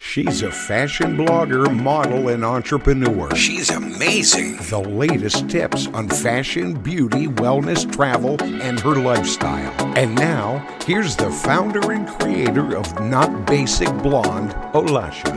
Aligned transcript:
She's 0.00 0.42
a 0.42 0.50
fashion 0.50 1.16
blogger, 1.16 1.76
model, 1.76 2.28
and 2.28 2.44
entrepreneur. 2.44 3.34
She's 3.34 3.68
amazing. 3.70 4.56
The 4.70 4.78
latest 4.78 5.50
tips 5.50 5.88
on 5.88 6.08
fashion, 6.08 6.74
beauty, 6.74 7.26
wellness, 7.26 7.90
travel, 7.92 8.40
and 8.40 8.78
her 8.80 8.94
lifestyle. 8.94 9.74
And 9.98 10.14
now, 10.14 10.64
here's 10.86 11.16
the 11.16 11.30
founder 11.30 11.90
and 11.90 12.06
creator 12.06 12.76
of 12.76 13.00
Not 13.00 13.44
Basic 13.44 13.88
Blonde, 13.98 14.52
Olasha. 14.72 15.34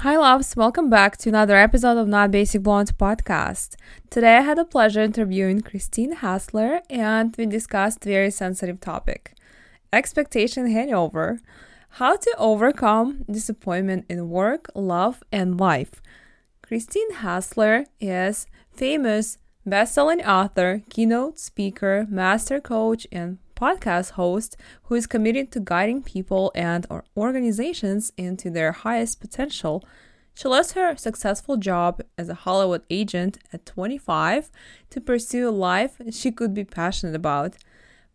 Hi, 0.00 0.16
loves. 0.18 0.54
Welcome 0.54 0.90
back 0.90 1.16
to 1.16 1.30
another 1.30 1.56
episode 1.56 1.96
of 1.96 2.08
Not 2.08 2.30
Basic 2.30 2.62
Blonde 2.62 2.96
podcast. 2.98 3.76
Today, 4.10 4.36
I 4.36 4.42
had 4.42 4.58
the 4.58 4.66
pleasure 4.66 5.00
interviewing 5.00 5.62
Christine 5.62 6.12
Hassler, 6.16 6.82
and 6.90 7.34
we 7.38 7.46
discussed 7.46 8.04
very 8.04 8.30
sensitive 8.30 8.80
topic 8.80 9.34
expectation 9.94 10.70
hangover, 10.70 11.40
how 11.90 12.16
to 12.16 12.34
overcome 12.38 13.24
disappointment 13.30 14.04
in 14.08 14.28
work, 14.28 14.68
love, 14.74 15.22
and 15.30 15.58
life. 15.58 16.02
Christine 16.62 17.12
Hassler 17.12 17.84
is 18.00 18.46
famous 18.72 19.38
best-selling 19.64 20.20
author, 20.24 20.82
keynote 20.90 21.38
speaker, 21.38 22.06
master 22.10 22.60
coach, 22.60 23.06
and 23.12 23.38
podcast 23.54 24.10
host 24.12 24.56
who 24.84 24.96
is 24.96 25.06
committed 25.06 25.52
to 25.52 25.60
guiding 25.60 26.02
people 26.02 26.50
and 26.54 26.86
organizations 27.16 28.12
into 28.16 28.50
their 28.50 28.72
highest 28.72 29.20
potential. 29.20 29.84
She 30.34 30.48
lost 30.48 30.72
her 30.72 30.96
successful 30.96 31.56
job 31.56 32.02
as 32.18 32.28
a 32.28 32.34
Hollywood 32.34 32.82
agent 32.90 33.38
at 33.52 33.64
25 33.64 34.50
to 34.90 35.00
pursue 35.00 35.48
a 35.48 35.52
life 35.52 36.00
she 36.10 36.32
could 36.32 36.52
be 36.52 36.64
passionate 36.64 37.14
about. 37.14 37.56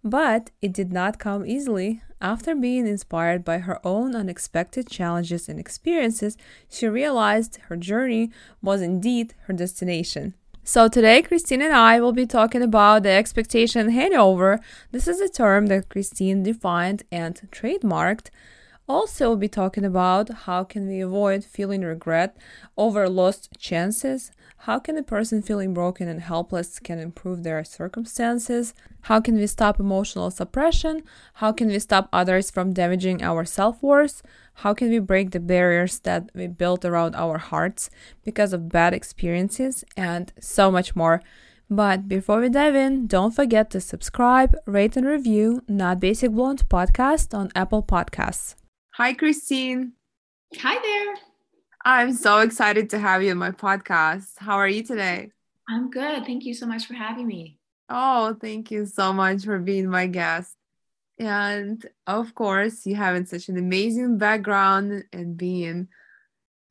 But 0.04 0.52
it 0.62 0.74
did 0.74 0.94
not 0.94 1.20
come 1.20 1.46
easily. 1.46 2.02
After 2.22 2.56
being 2.56 2.88
inspired 2.88 3.46
by 3.46 3.60
her 3.60 3.86
own 3.86 4.16
unexpected 4.16 4.90
challenges 4.90 5.48
and 5.48 5.60
experiences, 5.60 6.38
she 6.70 6.88
realized 6.88 7.60
her 7.68 7.78
journey 7.78 8.32
was 8.62 8.82
indeed 8.82 9.34
her 9.48 9.54
destination. 9.54 10.34
So, 10.64 10.88
today, 10.88 11.22
Christine 11.22 11.62
and 11.62 11.74
I 11.74 12.00
will 12.00 12.12
be 12.12 12.28
talking 12.28 12.62
about 12.62 13.04
the 13.04 13.10
expectation 13.10 13.90
hangover. 13.90 14.60
This 14.92 15.08
is 15.08 15.20
a 15.20 15.30
term 15.30 15.68
that 15.68 15.90
Christine 15.90 16.44
defined 16.44 17.04
and 17.12 17.42
trademarked. 17.52 18.30
Also, 18.88 19.30
we'll 19.30 19.38
be 19.38 19.48
talking 19.48 19.86
about 19.86 20.30
how 20.46 20.64
can 20.64 20.88
we 20.88 21.00
avoid 21.00 21.44
feeling 21.44 21.82
regret 21.82 22.36
over 22.78 23.08
lost 23.10 23.50
chances, 23.58 24.32
how 24.64 24.78
can 24.78 24.98
a 24.98 25.04
person 25.04 25.42
feeling 25.42 25.74
broken 25.74 26.10
and 26.10 26.20
helpless 26.20 26.80
can 26.80 27.00
improve 27.00 27.44
their 27.44 27.64
circumstances? 27.64 28.74
How 29.04 29.22
can 29.22 29.36
we 29.36 29.48
stop 29.48 29.80
emotional 29.80 30.32
suppression? 30.32 31.04
How 31.36 31.54
can 31.54 31.70
we 31.70 31.80
stop 31.80 32.10
others 32.12 32.52
from 32.52 32.74
damaging 32.74 33.24
our 33.24 33.46
self-worth? 33.46 34.22
How 34.56 34.74
can 34.74 34.90
we 34.90 35.00
break 35.00 35.32
the 35.32 35.40
barriers 35.40 36.00
that 36.00 36.30
we 36.36 36.48
built 36.48 36.84
around 36.84 37.16
our 37.16 37.38
hearts 37.38 37.90
because 38.26 38.52
of 38.52 38.68
bad 38.68 38.94
experiences 38.94 39.86
and 39.96 40.34
so 40.42 40.70
much 40.70 40.94
more? 40.94 41.22
But 41.70 42.10
before 42.10 42.42
we 42.42 42.50
dive 42.50 42.76
in, 42.76 43.08
don't 43.08 43.34
forget 43.34 43.70
to 43.72 43.80
subscribe, 43.80 44.58
rate, 44.66 44.98
and 44.98 45.08
review 45.08 45.62
Not 45.70 46.02
Basic 46.02 46.32
Blonde 46.32 46.68
podcast 46.68 47.34
on 47.34 47.50
Apple 47.56 47.84
Podcasts. 47.84 48.56
Hi, 48.96 49.14
Christine. 49.14 49.94
Hi 50.58 50.80
there. 50.82 51.29
I'm 51.86 52.14
so 52.14 52.40
excited 52.40 52.90
to 52.90 53.00
have 53.00 53.24
you 53.24 53.32
on 53.32 53.38
my 53.38 53.52
podcast. 53.52 54.38
How 54.38 54.56
are 54.56 54.68
you 54.68 54.84
today? 54.84 55.32
I'm 55.70 55.90
good. 55.90 56.26
Thank 56.26 56.44
you 56.44 56.54
so 56.54 56.66
much 56.66 56.86
for 56.86 56.94
having 56.94 57.26
me. 57.26 57.58
Oh, 57.90 58.36
thank 58.40 58.70
you 58.70 58.86
so 58.86 59.14
much 59.14 59.46
for 59.46 59.60
being 59.60 59.88
my 59.88 60.08
guest. 60.08 60.56
And 61.18 61.86
of 62.06 62.36
course, 62.36 62.86
you 62.86 62.96
having 62.96 63.26
such 63.26 63.48
an 63.48 63.58
amazing 63.58 64.18
background 64.18 65.06
and 65.14 65.38
being 65.38 65.88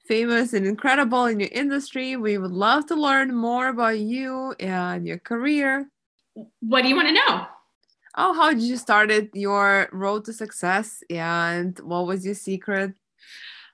famous 0.06 0.52
and 0.52 0.66
incredible 0.66 1.24
in 1.26 1.40
your 1.40 1.50
industry. 1.52 2.16
We 2.16 2.36
would 2.36 2.52
love 2.52 2.86
to 2.86 2.94
learn 2.94 3.34
more 3.34 3.68
about 3.68 3.98
you 3.98 4.54
and 4.60 5.06
your 5.06 5.18
career. 5.18 5.90
What 6.60 6.82
do 6.82 6.88
you 6.88 6.96
want 6.96 7.08
to 7.08 7.14
know? 7.14 7.46
Oh, 8.14 8.34
how 8.34 8.50
did 8.50 8.62
you 8.62 8.76
started 8.76 9.30
your 9.32 9.88
road 9.92 10.24
to 10.26 10.32
success 10.32 11.02
and 11.08 11.78
what 11.80 12.06
was 12.06 12.26
your 12.26 12.34
secret? 12.34 12.94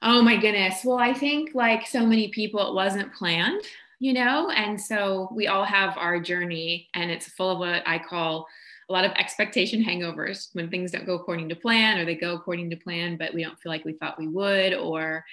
Oh 0.07 0.21
my 0.21 0.37
goodness. 0.37 0.85
Well, 0.85 0.99
I 0.99 1.15
think 1.15 1.55
like 1.55 1.87
so 1.87 2.05
many 2.05 2.29
people, 2.29 2.69
it 2.69 2.75
wasn't 2.75 3.15
planned, 3.15 3.63
you 4.01 4.13
know? 4.13 4.51
And 4.51 4.79
so 4.79 5.31
we 5.33 5.47
all 5.47 5.65
have 5.65 5.97
our 5.97 6.21
journey, 6.21 6.91
and 6.93 7.11
it's 7.11 7.27
full 7.27 7.51
of 7.51 7.59
what 7.59 7.83
I 7.89 7.99
call 7.99 8.47
a 8.91 8.93
lot 8.93 9.07
of 9.07 9.13
expectation 9.13 9.83
hangovers 9.83 10.51
when 10.53 10.69
things 10.69 10.91
don't 10.91 11.07
go 11.07 11.15
according 11.15 11.49
to 11.49 11.57
plan 11.57 11.97
or 11.97 12.05
they 12.05 12.17
go 12.17 12.35
according 12.35 12.69
to 12.69 12.77
plan, 12.77 13.17
but 13.17 13.33
we 13.33 13.43
don't 13.43 13.59
feel 13.59 13.73
like 13.73 13.87
we 13.87 13.95
thought 13.95 14.19
we 14.19 14.29
would, 14.29 14.75
or 14.75 15.25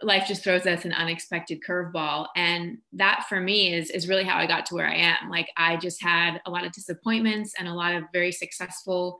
life 0.00 0.26
just 0.26 0.42
throws 0.42 0.64
us 0.64 0.86
an 0.86 0.94
unexpected 0.94 1.60
curveball. 1.62 2.28
And 2.36 2.78
that 2.94 3.26
for 3.28 3.38
me 3.38 3.74
is, 3.74 3.90
is 3.90 4.08
really 4.08 4.24
how 4.24 4.38
I 4.38 4.46
got 4.46 4.64
to 4.66 4.74
where 4.74 4.88
I 4.88 4.94
am. 4.94 5.28
Like 5.28 5.50
I 5.58 5.76
just 5.76 6.02
had 6.02 6.40
a 6.46 6.50
lot 6.50 6.64
of 6.64 6.72
disappointments 6.72 7.52
and 7.58 7.68
a 7.68 7.74
lot 7.74 7.94
of 7.94 8.04
very 8.14 8.32
successful 8.32 9.18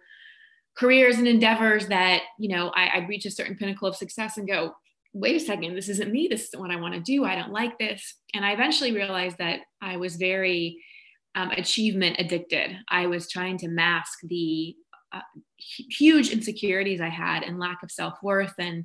careers 0.75 1.19
and 1.19 1.29
endeavors 1.29 1.89
that 1.89 2.23
you 2.39 2.49
know 2.49 2.71
I, 2.75 2.99
would 2.99 3.09
reach 3.09 3.25
a 3.25 3.31
certain 3.31 3.57
pinnacle 3.57 3.89
of 3.89 3.97
success 3.97 4.37
and 4.37 4.47
go 4.47 4.75
wait 5.17 5.37
a 5.37 5.41
second, 5.41 5.75
this 5.75 5.89
isn't 5.89 6.13
me. 6.13 6.29
This 6.29 6.45
isn't 6.45 6.61
what 6.61 6.71
I 6.71 6.81
want 6.81 6.95
to 6.95 7.01
do. 7.01 7.25
I 7.25 7.35
don't 7.35 7.53
like 7.53 7.79
this. 7.79 8.17
And 8.35 8.45
I 8.45 8.53
eventually 8.53 8.93
realized 8.93 9.39
that 9.39 9.61
I 9.81 9.97
was 9.97 10.17
very 10.17 10.83
um, 11.35 11.51
achievement 11.51 12.17
addicted. 12.19 12.77
I 12.89 13.07
was 13.07 13.31
trying 13.31 13.57
to 13.59 13.69
mask 13.69 14.19
the 14.25 14.77
uh, 15.13 15.21
huge 15.59 16.31
insecurities 16.31 17.01
I 17.01 17.09
had 17.09 17.45
and 17.45 17.59
lack 17.59 17.83
of 17.83 17.91
self 17.91 18.15
worth 18.23 18.55
and 18.59 18.85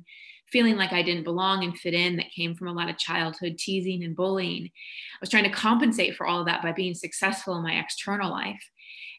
feeling 0.50 0.76
like 0.76 0.92
I 0.92 1.02
didn't 1.02 1.24
belong 1.24 1.64
and 1.64 1.76
fit 1.76 1.94
in 1.94 2.16
that 2.16 2.30
came 2.34 2.54
from 2.54 2.68
a 2.68 2.72
lot 2.72 2.88
of 2.88 2.98
childhood 2.98 3.56
teasing 3.58 4.04
and 4.04 4.16
bullying. 4.16 4.64
I 4.64 5.18
was 5.20 5.30
trying 5.30 5.44
to 5.44 5.50
compensate 5.50 6.16
for 6.16 6.26
all 6.26 6.40
of 6.40 6.46
that 6.46 6.62
by 6.62 6.72
being 6.72 6.94
successful 6.94 7.56
in 7.56 7.62
my 7.62 7.78
external 7.78 8.30
life. 8.30 8.62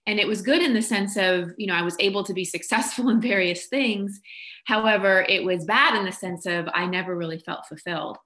And 0.06 0.20
it 0.20 0.28
was 0.28 0.42
good 0.42 0.62
in 0.62 0.74
the 0.74 0.82
sense 0.82 1.16
of, 1.16 1.52
you 1.58 1.68
know, 1.68 1.76
I 1.76 1.82
was 1.82 1.96
able 2.00 2.24
to 2.24 2.34
be 2.34 2.46
successful 2.46 3.10
in 3.10 3.22
various 3.22 3.68
things. 3.68 4.20
However, 4.66 5.26
it 5.28 5.44
was 5.44 5.66
bad 5.66 5.96
in 5.96 6.06
the 6.06 6.12
sense 6.12 6.46
of 6.46 6.68
I 6.74 6.86
never 6.86 7.16
really 7.16 7.40
felt 7.40 7.66
fulfilled. 7.68 8.18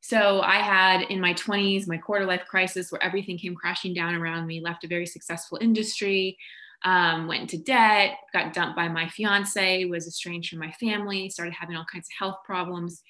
So 0.00 0.40
I 0.40 0.56
had 0.56 1.02
in 1.10 1.20
my 1.20 1.34
20s 1.34 1.88
my 1.88 1.98
quarter 1.98 2.24
life 2.24 2.44
crisis 2.48 2.90
where 2.90 3.02
everything 3.02 3.36
came 3.36 3.54
crashing 3.54 3.94
down 3.94 4.14
around 4.14 4.46
me, 4.46 4.60
left 4.60 4.84
a 4.84 4.88
very 4.88 5.06
successful 5.06 5.58
industry, 5.60 6.38
um, 6.84 7.26
went 7.26 7.42
into 7.42 7.58
debt, 7.58 8.12
got 8.32 8.52
dumped 8.52 8.76
by 8.76 8.88
my 8.88 9.08
fiance, 9.08 9.84
was 9.86 10.06
estranged 10.06 10.50
from 10.50 10.60
my 10.60 10.70
family, 10.72 11.28
started 11.28 11.52
having 11.52 11.76
all 11.76 11.86
kinds 11.92 12.06
of 12.06 12.18
health 12.18 12.36
problems. 12.44 13.02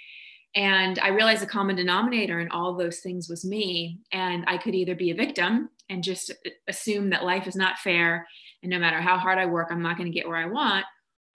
And 0.54 0.98
I 1.00 1.08
realized 1.08 1.42
the 1.42 1.46
common 1.46 1.76
denominator 1.76 2.40
in 2.40 2.48
all 2.48 2.74
those 2.74 3.00
things 3.00 3.28
was 3.28 3.44
me. 3.44 4.00
And 4.12 4.44
I 4.46 4.56
could 4.56 4.74
either 4.74 4.94
be 4.94 5.10
a 5.10 5.14
victim 5.14 5.68
and 5.88 6.02
just 6.02 6.32
assume 6.68 7.10
that 7.10 7.24
life 7.24 7.46
is 7.46 7.56
not 7.56 7.78
fair. 7.78 8.26
And 8.62 8.70
no 8.70 8.78
matter 8.78 9.00
how 9.00 9.18
hard 9.18 9.38
I 9.38 9.46
work, 9.46 9.68
I'm 9.70 9.82
not 9.82 9.96
going 9.96 10.10
to 10.10 10.14
get 10.14 10.28
where 10.28 10.36
I 10.36 10.46
want. 10.46 10.84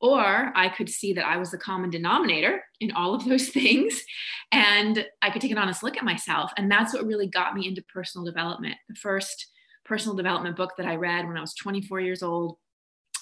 Or 0.02 0.52
I 0.54 0.68
could 0.68 0.90
see 0.90 1.14
that 1.14 1.26
I 1.26 1.38
was 1.38 1.52
the 1.52 1.58
common 1.58 1.90
denominator 1.90 2.62
in 2.82 2.92
all 2.92 3.14
of 3.16 3.26
those 3.26 3.50
things. 3.50 4.04
And 4.52 5.06
I 5.22 5.30
could 5.30 5.42
take 5.42 5.52
an 5.52 5.58
honest 5.58 5.84
look 5.84 5.98
at 5.98 6.04
myself. 6.04 6.52
And 6.58 6.70
that's 6.70 6.94
what 6.94 7.06
really 7.06 7.28
got 7.28 7.56
me 7.56 7.68
into 7.68 7.82
personal 7.84 8.26
development. 8.26 8.76
The 8.90 8.96
first 8.96 9.48
personal 9.86 10.16
development 10.16 10.56
book 10.56 10.74
that 10.78 10.86
I 10.86 10.96
read 10.96 11.28
when 11.28 11.38
I 11.38 11.42
was 11.42 11.56
24 11.56 12.00
years 12.02 12.24
old 12.24 12.58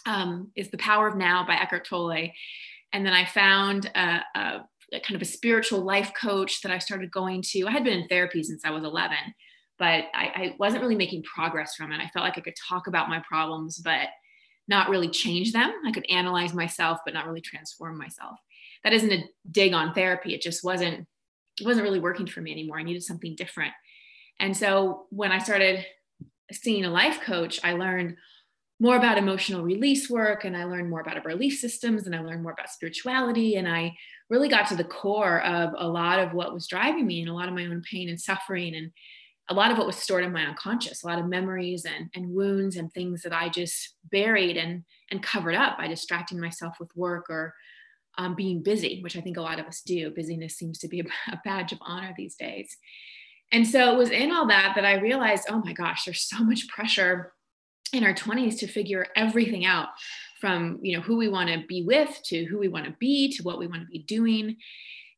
um, 0.06 0.52
is 0.56 0.70
The 0.70 0.78
Power 0.78 1.08
of 1.08 1.16
Now 1.16 1.46
by 1.46 1.56
Eckhart 1.56 1.86
Tolle. 1.86 2.32
And 2.94 3.06
then 3.06 3.14
I 3.14 3.26
found 3.26 3.90
a, 3.96 4.22
a, 4.36 4.40
a, 4.94 5.00
kind 5.00 5.16
of 5.16 5.22
a 5.22 5.26
spiritual 5.26 5.82
life 5.82 6.12
coach 6.20 6.62
that 6.62 6.72
I 6.72 6.80
started 6.80 7.12
going 7.12 7.42
to. 7.52 7.68
I 7.68 7.72
had 7.72 7.84
been 7.84 8.00
in 8.00 8.08
therapy 8.08 8.44
since 8.44 8.66
I 8.66 8.72
was 8.72 8.84
11, 8.84 9.18
but 9.82 10.06
I, 10.14 10.32
I 10.36 10.56
wasn't 10.60 10.84
really 10.84 10.96
making 10.96 11.24
progress 11.24 11.74
from 11.74 11.92
it. 11.92 12.00
I 12.00 12.08
felt 12.10 12.24
like 12.24 12.38
I 12.38 12.42
could 12.42 12.54
talk 12.70 12.86
about 12.86 13.10
my 13.10 13.20
problems, 13.28 13.80
but 13.80 14.10
not 14.68 14.90
really 14.90 15.10
change 15.10 15.54
them. 15.54 15.72
I 15.84 15.92
could 15.92 16.06
analyze 16.08 16.54
myself, 16.54 17.00
but 17.04 17.16
not 17.16 17.26
really 17.26 17.42
transform 17.42 17.98
myself. 17.98 18.38
That 18.84 18.94
isn't 18.94 19.12
a 19.12 19.24
dig 19.50 19.74
on 19.74 19.96
therapy. 19.96 20.36
It 20.36 20.44
just 20.44 20.64
wasn't, 20.64 21.08
it 21.60 21.66
wasn't 21.66 21.84
really 21.84 22.00
working 22.00 22.28
for 22.28 22.42
me 22.42 22.52
anymore. 22.52 22.78
I 22.78 22.84
needed 22.84 23.02
something 23.02 23.36
different. 23.36 23.74
And 24.40 24.56
so 24.56 25.08
when 25.10 25.32
I 25.32 25.40
started 25.40 25.84
seeing 26.52 26.86
a 26.86 26.92
life 26.92 27.22
coach, 27.22 27.60
I 27.64 27.74
learned 27.74 28.18
more 28.80 28.98
about 28.98 29.18
emotional 29.18 29.64
release 29.64 30.12
work 30.12 30.46
and 30.46 30.56
I 30.56 30.66
learned 30.66 30.92
more 30.92 31.02
about 31.02 31.24
belief 31.24 31.58
systems 31.58 32.06
and 32.06 32.16
I 32.16 32.22
learned 32.22 32.44
more 32.44 32.52
about 32.52 32.70
spirituality. 32.70 33.56
And 33.56 33.68
I 33.68 33.96
really 34.30 34.48
got 34.48 34.68
to 34.68 34.76
the 34.76 34.84
core 34.84 35.42
of 35.42 35.74
a 35.76 35.88
lot 35.88 36.20
of 36.20 36.34
what 36.34 36.54
was 36.54 36.68
driving 36.68 37.08
me 37.08 37.22
and 37.22 37.30
a 37.32 37.34
lot 37.34 37.48
of 37.48 37.56
my 37.56 37.66
own 37.66 37.82
pain 37.82 38.10
and 38.10 38.22
suffering 38.22 38.76
and 38.76 38.92
a 39.50 39.54
lot 39.54 39.72
of 39.72 39.78
what 39.78 39.88
was 39.88 39.98
stored 39.98 40.24
in 40.24 40.32
my 40.32 40.46
unconscious, 40.46 41.04
a 41.04 41.08
lot 41.08 41.20
of 41.20 41.28
memories 41.28 41.86
and, 41.86 42.10
and 42.16 42.34
wounds 42.34 42.78
and 42.78 42.92
things 42.92 43.22
that 43.24 43.34
I 43.34 43.50
just 43.50 43.96
buried 44.12 44.56
and, 44.58 44.84
and 45.10 45.24
covered 45.24 45.56
up 45.56 45.78
by 45.78 45.88
distracting 45.88 46.40
myself 46.40 46.76
with 46.80 46.96
work 46.96 47.26
or 47.30 47.54
um, 48.18 48.36
being 48.36 48.64
busy, 48.64 49.02
which 49.02 49.18
I 49.18 49.22
think 49.22 49.38
a 49.38 49.42
lot 49.42 49.60
of 49.60 49.66
us 49.66 49.82
do. 49.82 50.12
Busyness 50.12 50.56
seems 50.56 50.80
to 50.80 50.88
be 50.88 51.02
a, 51.02 51.04
a 51.32 51.42
badge 51.44 51.72
of 51.72 51.80
honor 51.82 52.14
these 52.16 52.36
days. 52.36 52.78
And 53.52 53.68
so 53.68 53.94
it 53.94 53.98
was 53.98 54.12
in 54.12 54.32
all 54.32 54.48
that 54.48 54.74
that 54.76 54.86
I 54.86 54.96
realized, 54.96 55.48
oh 55.50 55.62
my 55.64 55.74
gosh, 55.74 56.06
there's 56.06 56.24
so 56.24 56.44
much 56.44 56.68
pressure 56.70 57.34
in 57.92 58.06
our 58.06 58.14
20s 58.14 58.60
to 58.60 58.68
figure 58.68 59.08
everything 59.16 59.66
out 59.66 59.90
from 60.40 60.80
you 60.82 60.96
know 60.96 61.04
who 61.04 61.18
we 61.18 61.28
want 61.28 61.50
to 61.50 61.64
be 61.68 61.84
with 61.84 62.20
to 62.24 62.46
who 62.46 62.58
we 62.58 62.68
want 62.68 62.86
to 62.86 62.96
be 63.00 63.32
to 63.32 63.44
what 63.44 63.60
we 63.60 63.68
want 63.68 63.82
to 63.82 63.88
be 63.88 64.04
doing 64.04 64.56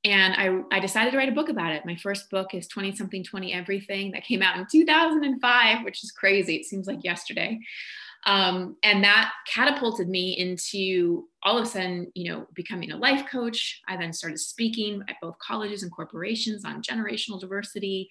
and 0.06 0.34
I, 0.36 0.78
I 0.78 0.80
decided 0.80 1.12
to 1.12 1.18
write 1.18 1.30
a 1.30 1.34
book 1.34 1.50
about 1.50 1.72
it 1.72 1.86
my 1.86 1.96
first 1.96 2.30
book 2.30 2.54
is 2.54 2.68
20 2.68 2.96
something 2.96 3.24
20 3.24 3.54
everything 3.54 4.12
that 4.12 4.24
came 4.24 4.42
out 4.42 4.58
in 4.58 4.66
2005 4.70 5.86
which 5.86 6.04
is 6.04 6.12
crazy 6.12 6.56
it 6.56 6.66
seems 6.66 6.88
like 6.88 7.04
yesterday 7.04 7.60
um, 8.26 8.78
and 8.84 9.04
that 9.04 9.34
catapulted 9.48 10.08
me 10.08 10.38
into 10.38 11.28
all 11.42 11.58
of 11.58 11.66
a 11.66 11.68
sudden, 11.68 12.12
you 12.16 12.32
know, 12.32 12.48
becoming 12.54 12.92
a 12.92 12.98
life 12.98 13.26
coach. 13.30 13.82
I 13.88 13.98
then 13.98 14.14
started 14.14 14.40
speaking 14.40 15.04
at 15.10 15.18
both 15.22 15.38
colleges 15.40 15.84
and 15.84 15.92
corporations 15.92 16.64
on 16.64 16.82
generational 16.82 17.40
diversity. 17.40 18.10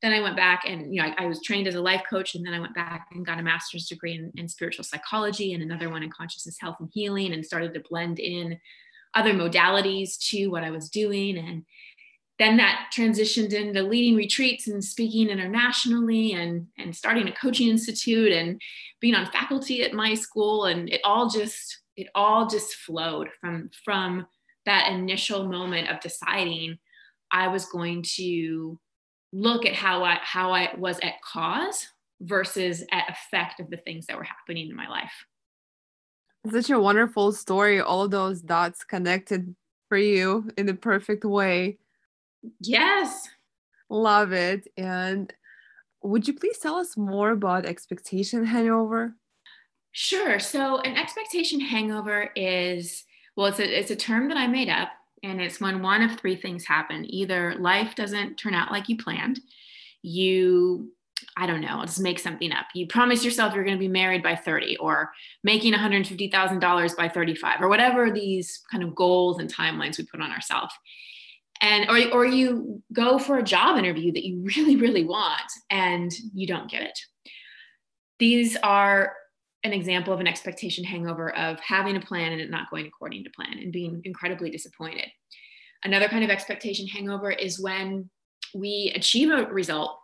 Then 0.00 0.12
I 0.12 0.20
went 0.20 0.36
back 0.36 0.62
and, 0.64 0.94
you 0.94 1.02
know, 1.02 1.08
I, 1.08 1.24
I 1.24 1.26
was 1.26 1.42
trained 1.42 1.66
as 1.66 1.74
a 1.74 1.80
life 1.80 2.04
coach, 2.08 2.36
and 2.36 2.46
then 2.46 2.54
I 2.54 2.60
went 2.60 2.74
back 2.74 3.08
and 3.12 3.26
got 3.26 3.40
a 3.40 3.42
master's 3.42 3.88
degree 3.88 4.14
in, 4.14 4.30
in 4.36 4.48
spiritual 4.48 4.84
psychology 4.84 5.54
and 5.54 5.62
another 5.62 5.90
one 5.90 6.04
in 6.04 6.10
consciousness, 6.10 6.58
health, 6.60 6.76
and 6.78 6.88
healing, 6.92 7.32
and 7.32 7.44
started 7.44 7.74
to 7.74 7.80
blend 7.80 8.20
in 8.20 8.60
other 9.14 9.32
modalities 9.32 10.18
to 10.30 10.48
what 10.48 10.64
I 10.64 10.70
was 10.70 10.88
doing. 10.88 11.36
And 11.38 11.64
then 12.38 12.56
that 12.58 12.90
transitioned 12.96 13.52
into 13.52 13.82
leading 13.82 14.14
retreats 14.14 14.68
and 14.68 14.82
speaking 14.82 15.28
internationally 15.28 16.32
and, 16.32 16.68
and 16.78 16.94
starting 16.94 17.26
a 17.26 17.32
coaching 17.32 17.68
institute 17.68 18.32
and 18.32 18.60
being 19.00 19.14
on 19.14 19.26
faculty 19.26 19.82
at 19.82 19.92
my 19.92 20.14
school. 20.14 20.66
And 20.66 20.88
it 20.88 21.00
all 21.04 21.28
just, 21.28 21.80
it 21.96 22.08
all 22.14 22.46
just 22.46 22.74
flowed 22.74 23.28
from, 23.40 23.70
from 23.84 24.26
that 24.66 24.88
initial 24.92 25.48
moment 25.48 25.88
of 25.88 26.00
deciding 26.00 26.78
I 27.32 27.48
was 27.48 27.66
going 27.66 28.04
to 28.16 28.78
look 29.32 29.66
at 29.66 29.74
how 29.74 30.04
I, 30.04 30.18
how 30.22 30.52
I 30.52 30.74
was 30.78 30.98
at 31.00 31.20
cause 31.22 31.88
versus 32.20 32.84
at 32.92 33.10
effect 33.10 33.60
of 33.60 33.70
the 33.70 33.76
things 33.76 34.06
that 34.06 34.16
were 34.16 34.24
happening 34.24 34.68
in 34.68 34.76
my 34.76 34.88
life. 34.88 35.12
Such 36.50 36.70
a 36.70 36.80
wonderful 36.80 37.32
story. 37.32 37.80
All 37.80 38.08
those 38.08 38.40
dots 38.40 38.84
connected 38.84 39.54
for 39.88 39.98
you 39.98 40.50
in 40.56 40.66
the 40.66 40.74
perfect 40.74 41.24
way. 41.24 41.78
Yes. 42.60 43.28
Love 43.88 44.32
it. 44.32 44.68
And 44.76 45.32
would 46.02 46.28
you 46.28 46.34
please 46.34 46.58
tell 46.58 46.76
us 46.76 46.96
more 46.96 47.30
about 47.30 47.66
expectation 47.66 48.44
hangover? 48.44 49.14
Sure. 49.92 50.38
So, 50.38 50.78
an 50.80 50.96
expectation 50.96 51.60
hangover 51.60 52.30
is 52.36 53.04
well, 53.36 53.46
it's 53.46 53.60
a, 53.60 53.78
it's 53.78 53.90
a 53.90 53.96
term 53.96 54.28
that 54.28 54.36
I 54.36 54.48
made 54.48 54.68
up, 54.68 54.88
and 55.22 55.40
it's 55.40 55.60
when 55.60 55.80
one 55.80 56.02
of 56.02 56.18
three 56.18 56.36
things 56.36 56.64
happen. 56.64 57.06
Either 57.08 57.54
life 57.58 57.94
doesn't 57.94 58.36
turn 58.36 58.52
out 58.52 58.72
like 58.72 58.88
you 58.88 58.96
planned, 58.96 59.40
you 60.02 60.92
I 61.36 61.46
don't 61.46 61.60
know, 61.60 61.68
I'll 61.68 61.86
just 61.86 62.00
make 62.00 62.18
something 62.18 62.52
up. 62.52 62.66
You 62.74 62.86
promise 62.86 63.24
yourself 63.24 63.54
you're 63.54 63.64
going 63.64 63.76
to 63.76 63.80
be 63.80 63.88
married 63.88 64.22
by 64.22 64.34
30 64.36 64.76
or 64.78 65.10
making 65.44 65.72
$150,000 65.72 66.96
by 66.96 67.08
35 67.08 67.62
or 67.62 67.68
whatever 67.68 68.10
these 68.10 68.60
kind 68.70 68.82
of 68.82 68.94
goals 68.94 69.38
and 69.38 69.52
timelines 69.52 69.98
we 69.98 70.04
put 70.04 70.20
on 70.20 70.30
ourselves 70.30 70.74
and 71.60 71.88
or, 71.88 72.12
or 72.12 72.24
you 72.24 72.82
go 72.92 73.18
for 73.18 73.38
a 73.38 73.42
job 73.42 73.78
interview 73.78 74.12
that 74.12 74.24
you 74.24 74.44
really 74.56 74.76
really 74.76 75.04
want 75.04 75.50
and 75.70 76.12
you 76.34 76.46
don't 76.46 76.70
get 76.70 76.82
it. 76.82 76.98
These 78.18 78.56
are 78.62 79.14
an 79.64 79.72
example 79.72 80.12
of 80.12 80.20
an 80.20 80.26
expectation 80.26 80.84
hangover 80.84 81.34
of 81.34 81.58
having 81.60 81.96
a 81.96 82.00
plan 82.00 82.32
and 82.32 82.40
it 82.40 82.50
not 82.50 82.70
going 82.70 82.86
according 82.86 83.24
to 83.24 83.30
plan 83.30 83.58
and 83.58 83.72
being 83.72 84.00
incredibly 84.04 84.50
disappointed. 84.50 85.06
Another 85.84 86.08
kind 86.08 86.24
of 86.24 86.30
expectation 86.30 86.86
hangover 86.86 87.30
is 87.30 87.60
when 87.60 88.08
we 88.54 88.92
achieve 88.94 89.30
a 89.30 89.44
result 89.46 89.98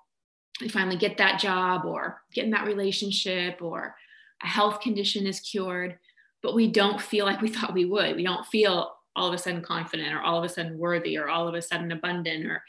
we 0.60 0.68
finally 0.68 0.96
get 0.96 1.18
that 1.18 1.40
job 1.40 1.84
or 1.84 2.22
get 2.32 2.44
in 2.44 2.50
that 2.50 2.66
relationship 2.66 3.60
or 3.60 3.94
a 4.42 4.46
health 4.46 4.80
condition 4.80 5.26
is 5.26 5.40
cured. 5.40 5.98
But 6.42 6.54
we 6.54 6.70
don't 6.70 7.00
feel 7.00 7.24
like 7.26 7.40
we 7.40 7.48
thought 7.54 7.74
we 7.74 7.84
would. 7.84 8.16
We 8.16 8.24
don't 8.24 8.46
feel 8.46 8.94
all 9.16 9.28
of 9.28 9.34
a 9.34 9.38
sudden 9.38 9.62
confident 9.62 10.12
or 10.12 10.20
all 10.20 10.38
of 10.38 10.44
a 10.44 10.48
sudden 10.48 10.78
worthy 10.78 11.16
or 11.16 11.28
all 11.28 11.48
of 11.48 11.54
a 11.54 11.62
sudden 11.62 11.92
abundant 11.92 12.46
or 12.46 12.62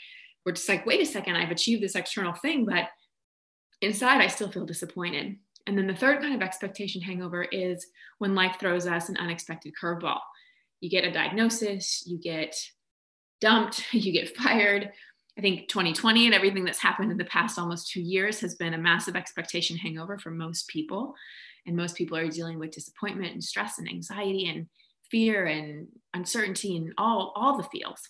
we're 0.46 0.52
just 0.52 0.70
like 0.70 0.86
wait 0.86 1.02
a 1.02 1.06
second 1.06 1.36
i've 1.36 1.50
achieved 1.50 1.82
this 1.82 1.96
external 1.96 2.34
thing 2.34 2.66
but 2.66 2.90
inside 3.82 4.22
i 4.22 4.28
still 4.28 4.52
feel 4.52 4.66
disappointed. 4.66 5.38
And 5.68 5.76
then 5.76 5.88
the 5.88 5.96
third 5.96 6.22
kind 6.22 6.36
of 6.36 6.44
expectation 6.44 7.02
hangover 7.02 7.44
is 7.44 7.88
when 8.20 8.36
life 8.36 8.58
throws 8.60 8.86
us 8.86 9.10
an 9.10 9.18
unexpected 9.18 9.74
curveball. 9.82 10.20
You 10.80 10.92
get 10.92 11.04
a 11.04 11.12
diagnosis 11.12 12.04
you 12.06 12.20
get 12.20 12.56
dumped 13.42 13.84
you 13.92 14.12
get 14.12 14.36
fired 14.38 14.92
i 15.38 15.42
think 15.42 15.68
2020 15.68 16.26
and 16.26 16.36
everything 16.36 16.64
that's 16.64 16.82
happened 16.82 17.12
in 17.12 17.18
the 17.18 17.26
past 17.26 17.60
almost 17.60 17.92
two 17.92 18.02
years 18.02 18.40
has 18.40 18.56
been 18.56 18.74
a 18.74 18.78
massive 18.78 19.16
expectation 19.16 19.78
hangover 19.78 20.18
for 20.18 20.32
most 20.32 20.68
people 20.68 21.16
and 21.66 21.76
most 21.76 21.96
people 21.96 22.18
are 22.18 22.28
dealing 22.28 22.60
with 22.60 22.72
disappointment 22.72 23.34
and 23.34 23.44
stress 23.44 23.80
and 23.80 23.88
anxiety 23.90 24.48
and 24.50 24.68
fear 25.10 25.46
and 25.46 25.88
uncertainty 26.14 26.78
and 26.78 26.94
all, 26.98 27.34
all 27.36 27.58
the 27.58 27.64
fields. 27.64 28.10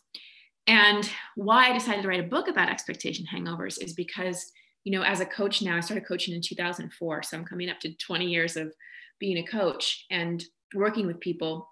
And 0.67 1.09
why 1.35 1.69
I 1.69 1.73
decided 1.73 2.01
to 2.01 2.07
write 2.07 2.19
a 2.19 2.27
book 2.27 2.47
about 2.47 2.69
expectation 2.69 3.25
hangovers 3.31 3.81
is 3.81 3.93
because, 3.93 4.51
you 4.83 4.91
know, 4.91 5.03
as 5.03 5.19
a 5.19 5.25
coach 5.25 5.61
now, 5.61 5.77
I 5.77 5.81
started 5.81 6.07
coaching 6.07 6.33
in 6.33 6.41
2004. 6.41 7.23
So 7.23 7.37
I'm 7.37 7.45
coming 7.45 7.69
up 7.69 7.79
to 7.81 7.95
20 7.95 8.25
years 8.25 8.57
of 8.57 8.73
being 9.19 9.37
a 9.37 9.47
coach 9.47 10.05
and 10.09 10.43
working 10.73 11.07
with 11.07 11.19
people. 11.19 11.69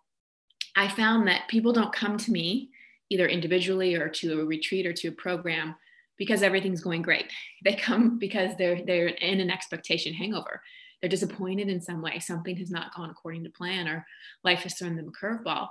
I 0.76 0.88
found 0.88 1.28
that 1.28 1.48
people 1.48 1.74
don't 1.74 1.94
come 1.94 2.18
to 2.18 2.32
me 2.32 2.70
either 3.14 3.28
individually 3.28 3.96
or 3.96 4.10
to 4.10 4.42
a 4.42 4.46
retreat 4.46 4.86
or 4.86 4.94
to 4.94 5.08
a 5.10 5.12
program 5.12 5.76
because 6.18 6.44
everything's 6.44 6.82
going 6.82 7.02
great. 7.02 7.26
They 7.64 7.76
come 7.76 8.20
because 8.20 8.52
they're 8.58 8.84
they're 8.86 9.08
in 9.08 9.40
an 9.40 9.50
expectation 9.50 10.14
hangover 10.14 10.62
they're 11.04 11.10
disappointed 11.10 11.68
in 11.68 11.82
some 11.82 12.02
way. 12.02 12.20
Something 12.20 12.56
has 12.56 12.72
not 12.72 12.96
gone 12.96 13.10
according 13.10 13.44
to 13.44 13.50
plan, 13.50 13.90
or 13.90 14.08
life 14.46 14.60
has 14.60 14.76
thrown 14.76 14.96
them 14.96 15.10
a 15.10 15.26
curveball. 15.26 15.68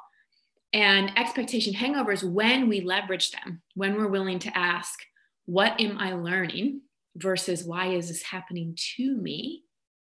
And 0.74 1.10
expectation 1.16 1.72
hangovers, 1.72 2.22
when 2.22 2.68
we 2.68 2.82
leverage 2.82 3.30
them, 3.30 3.62
when 3.74 3.96
we're 3.96 4.08
willing 4.08 4.38
to 4.40 4.56
ask, 4.56 4.92
What 5.46 5.80
am 5.80 5.96
I 5.98 6.12
learning? 6.12 6.82
versus 7.16 7.62
why 7.64 7.88
is 7.88 8.08
this 8.08 8.22
happening 8.22 8.74
to 8.96 9.16
me? 9.16 9.64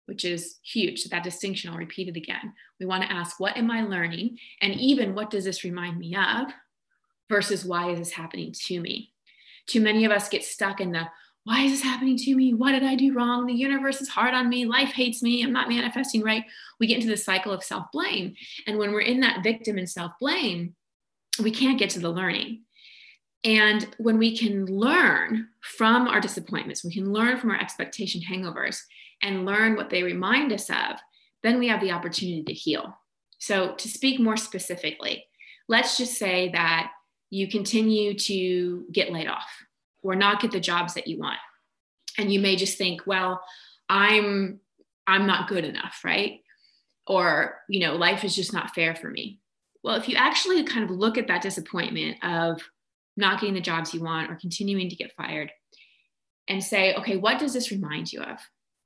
Which 0.06 0.26
is 0.26 0.60
huge. 0.64 1.04
That 1.06 1.24
distinction, 1.24 1.70
I'll 1.70 1.78
repeat 1.78 2.10
it 2.10 2.18
again. 2.18 2.54
We 2.80 2.86
want 2.86 3.04
to 3.04 3.12
ask, 3.12 3.42
What 3.42 3.58
am 3.58 3.70
I 3.70 3.84
learning? 3.84 4.38
And 4.62 4.74
even 4.76 5.16
what 5.16 5.30
does 5.30 5.44
this 5.44 5.66
remind 5.66 5.98
me 5.98 6.16
of? 6.16 6.50
Versus 7.30 7.64
why 7.64 7.92
is 7.92 8.00
this 8.00 8.12
happening 8.12 8.54
to 8.66 8.80
me? 8.80 9.12
Too 9.68 9.82
many 9.82 10.06
of 10.06 10.12
us 10.12 10.30
get 10.30 10.44
stuck 10.44 10.82
in 10.82 10.92
the 10.92 11.08
why 11.46 11.64
is 11.64 11.72
this 11.72 11.82
happening 11.82 12.18
to 12.18 12.36
me? 12.36 12.54
What 12.54 12.74
did 12.74 12.84
I 12.84 12.96
do 12.96 13.14
wrong? 13.14 13.48
The 13.48 13.54
universe 13.54 14.02
is 14.02 14.10
hard 14.10 14.34
on 14.34 14.50
me. 14.50 14.66
Life 14.66 14.90
hates 14.90 15.24
me. 15.24 15.42
I'm 15.42 15.54
not 15.54 15.70
manifesting 15.70 16.22
right. 16.22 16.44
We 16.80 16.86
get 16.86 16.98
into 16.98 17.08
the 17.08 17.18
cycle 17.18 17.52
of 17.52 17.64
self 17.64 17.86
blame. 17.92 18.36
And 18.68 18.78
when 18.78 18.92
we're 18.92 19.02
in 19.02 19.22
that 19.22 19.42
victim 19.42 19.78
and 19.78 19.90
self 19.90 20.12
blame, 20.20 20.76
we 21.42 21.52
can't 21.52 21.80
get 21.80 21.92
to 21.92 22.00
the 22.00 22.10
learning. 22.10 22.64
And 23.44 23.88
when 23.98 24.18
we 24.18 24.38
can 24.38 24.66
learn 24.66 25.48
from 25.62 26.08
our 26.08 26.20
disappointments, 26.20 26.84
we 26.84 26.94
can 26.94 27.12
learn 27.12 27.40
from 27.40 27.52
our 27.52 27.60
expectation 27.60 28.22
hangovers 28.22 28.82
and 29.24 29.46
learn 29.46 29.76
what 29.76 29.90
they 29.90 30.04
remind 30.04 30.52
us 30.52 30.70
of, 30.70 31.00
then 31.42 31.58
we 31.58 31.70
have 31.70 31.82
the 31.82 31.92
opportunity 31.92 32.44
to 32.44 32.54
heal. 32.54 32.98
So, 33.40 33.76
to 33.76 33.88
speak 33.88 34.20
more 34.20 34.36
specifically, 34.36 35.26
let's 35.70 35.98
just 35.98 36.16
say 36.16 36.50
that 36.50 36.92
you 37.30 37.48
continue 37.48 38.14
to 38.18 38.86
get 38.92 39.12
laid 39.12 39.28
off 39.28 39.50
or 40.02 40.16
not 40.16 40.42
get 40.42 40.52
the 40.52 40.60
jobs 40.60 40.94
that 40.94 41.08
you 41.08 41.20
want. 41.20 41.38
And 42.18 42.32
you 42.32 42.40
may 42.40 42.56
just 42.56 42.78
think, 42.78 43.02
well, 43.06 43.42
I'm 43.88 44.60
I'm 45.08 45.26
not 45.26 45.50
good 45.50 45.66
enough, 45.66 46.02
right? 46.04 46.42
Or, 47.08 47.60
you 47.68 47.80
know, 47.80 47.96
life 47.96 48.24
is 48.24 48.36
just 48.36 48.54
not 48.54 48.76
fair 48.76 48.96
for 48.96 49.10
me. 49.10 49.40
Well, 49.84 49.96
if 49.96 50.08
you 50.08 50.16
actually 50.16 50.64
kind 50.64 50.84
of 50.84 50.92
look 50.92 51.18
at 51.18 51.28
that 51.28 51.42
disappointment 51.42 52.24
of 52.24 52.62
not 53.18 53.40
getting 53.40 53.56
the 53.56 53.62
jobs 53.62 53.94
you 53.94 54.04
want 54.04 54.30
or 54.30 54.36
continuing 54.36 54.88
to 54.90 54.96
get 54.96 55.16
fired 55.16 55.52
and 56.48 56.64
say, 56.64 56.94
okay, 56.96 57.18
what 57.18 57.40
does 57.40 57.54
this 57.54 57.72
remind 57.72 58.14
you 58.14 58.22
of? 58.22 58.38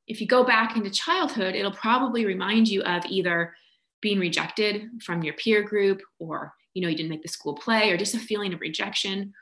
If 0.08 0.22
you 0.22 0.28
go 0.28 0.46
back 0.46 0.78
into 0.78 0.90
childhood, 0.90 1.56
it'll 1.56 1.72
probably 1.74 2.26
remind 2.26 2.70
you 2.70 2.82
of 2.84 3.04
either 3.06 3.54
being 4.02 4.20
rejected 4.20 4.84
from 5.02 5.24
your 5.24 5.34
peer 5.34 5.64
group 5.64 6.02
or 6.20 6.54
you 6.74 6.82
know 6.82 6.88
you 6.88 6.96
didn't 6.96 7.10
make 7.10 7.22
the 7.22 7.28
school 7.28 7.54
play 7.54 7.92
or 7.92 7.98
just 7.98 8.16
a 8.16 8.20
feeling 8.20 8.54
of 8.54 8.62
rejection. 8.62 9.34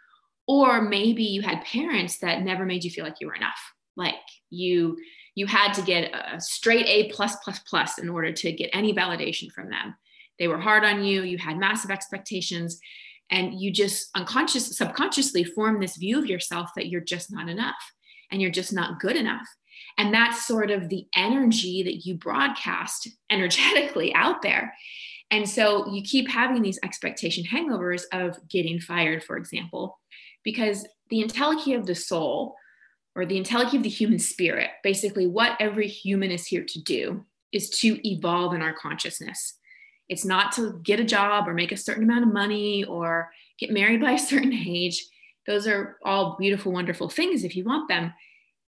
Or 0.47 0.81
maybe 0.81 1.23
you 1.23 1.41
had 1.41 1.63
parents 1.63 2.19
that 2.19 2.41
never 2.41 2.65
made 2.65 2.83
you 2.83 2.91
feel 2.91 3.05
like 3.05 3.21
you 3.21 3.27
were 3.27 3.35
enough. 3.35 3.59
Like 3.95 4.15
you 4.49 4.97
you 5.35 5.45
had 5.45 5.73
to 5.73 5.81
get 5.81 6.13
a 6.13 6.39
straight 6.41 6.85
a 6.87 7.09
plus 7.13 7.37
plus 7.37 7.59
plus 7.59 7.97
in 7.97 8.09
order 8.09 8.31
to 8.33 8.51
get 8.51 8.69
any 8.73 8.93
validation 8.93 9.51
from 9.51 9.69
them. 9.69 9.95
They 10.39 10.47
were 10.47 10.59
hard 10.59 10.83
on 10.83 11.03
you 11.03 11.23
you 11.23 11.37
had 11.37 11.57
massive 11.57 11.91
expectations 11.91 12.79
and 13.29 13.59
you 13.59 13.71
just 13.71 14.09
unconscious 14.15 14.77
subconsciously 14.77 15.43
form 15.43 15.79
this 15.79 15.95
view 15.95 16.19
of 16.19 16.25
yourself 16.25 16.71
that 16.75 16.87
you're 16.87 17.01
just 17.01 17.31
not 17.31 17.49
enough 17.49 17.93
and 18.29 18.41
you're 18.41 18.51
just 18.51 18.73
not 18.73 18.99
good 18.99 19.15
enough. 19.15 19.47
And 19.97 20.13
that's 20.13 20.45
sort 20.45 20.71
of 20.71 20.89
the 20.89 21.05
energy 21.15 21.83
that 21.83 22.05
you 22.05 22.15
broadcast 22.15 23.07
energetically 23.29 24.13
out 24.13 24.41
there 24.41 24.73
and 25.31 25.49
so 25.49 25.91
you 25.91 26.01
keep 26.03 26.29
having 26.29 26.61
these 26.61 26.79
expectation 26.83 27.43
hangovers 27.43 28.03
of 28.13 28.37
getting 28.47 28.79
fired 28.79 29.23
for 29.23 29.37
example 29.37 29.99
because 30.43 30.87
the 31.09 31.23
entelechy 31.23 31.77
of 31.77 31.85
the 31.85 31.95
soul 31.95 32.55
or 33.15 33.25
the 33.25 33.41
entelechy 33.41 33.75
of 33.75 33.83
the 33.83 33.89
human 33.89 34.19
spirit 34.19 34.69
basically 34.83 35.27
what 35.27 35.57
every 35.59 35.87
human 35.87 36.31
is 36.31 36.45
here 36.45 36.63
to 36.67 36.81
do 36.81 37.25
is 37.51 37.69
to 37.69 37.99
evolve 38.07 38.53
in 38.53 38.61
our 38.61 38.73
consciousness 38.73 39.57
it's 40.11 40.25
not 40.25 40.51
to 40.51 40.77
get 40.83 40.99
a 40.99 41.05
job 41.05 41.47
or 41.47 41.53
make 41.53 41.71
a 41.71 41.77
certain 41.77 42.03
amount 42.03 42.25
of 42.25 42.33
money 42.33 42.83
or 42.83 43.31
get 43.57 43.71
married 43.71 44.01
by 44.01 44.11
a 44.11 44.19
certain 44.19 44.53
age. 44.53 45.05
Those 45.47 45.67
are 45.67 45.97
all 46.03 46.35
beautiful, 46.37 46.73
wonderful 46.73 47.07
things 47.07 47.45
if 47.45 47.55
you 47.55 47.63
want 47.63 47.87
them. 47.87 48.13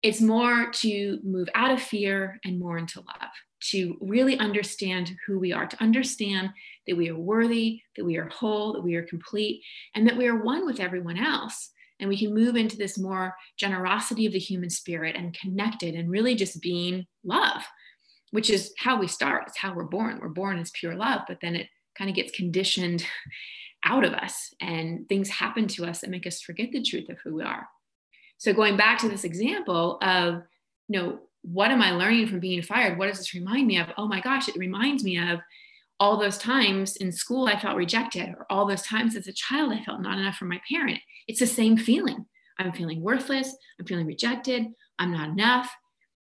It's 0.03 0.21
more 0.21 0.69
to 0.81 1.19
move 1.23 1.47
out 1.55 1.71
of 1.71 1.81
fear 1.81 2.39
and 2.43 2.59
more 2.59 2.77
into 2.77 2.99
love, 2.99 3.31
to 3.71 3.97
really 4.01 4.37
understand 4.37 5.11
who 5.25 5.39
we 5.39 5.53
are, 5.53 5.65
to 5.65 5.81
understand 5.81 6.49
that 6.87 6.97
we 6.97 7.09
are 7.09 7.17
worthy, 7.17 7.81
that 7.95 8.05
we 8.05 8.17
are 8.17 8.27
whole, 8.27 8.73
that 8.73 8.83
we 8.83 8.95
are 8.95 9.03
complete, 9.03 9.63
and 9.95 10.05
that 10.07 10.17
we 10.17 10.27
are 10.27 10.43
one 10.43 10.65
with 10.65 10.79
everyone 10.79 11.17
else. 11.17 11.71
And 11.99 12.09
we 12.09 12.19
can 12.19 12.33
move 12.33 12.57
into 12.57 12.75
this 12.75 12.97
more 12.97 13.33
generosity 13.57 14.25
of 14.25 14.33
the 14.33 14.39
human 14.39 14.69
spirit 14.69 15.15
and 15.15 15.37
connected 15.39 15.95
and 15.95 16.09
really 16.09 16.35
just 16.35 16.61
being 16.61 17.05
love 17.23 17.63
which 18.33 18.49
is 18.49 18.73
how 18.79 18.99
we 18.99 19.05
start. 19.05 19.43
It's 19.45 19.59
how 19.59 19.75
we're 19.75 19.83
born. 19.83 20.17
We're 20.19 20.27
born 20.27 20.57
as 20.57 20.71
pure 20.71 20.95
love, 20.95 21.21
but 21.27 21.37
then 21.39 21.55
it 21.55 21.67
kind 21.95 22.09
of 22.09 22.15
gets 22.15 22.31
conditioned 22.31 23.05
out 23.85 24.03
of 24.03 24.13
us 24.13 24.51
and 24.59 25.07
things 25.07 25.29
happen 25.29 25.67
to 25.67 25.85
us 25.85 26.01
that 26.01 26.09
make 26.09 26.25
us 26.25 26.41
forget 26.41 26.71
the 26.71 26.81
truth 26.81 27.09
of 27.09 27.17
who 27.23 27.35
we 27.35 27.43
are. 27.43 27.67
So 28.43 28.51
going 28.51 28.75
back 28.75 28.99
to 28.99 29.07
this 29.07 29.23
example 29.23 29.99
of, 30.01 30.43
you 30.89 30.99
know, 30.99 31.19
what 31.43 31.71
am 31.71 31.81
I 31.81 31.91
learning 31.91 32.27
from 32.27 32.41
being 32.41 32.61
fired? 32.61 32.97
What 32.97 33.07
does 33.07 33.17
this 33.17 33.33
remind 33.33 33.67
me 33.67 33.77
of? 33.77 33.87
Oh 33.97 34.05
my 34.05 34.19
gosh, 34.19 34.49
it 34.49 34.57
reminds 34.57 35.01
me 35.01 35.17
of 35.17 35.39
all 35.97 36.17
those 36.17 36.37
times 36.37 36.97
in 36.97 37.09
school 37.13 37.47
I 37.47 37.57
felt 37.57 37.77
rejected, 37.77 38.35
or 38.37 38.45
all 38.49 38.67
those 38.67 38.81
times 38.81 39.15
as 39.15 39.27
a 39.27 39.31
child 39.31 39.71
I 39.71 39.81
felt 39.81 40.01
not 40.01 40.19
enough 40.19 40.35
from 40.35 40.49
my 40.49 40.59
parent. 40.69 40.99
It's 41.29 41.39
the 41.39 41.47
same 41.47 41.77
feeling. 41.77 42.25
I'm 42.59 42.73
feeling 42.73 43.01
worthless. 43.01 43.55
I'm 43.79 43.85
feeling 43.85 44.07
rejected. 44.07 44.65
I'm 44.99 45.13
not 45.13 45.29
enough. 45.29 45.73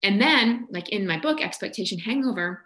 And 0.01 0.19
then, 0.19 0.67
like 0.71 0.89
in 0.89 1.05
my 1.05 1.19
book, 1.19 1.39
Expectation 1.39 1.99
Hangover, 1.99 2.63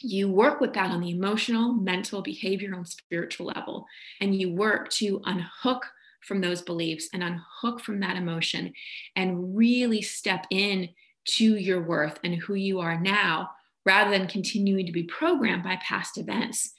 you 0.00 0.28
work 0.28 0.60
with 0.60 0.72
that 0.72 0.90
on 0.90 1.02
the 1.02 1.10
emotional, 1.10 1.72
mental, 1.72 2.20
behavioral, 2.20 2.78
and 2.78 2.88
spiritual 2.88 3.46
level. 3.46 3.86
And 4.20 4.34
you 4.34 4.52
work 4.52 4.90
to 4.94 5.22
unhook 5.24 5.86
from 6.26 6.40
those 6.40 6.62
beliefs 6.62 7.08
and 7.12 7.22
unhook 7.22 7.80
from 7.80 8.00
that 8.00 8.16
emotion 8.16 8.72
and 9.16 9.56
really 9.56 10.02
step 10.02 10.46
in 10.50 10.88
to 11.24 11.56
your 11.56 11.82
worth 11.82 12.18
and 12.24 12.34
who 12.34 12.54
you 12.54 12.80
are 12.80 13.00
now 13.00 13.50
rather 13.84 14.10
than 14.10 14.26
continuing 14.26 14.86
to 14.86 14.92
be 14.92 15.04
programmed 15.04 15.62
by 15.62 15.76
past 15.76 16.18
events. 16.18 16.72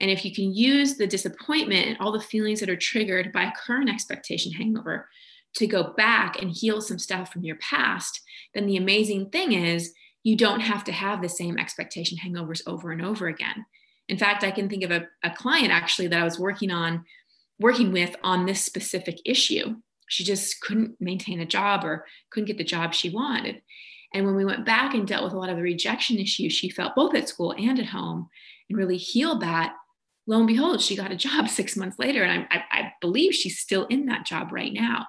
And 0.00 0.10
if 0.10 0.24
you 0.24 0.34
can 0.34 0.54
use 0.54 0.96
the 0.96 1.06
disappointment 1.06 1.86
and 1.86 1.96
all 2.00 2.12
the 2.12 2.20
feelings 2.20 2.60
that 2.60 2.70
are 2.70 2.76
triggered 2.76 3.32
by 3.32 3.44
a 3.44 3.52
current 3.52 3.90
expectation 3.90 4.52
hangover 4.52 5.08
to 5.54 5.66
go 5.66 5.92
back 5.96 6.40
and 6.40 6.50
heal 6.50 6.80
some 6.80 6.98
stuff 6.98 7.32
from 7.32 7.44
your 7.44 7.56
past, 7.56 8.20
then 8.54 8.66
the 8.66 8.76
amazing 8.76 9.30
thing 9.30 9.52
is 9.52 9.92
you 10.22 10.36
don't 10.36 10.60
have 10.60 10.84
to 10.84 10.92
have 10.92 11.22
the 11.22 11.28
same 11.28 11.58
expectation 11.58 12.18
hangovers 12.18 12.62
over 12.66 12.92
and 12.92 13.04
over 13.04 13.26
again. 13.26 13.64
In 14.08 14.18
fact, 14.18 14.42
I 14.42 14.50
can 14.50 14.68
think 14.68 14.82
of 14.84 14.90
a, 14.90 15.06
a 15.22 15.30
client 15.30 15.70
actually 15.70 16.08
that 16.08 16.20
I 16.20 16.24
was 16.24 16.38
working 16.38 16.70
on, 16.70 17.04
working 17.60 17.92
with 17.92 18.16
on 18.22 18.46
this 18.46 18.64
specific 18.64 19.20
issue. 19.24 19.76
She 20.08 20.24
just 20.24 20.60
couldn't 20.60 20.96
maintain 21.00 21.40
a 21.40 21.46
job 21.46 21.84
or 21.84 22.06
couldn't 22.30 22.46
get 22.46 22.58
the 22.58 22.64
job 22.64 22.94
she 22.94 23.10
wanted. 23.10 23.62
And 24.12 24.26
when 24.26 24.34
we 24.34 24.44
went 24.44 24.66
back 24.66 24.94
and 24.94 25.06
dealt 25.06 25.22
with 25.22 25.34
a 25.34 25.38
lot 25.38 25.50
of 25.50 25.56
the 25.56 25.62
rejection 25.62 26.18
issues 26.18 26.52
she 26.52 26.68
felt 26.68 26.96
both 26.96 27.14
at 27.14 27.28
school 27.28 27.54
and 27.56 27.78
at 27.78 27.86
home 27.86 28.28
and 28.68 28.76
really 28.76 28.96
healed 28.96 29.42
that, 29.42 29.74
lo 30.26 30.38
and 30.38 30.46
behold, 30.46 30.80
she 30.80 30.96
got 30.96 31.12
a 31.12 31.16
job 31.16 31.48
six 31.48 31.76
months 31.76 31.98
later. 31.98 32.24
And 32.24 32.46
I, 32.50 32.56
I, 32.56 32.64
I 32.72 32.92
believe 33.00 33.34
she's 33.34 33.58
still 33.58 33.86
in 33.86 34.06
that 34.06 34.26
job 34.26 34.50
right 34.50 34.72
now. 34.72 35.06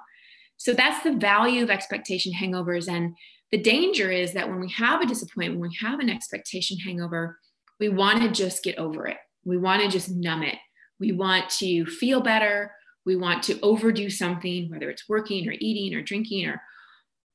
So 0.58 0.74
that's 0.74 1.03
the 1.03 1.13
value 1.13 1.63
of 1.63 1.72
expectation 1.72 2.34
hangovers. 2.34 2.88
And 2.88 3.15
the 3.51 3.58
danger 3.58 4.12
is 4.12 4.34
that 4.34 4.48
when 4.48 4.60
we 4.60 4.70
have 4.74 5.01
a 5.01 5.08
disappointment, 5.08 5.60
when 5.60 5.70
we 5.72 5.77
have 5.81 6.00
an 6.00 6.10
expectation 6.10 6.77
hangover, 6.77 7.39
we 7.79 7.89
want 7.89 8.22
to 8.22 8.29
just 8.29 8.63
get 8.63 8.77
over 8.77 9.08
it. 9.08 9.17
We 9.43 9.58
want 9.58 9.81
to 9.81 9.89
just 9.89 10.12
numb 10.12 10.43
it. 10.43 10.58
We 11.01 11.12
want 11.12 11.50
to 11.58 11.86
feel 11.88 12.22
better. 12.22 12.72
We 13.05 13.15
want 13.15 13.41
to 13.43 13.60
overdo 13.62 14.10
something, 14.10 14.70
whether 14.70 14.89
it's 14.89 15.10
working 15.10 15.50
or 15.50 15.55
eating 15.60 15.98
or 15.98 16.03
drinking 16.03 16.48
or 16.48 16.62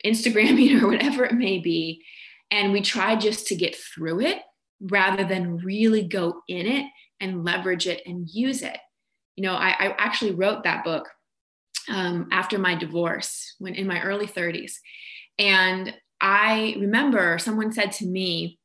Instagramming 0.05 0.81
or 0.83 0.87
whatever 0.87 1.25
it 1.25 1.35
may 1.35 1.59
be. 1.59 2.03
And 2.51 2.73
we 2.73 2.81
try 2.81 3.17
just 3.17 3.49
to 3.49 3.57
get 3.57 3.77
through 3.77 4.21
it 4.21 4.39
rather 4.81 5.25
than 5.25 5.59
really 5.59 6.05
go 6.05 6.43
in 6.49 6.67
it 6.67 6.87
and 7.21 7.45
leverage 7.45 7.89
it 7.89 8.03
and 8.07 8.29
use 8.31 8.63
it. 8.63 8.79
You 9.35 9.43
know, 9.43 9.55
I, 9.55 9.71
I 9.71 9.95
actually 9.99 10.31
wrote 10.31 10.63
that 10.63 10.85
book 10.85 11.09
um, 11.89 12.29
after 12.31 12.59
my 12.59 12.77
divorce 12.77 13.57
when 13.59 13.75
in 13.75 13.89
my 13.89 14.01
early 14.01 14.29
30s. 14.29 14.75
And 15.39 15.93
I 16.21 16.77
remember 16.79 17.39
someone 17.39 17.73
said 17.73 17.91
to 17.93 18.07
me, 18.07 18.61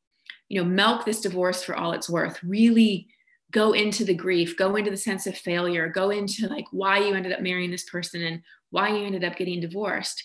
you 0.48 0.62
know, 0.62 0.68
milk 0.68 1.04
this 1.04 1.20
divorce 1.20 1.64
for 1.64 1.74
all 1.74 1.92
it's 1.92 2.08
worth. 2.08 2.38
Really 2.44 3.08
go 3.52 3.72
into 3.72 4.04
the 4.04 4.14
grief, 4.14 4.56
go 4.56 4.76
into 4.76 4.90
the 4.90 4.96
sense 4.96 5.26
of 5.26 5.36
failure, 5.36 5.88
go 5.88 6.10
into 6.10 6.48
like 6.48 6.64
why 6.72 6.98
you 6.98 7.14
ended 7.14 7.32
up 7.32 7.40
marrying 7.40 7.70
this 7.70 7.84
person 7.84 8.22
and 8.22 8.42
why 8.70 8.88
you 8.88 9.04
ended 9.04 9.24
up 9.24 9.36
getting 9.36 9.60
divorced. 9.60 10.24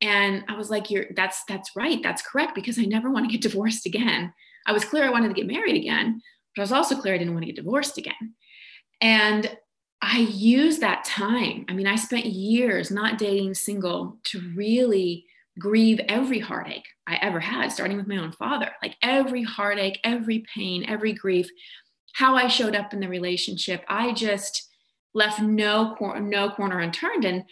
And 0.00 0.44
I 0.48 0.56
was 0.56 0.70
like, 0.70 0.90
you're 0.90 1.06
that's 1.16 1.42
that's 1.48 1.74
right, 1.74 2.00
that's 2.02 2.22
correct, 2.22 2.54
because 2.54 2.78
I 2.78 2.82
never 2.82 3.10
want 3.10 3.28
to 3.28 3.32
get 3.32 3.42
divorced 3.50 3.86
again. 3.86 4.32
I 4.66 4.72
was 4.72 4.84
clear 4.84 5.04
I 5.04 5.10
wanted 5.10 5.28
to 5.28 5.34
get 5.34 5.46
married 5.46 5.76
again, 5.76 6.20
but 6.54 6.62
I 6.62 6.64
was 6.64 6.72
also 6.72 6.96
clear 6.96 7.14
I 7.14 7.18
didn't 7.18 7.34
want 7.34 7.44
to 7.46 7.52
get 7.52 7.56
divorced 7.56 7.98
again. 7.98 8.34
And 9.00 9.56
I 10.00 10.18
used 10.18 10.80
that 10.80 11.04
time. 11.04 11.64
I 11.68 11.72
mean, 11.72 11.86
I 11.86 11.96
spent 11.96 12.26
years 12.26 12.90
not 12.90 13.18
dating 13.18 13.54
single 13.54 14.18
to 14.24 14.40
really 14.54 15.24
grieve 15.58 16.00
every 16.08 16.38
heartache 16.38 16.86
I 17.06 17.16
ever 17.16 17.40
had, 17.40 17.72
starting 17.72 17.96
with 17.96 18.06
my 18.06 18.18
own 18.18 18.32
father. 18.32 18.70
Like 18.80 18.96
every 19.02 19.42
heartache, 19.42 19.98
every 20.04 20.44
pain, 20.54 20.84
every 20.86 21.12
grief, 21.12 21.48
how 22.18 22.34
I 22.34 22.48
showed 22.48 22.74
up 22.74 22.92
in 22.92 22.98
the 22.98 23.08
relationship, 23.08 23.84
I 23.86 24.12
just 24.12 24.68
left 25.14 25.40
no 25.40 25.94
cor- 25.96 26.18
no 26.18 26.50
corner 26.50 26.80
unturned 26.80 27.24
and 27.24 27.44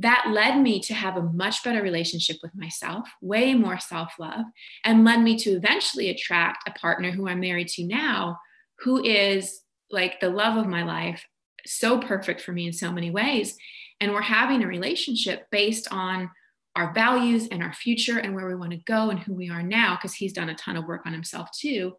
that 0.00 0.26
led 0.30 0.60
me 0.60 0.78
to 0.80 0.94
have 0.94 1.16
a 1.16 1.22
much 1.22 1.64
better 1.64 1.82
relationship 1.82 2.36
with 2.42 2.54
myself, 2.54 3.08
way 3.22 3.54
more 3.54 3.80
self-love, 3.80 4.44
and 4.84 5.04
led 5.04 5.22
me 5.22 5.36
to 5.38 5.50
eventually 5.52 6.10
attract 6.10 6.68
a 6.68 6.78
partner 6.78 7.10
who 7.10 7.26
I'm 7.26 7.40
married 7.40 7.68
to 7.68 7.84
now, 7.84 8.38
who 8.80 9.02
is 9.02 9.62
like 9.90 10.20
the 10.20 10.28
love 10.28 10.58
of 10.58 10.68
my 10.68 10.84
life 10.84 11.24
so 11.66 11.98
perfect 11.98 12.42
for 12.42 12.52
me 12.52 12.66
in 12.66 12.72
so 12.74 12.92
many 12.92 13.10
ways. 13.10 13.56
And 14.00 14.12
we're 14.12 14.20
having 14.20 14.62
a 14.62 14.68
relationship 14.68 15.46
based 15.50 15.88
on 15.90 16.30
our 16.76 16.92
values 16.92 17.48
and 17.50 17.62
our 17.62 17.72
future 17.72 18.18
and 18.18 18.34
where 18.34 18.46
we 18.46 18.54
want 18.54 18.70
to 18.72 18.76
go 18.86 19.08
and 19.10 19.18
who 19.18 19.32
we 19.32 19.50
are 19.50 19.62
now, 19.62 19.96
because 19.96 20.14
he's 20.14 20.34
done 20.34 20.50
a 20.50 20.54
ton 20.54 20.76
of 20.76 20.84
work 20.84 21.06
on 21.06 21.12
himself 21.14 21.48
too, 21.50 21.94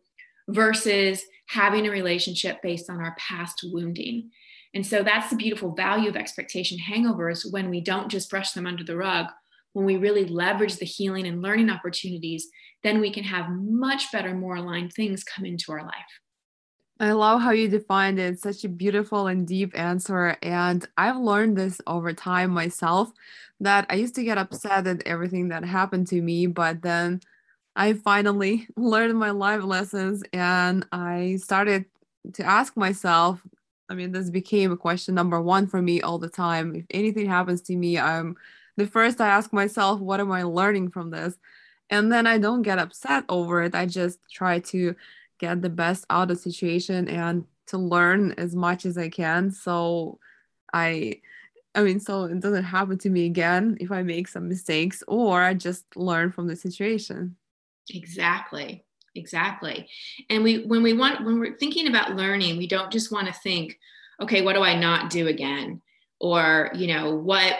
versus 0.50 1.24
having 1.48 1.88
a 1.88 1.91
relationship 1.91 2.62
based 2.62 2.89
on 2.89 3.00
our 3.00 3.15
past 3.18 3.62
wounding. 3.63 4.29
And 4.74 4.86
so 4.86 5.01
that's 5.01 5.29
the 5.29 5.36
beautiful 5.36 5.74
value 5.74 6.10
of 6.10 6.15
expectation 6.15 6.77
hangovers 6.77 7.51
when 7.51 7.70
we 7.70 7.82
don't 7.82 8.10
just 8.10 8.29
brush 8.29 8.51
them 8.51 8.68
under 8.68 8.84
the 8.84 8.98
rug, 8.98 9.27
when 9.74 9.86
we 9.86 9.98
really 9.98 10.25
leverage 10.25 10.77
the 10.77 10.86
healing 10.86 11.25
and 11.27 11.41
learning 11.41 11.70
opportunities, 11.70 12.48
then 12.84 13.00
we 13.00 13.12
can 13.12 13.24
have 13.24 13.50
much 13.50 14.12
better, 14.12 14.34
more 14.34 14.56
aligned 14.56 14.94
things 14.94 15.24
come 15.24 15.46
into 15.46 15.72
our 15.72 15.84
life. 15.84 15.94
I 17.00 17.13
love 17.13 17.41
how 17.41 17.51
you 17.51 17.70
defined 17.70 18.20
it. 18.20 18.39
Such 18.39 18.65
a 18.65 18.70
beautiful 18.70 19.27
and 19.27 19.48
deep 19.48 19.77
answer. 19.77 20.36
And 20.44 20.86
I've 20.98 21.18
learned 21.18 21.58
this 21.58 21.79
over 21.88 22.12
time 22.13 22.51
myself 22.51 23.12
that 23.62 23.86
I 23.89 23.96
used 23.96 24.15
to 24.15 24.24
get 24.24 24.38
upset 24.38 24.86
at 24.86 25.08
everything 25.08 25.48
that 25.50 25.63
happened 25.63 26.08
to 26.08 26.22
me, 26.22 26.48
but 26.48 26.82
then 26.82 27.22
I 27.79 27.93
finally 27.93 28.67
learned 28.75 29.17
my 29.17 29.31
life 29.31 29.63
lessons 29.63 30.21
and 30.33 30.86
I 30.91 31.38
started 31.41 31.86
to 32.33 32.43
ask 32.43 32.75
myself. 32.77 33.41
I 33.89 33.95
mean, 33.95 34.12
this 34.12 34.29
became 34.29 34.71
a 34.71 34.77
question 34.77 35.15
number 35.15 35.41
one 35.41 35.65
for 35.65 35.81
me 35.81 36.01
all 36.01 36.19
the 36.19 36.29
time. 36.29 36.75
If 36.75 36.86
anything 36.91 37.27
happens 37.27 37.62
to 37.63 37.75
me, 37.75 37.98
I'm 37.98 38.36
the 38.77 38.86
first 38.86 39.21
I 39.21 39.29
ask 39.29 39.53
myself, 39.53 40.00
what 40.01 40.19
am 40.19 40.31
I 40.31 40.43
learning 40.43 40.91
from 40.91 41.09
this? 41.09 41.36
And 41.89 42.12
then 42.12 42.27
I 42.27 42.38
don't 42.38 42.62
get 42.63 42.79
upset 42.79 43.24
over 43.29 43.63
it. 43.63 43.74
I 43.74 43.86
just 43.86 44.19
try 44.29 44.59
to 44.59 44.95
get 45.39 45.62
the 45.62 45.69
best 45.69 46.05
out 46.09 46.24
of 46.24 46.29
the 46.29 46.36
situation 46.36 47.07
and 47.07 47.45
to 47.67 47.77
learn 47.77 48.33
as 48.33 48.55
much 48.55 48.86
as 48.86 48.98
I 48.98 49.09
can. 49.09 49.51
So 49.51 50.19
I 50.74 51.21
I 51.75 51.83
mean, 51.83 52.00
so 52.00 52.25
it 52.25 52.39
doesn't 52.41 52.63
happen 52.63 52.98
to 53.00 53.09
me 53.09 53.25
again 53.25 53.77
if 53.79 53.91
I 53.91 54.03
make 54.03 54.27
some 54.27 54.50
mistakes 54.50 55.03
or 55.07 55.41
I 55.41 55.53
just 55.53 55.86
learn 55.95 56.31
from 56.31 56.48
the 56.48 56.55
situation. 56.55 57.38
Exactly. 57.89 58.86
Exactly. 59.15 59.89
And 60.29 60.43
we 60.43 60.65
when 60.65 60.84
we 60.84 60.93
want 60.93 61.25
when 61.25 61.39
we're 61.39 61.58
thinking 61.58 61.88
about 61.88 62.15
learning, 62.15 62.58
we 62.58 62.67
don't 62.67 62.91
just 62.91 63.12
want 63.12 63.27
to 63.27 63.34
think, 63.34 63.77
okay, 64.22 64.41
what 64.41 64.53
do 64.53 64.62
I 64.62 64.79
not 64.79 65.10
do 65.10 65.27
again? 65.27 65.81
Or, 66.19 66.72
you 66.75 66.88
know, 66.88 67.15
what 67.15 67.55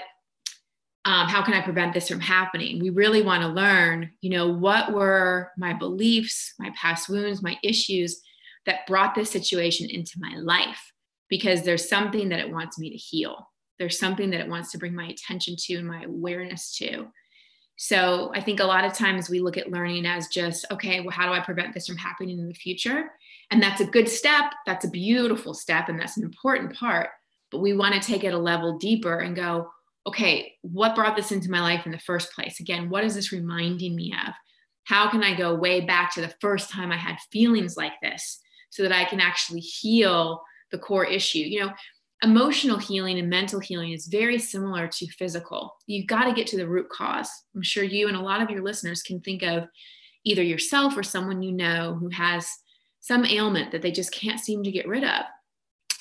um, 1.05 1.27
how 1.27 1.41
can 1.41 1.53
I 1.53 1.62
prevent 1.62 1.93
this 1.93 2.07
from 2.07 2.19
happening? 2.19 2.79
We 2.79 2.89
really 2.91 3.21
want 3.21 3.41
to 3.41 3.48
learn, 3.48 4.12
you 4.21 4.29
know, 4.29 4.48
what 4.50 4.93
were 4.93 5.51
my 5.57 5.74
beliefs, 5.74 6.53
my 6.59 6.71
past 6.75 7.09
wounds, 7.09 7.41
my 7.41 7.57
issues 7.63 8.21
that 8.65 8.86
brought 8.86 9.15
this 9.15 9.31
situation 9.31 9.89
into 9.89 10.19
my 10.19 10.36
life 10.36 10.91
because 11.29 11.63
there's 11.63 11.88
something 11.89 12.29
that 12.29 12.39
it 12.39 12.51
wants 12.51 12.77
me 12.77 12.89
to 12.89 12.98
heal. 12.98 13.50
There's 13.79 13.98
something 13.98 14.29
that 14.31 14.41
it 14.41 14.50
wants 14.50 14.71
to 14.71 14.77
bring 14.77 14.93
my 14.93 15.07
attention 15.07 15.55
to 15.57 15.75
and 15.75 15.88
my 15.88 16.03
awareness 16.03 16.75
to. 16.77 17.07
So 17.81 18.29
I 18.36 18.41
think 18.41 18.59
a 18.59 18.65
lot 18.65 18.83
of 18.83 18.91
times 18.91 19.29
we 19.29 19.39
look 19.39 19.55
at 19.55 19.71
learning 19.71 20.05
as 20.05 20.27
just, 20.27 20.65
okay, 20.69 21.00
well, 21.00 21.12
how 21.12 21.25
do 21.25 21.31
I 21.31 21.39
prevent 21.39 21.74
this 21.74 21.88
from 21.88 21.95
happening 21.95 22.38
in 22.38 22.50
the 22.50 22.53
future? 22.53 23.09
And 23.51 23.63
that's 23.63 23.79
a 23.79 23.86
good 23.86 24.09
step. 24.09 24.51
That's 24.65 24.83
a 24.83 24.89
beautiful 24.89 25.53
step. 25.53 25.88
And 25.88 25.98
that's 25.98 26.17
an 26.17 26.25
important 26.25 26.75
part. 26.75 27.07
But 27.51 27.59
we 27.59 27.71
want 27.71 27.95
to 27.95 28.05
take 28.05 28.25
it 28.25 28.33
a 28.33 28.38
level 28.38 28.77
deeper 28.77 29.19
and 29.19 29.33
go, 29.33 29.71
okay, 30.05 30.55
what 30.62 30.93
brought 30.93 31.15
this 31.15 31.31
into 31.31 31.50
my 31.50 31.62
life 31.62 31.86
in 31.86 31.93
the 31.93 32.00
first 32.00 32.33
place? 32.33 32.59
Again, 32.59 32.89
what 32.89 33.05
is 33.05 33.15
this 33.15 33.31
reminding 33.31 33.95
me 33.95 34.13
of? 34.27 34.33
How 34.83 35.09
can 35.09 35.24
I 35.24 35.33
go 35.33 35.55
way 35.55 35.79
back 35.79 36.13
to 36.15 36.21
the 36.21 36.36
first 36.41 36.69
time 36.69 36.91
I 36.91 36.98
had 36.98 37.15
feelings 37.31 37.77
like 37.77 37.93
this 38.01 38.41
so 38.71 38.83
that 38.83 38.91
I 38.91 39.05
can 39.05 39.21
actually 39.21 39.62
heal 39.62 40.41
the 40.71 40.79
core 40.79 41.05
issue? 41.05 41.39
You 41.39 41.62
know, 41.62 41.71
emotional 42.23 42.77
healing 42.77 43.17
and 43.19 43.29
mental 43.29 43.59
healing 43.59 43.91
is 43.91 44.07
very 44.07 44.38
similar 44.38 44.88
to 44.88 45.07
physical. 45.07 45.75
You've 45.88 46.07
got 46.07 46.25
to 46.25 46.33
get 46.33 46.47
to 46.47 46.57
the 46.57 46.67
root 46.67 46.89
cause. 46.89 47.29
I'm 47.55 47.61
sure 47.61 47.83
you 47.83 48.07
and 48.07 48.17
a 48.17 48.21
lot 48.21 48.41
of 48.41 48.49
your 48.49 48.61
listeners 48.61 49.01
can 49.01 49.21
think 49.21 49.43
of 49.43 49.65
either 50.25 50.43
yourself 50.43 50.97
or 50.97 51.03
someone 51.03 51.41
you 51.41 51.53
know 51.53 51.97
who 51.99 52.09
has 52.09 52.47
some 52.99 53.25
ailment 53.25 53.71
that 53.71 53.81
they 53.81 53.91
just 53.91 54.11
can't 54.11 54.39
seem 54.39 54.63
to 54.63 54.71
get 54.71 54.88
rid 54.88 55.03
of. 55.03 55.23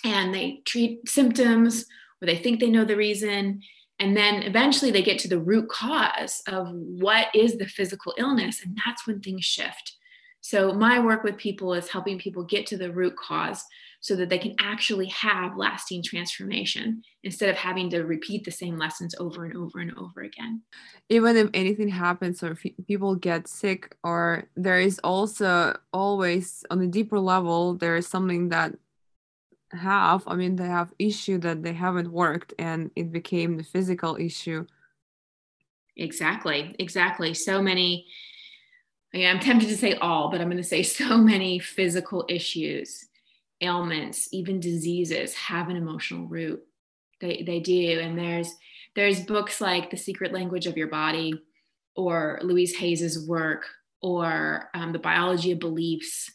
And 0.05 0.35
they 0.35 0.63
treat 0.65 1.09
symptoms 1.09 1.85
or 2.21 2.27
they 2.27 2.37
think 2.37 2.59
they 2.59 2.71
know 2.71 2.85
the 2.85 2.97
reason 2.97 3.63
and 4.01 4.17
then 4.17 4.43
eventually 4.43 4.91
they 4.91 5.03
get 5.03 5.19
to 5.21 5.29
the 5.29 5.41
root 5.41 5.69
cause 5.69 6.43
of 6.47 6.69
what 6.71 7.29
is 7.35 7.59
the 7.59 7.67
physical 7.67 8.15
illness. 8.17 8.63
And 8.65 8.79
that's 8.85 9.07
when 9.07 9.21
things 9.21 9.45
shift. 9.45 9.97
So, 10.41 10.73
my 10.73 11.01
work 11.01 11.25
with 11.25 11.37
people 11.37 11.75
is 11.75 11.89
helping 11.89 12.19
people 12.19 12.45
get 12.45 12.67
to 12.69 12.77
the 12.77 12.93
root 12.93 13.17
cause 13.17 13.65
so 14.01 14.15
that 14.15 14.29
they 14.29 14.39
can 14.39 14.55
actually 14.61 15.07
have 15.07 15.57
lasting 15.57 16.03
transformation 16.05 17.03
instead 17.25 17.49
of 17.49 17.57
having 17.57 17.91
to 17.91 18.03
repeat 18.03 18.45
the 18.45 18.51
same 18.51 18.77
lessons 18.77 19.15
over 19.19 19.45
and 19.45 19.57
over 19.57 19.81
and 19.81 19.93
over 19.99 20.21
again. 20.21 20.63
Even 21.09 21.37
if 21.37 21.51
anything 21.53 21.89
happens 21.89 22.43
or 22.43 22.57
people 22.87 23.17
get 23.17 23.49
sick, 23.49 23.97
or 24.05 24.45
there 24.57 24.79
is 24.79 25.01
also 25.03 25.77
always 25.93 26.65
on 26.71 26.81
a 26.81 26.87
deeper 26.87 27.19
level, 27.19 27.75
there 27.75 27.97
is 27.97 28.07
something 28.07 28.51
that 28.51 28.75
have 29.73 30.23
i 30.27 30.35
mean 30.35 30.57
they 30.57 30.67
have 30.67 30.93
issue 30.99 31.37
that 31.39 31.63
they 31.63 31.75
haven't 31.75 32.11
worked 32.11 32.55
and 32.59 32.91
it 32.97 33.13
became 33.13 33.57
the 33.57 33.63
physical 33.63 34.17
issue 34.17 34.65
exactly 35.97 36.75
exactly 36.79 37.35
so 37.35 37.61
many 37.61 38.07
i'm 39.15 39.41
tempted 39.41 39.69
to 39.69 39.77
say 39.77 39.95
all 39.95 40.31
but 40.31 40.41
i'm 40.41 40.49
going 40.49 40.57
to 40.57 40.63
say 40.63 40.83
so 40.83 41.17
many 41.17 41.59
physical 41.59 42.25
issues 42.29 43.09
ailments 43.61 44.29
even 44.33 44.61
diseases 44.61 45.35
have 45.35 45.69
an 45.69 45.77
emotional 45.77 46.27
root. 46.27 46.63
They 47.21 47.43
they 47.45 47.61
do 47.61 48.01
and 48.01 48.17
there's 48.17 48.55
there's 48.95 49.25
books 49.25 49.61
like 49.61 49.91
the 49.91 49.97
secret 49.97 50.33
language 50.33 50.67
of 50.67 50.77
your 50.77 50.89
body 50.89 51.35
or 51.97 52.39
louise 52.43 52.77
hayes's 52.77 53.27
work 53.29 53.67
or 54.01 54.71
um, 54.75 54.93
the 54.93 54.99
biology 54.99 55.53
of 55.53 55.59
beliefs 55.59 56.31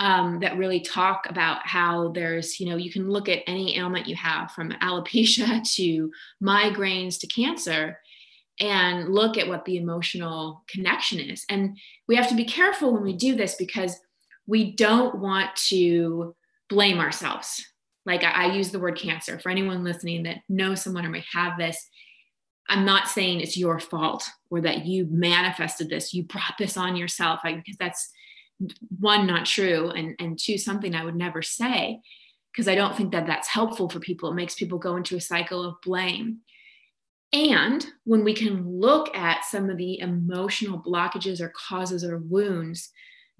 um, 0.00 0.38
that 0.40 0.56
really 0.56 0.78
talk 0.78 1.26
about 1.28 1.66
how 1.66 2.12
there's, 2.12 2.60
you 2.60 2.68
know, 2.70 2.76
you 2.76 2.92
can 2.92 3.10
look 3.10 3.28
at 3.28 3.42
any 3.48 3.76
ailment 3.76 4.06
you 4.06 4.14
have 4.14 4.52
from 4.52 4.70
alopecia 4.80 5.60
to 5.74 6.12
migraines 6.40 7.18
to 7.18 7.26
cancer 7.26 7.98
and 8.60 9.08
look 9.08 9.38
at 9.38 9.48
what 9.48 9.64
the 9.64 9.76
emotional 9.76 10.64
connection 10.68 11.20
is. 11.20 11.44
And 11.48 11.76
we 12.06 12.16
have 12.16 12.28
to 12.28 12.34
be 12.34 12.44
careful 12.44 12.92
when 12.92 13.02
we 13.02 13.12
do 13.14 13.36
this 13.36 13.54
because 13.54 13.98
we 14.46 14.72
don't 14.74 15.18
want 15.18 15.54
to 15.68 16.34
blame 16.68 16.98
ourselves. 16.98 17.64
Like 18.04 18.24
I, 18.24 18.46
I 18.46 18.54
use 18.54 18.70
the 18.70 18.80
word 18.80 18.98
cancer 18.98 19.38
for 19.38 19.50
anyone 19.50 19.84
listening 19.84 20.24
that 20.24 20.38
knows 20.48 20.82
someone 20.82 21.06
or 21.06 21.10
may 21.10 21.24
have 21.32 21.58
this. 21.58 21.88
I'm 22.68 22.84
not 22.84 23.08
saying 23.08 23.40
it's 23.40 23.56
your 23.56 23.78
fault 23.78 24.28
or 24.50 24.60
that 24.62 24.84
you 24.84 25.06
manifested 25.10 25.88
this, 25.88 26.12
you 26.12 26.24
brought 26.24 26.54
this 26.58 26.76
on 26.76 26.96
yourself, 26.96 27.40
because 27.44 27.76
that's 27.78 28.10
one 28.98 29.26
not 29.26 29.46
true 29.46 29.90
and 29.90 30.16
and 30.18 30.38
two 30.38 30.58
something 30.58 30.94
i 30.94 31.04
would 31.04 31.14
never 31.14 31.42
say 31.42 32.00
because 32.52 32.66
i 32.66 32.74
don't 32.74 32.96
think 32.96 33.12
that 33.12 33.26
that's 33.26 33.48
helpful 33.48 33.88
for 33.88 34.00
people 34.00 34.30
it 34.30 34.34
makes 34.34 34.54
people 34.54 34.78
go 34.78 34.96
into 34.96 35.16
a 35.16 35.20
cycle 35.20 35.64
of 35.64 35.74
blame 35.82 36.38
and 37.32 37.86
when 38.04 38.24
we 38.24 38.32
can 38.32 38.80
look 38.80 39.14
at 39.14 39.44
some 39.44 39.68
of 39.68 39.76
the 39.76 40.00
emotional 40.00 40.82
blockages 40.82 41.40
or 41.40 41.50
causes 41.50 42.04
or 42.04 42.18
wounds 42.18 42.90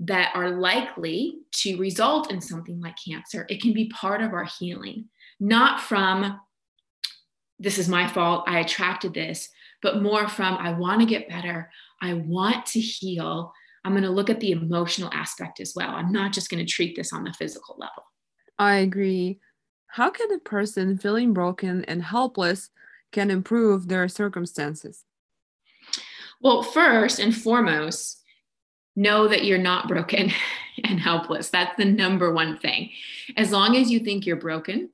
that 0.00 0.30
are 0.34 0.50
likely 0.50 1.38
to 1.52 1.78
result 1.78 2.30
in 2.30 2.40
something 2.40 2.80
like 2.80 2.96
cancer 3.06 3.46
it 3.48 3.60
can 3.60 3.72
be 3.72 3.88
part 3.88 4.22
of 4.22 4.32
our 4.32 4.46
healing 4.58 5.06
not 5.40 5.80
from 5.80 6.38
this 7.58 7.78
is 7.78 7.88
my 7.88 8.06
fault 8.06 8.44
i 8.46 8.60
attracted 8.60 9.14
this 9.14 9.48
but 9.82 10.02
more 10.02 10.28
from 10.28 10.54
i 10.58 10.72
want 10.72 11.00
to 11.00 11.06
get 11.06 11.28
better 11.28 11.70
i 12.00 12.12
want 12.14 12.64
to 12.66 12.78
heal 12.78 13.52
I'm 13.84 13.92
going 13.92 14.04
to 14.04 14.10
look 14.10 14.28
at 14.28 14.40
the 14.40 14.52
emotional 14.52 15.10
aspect 15.14 15.60
as 15.60 15.72
well. 15.74 15.90
I'm 15.90 16.12
not 16.12 16.32
just 16.32 16.50
going 16.50 16.64
to 16.64 16.70
treat 16.70 16.96
this 16.96 17.12
on 17.12 17.24
the 17.24 17.32
physical 17.32 17.76
level. 17.78 18.04
I 18.58 18.76
agree. 18.76 19.40
How 19.86 20.10
can 20.10 20.30
a 20.32 20.38
person 20.38 20.98
feeling 20.98 21.32
broken 21.32 21.84
and 21.86 22.02
helpless 22.02 22.70
can 23.12 23.30
improve 23.30 23.88
their 23.88 24.08
circumstances? 24.08 25.04
Well, 26.40 26.62
first 26.62 27.18
and 27.18 27.34
foremost, 27.34 28.22
know 28.98 29.28
that 29.28 29.44
you're 29.44 29.58
not 29.58 29.88
broken 29.88 30.32
and 30.84 31.00
helpless. 31.00 31.50
That's 31.50 31.76
the 31.76 31.84
number 31.84 32.32
one 32.32 32.58
thing. 32.58 32.90
As 33.36 33.50
long 33.50 33.76
as 33.76 33.90
you 33.90 34.00
think 34.00 34.26
you're 34.26 34.36
broken, 34.36 34.90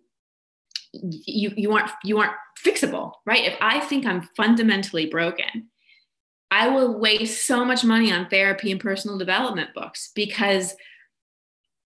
you 0.92 1.52
you 1.56 1.72
aren't 1.72 1.90
you 2.04 2.18
aren't 2.18 2.34
fixable, 2.64 3.12
right? 3.26 3.44
If 3.44 3.56
I 3.60 3.80
think 3.80 4.06
I'm 4.06 4.22
fundamentally 4.36 5.06
broken, 5.06 5.68
I 6.50 6.68
will 6.68 6.98
waste 6.98 7.46
so 7.46 7.64
much 7.64 7.84
money 7.84 8.12
on 8.12 8.28
therapy 8.28 8.70
and 8.70 8.80
personal 8.80 9.18
development 9.18 9.70
books 9.74 10.12
because 10.14 10.72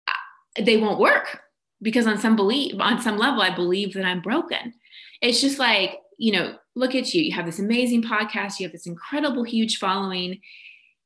uh, 0.08 0.62
they 0.62 0.78
won't 0.78 0.98
work 0.98 1.42
because 1.82 2.06
on 2.06 2.18
some 2.18 2.34
belief 2.34 2.74
on 2.80 3.02
some 3.02 3.18
level 3.18 3.42
I 3.42 3.54
believe 3.54 3.92
that 3.94 4.06
I'm 4.06 4.22
broken. 4.22 4.74
It's 5.20 5.40
just 5.40 5.58
like, 5.58 6.00
you 6.18 6.32
know, 6.32 6.56
look 6.74 6.94
at 6.94 7.12
you. 7.14 7.22
You 7.22 7.32
have 7.32 7.46
this 7.46 7.58
amazing 7.58 8.02
podcast, 8.02 8.58
you 8.58 8.66
have 8.66 8.72
this 8.72 8.86
incredible 8.86 9.44
huge 9.44 9.78
following. 9.78 10.40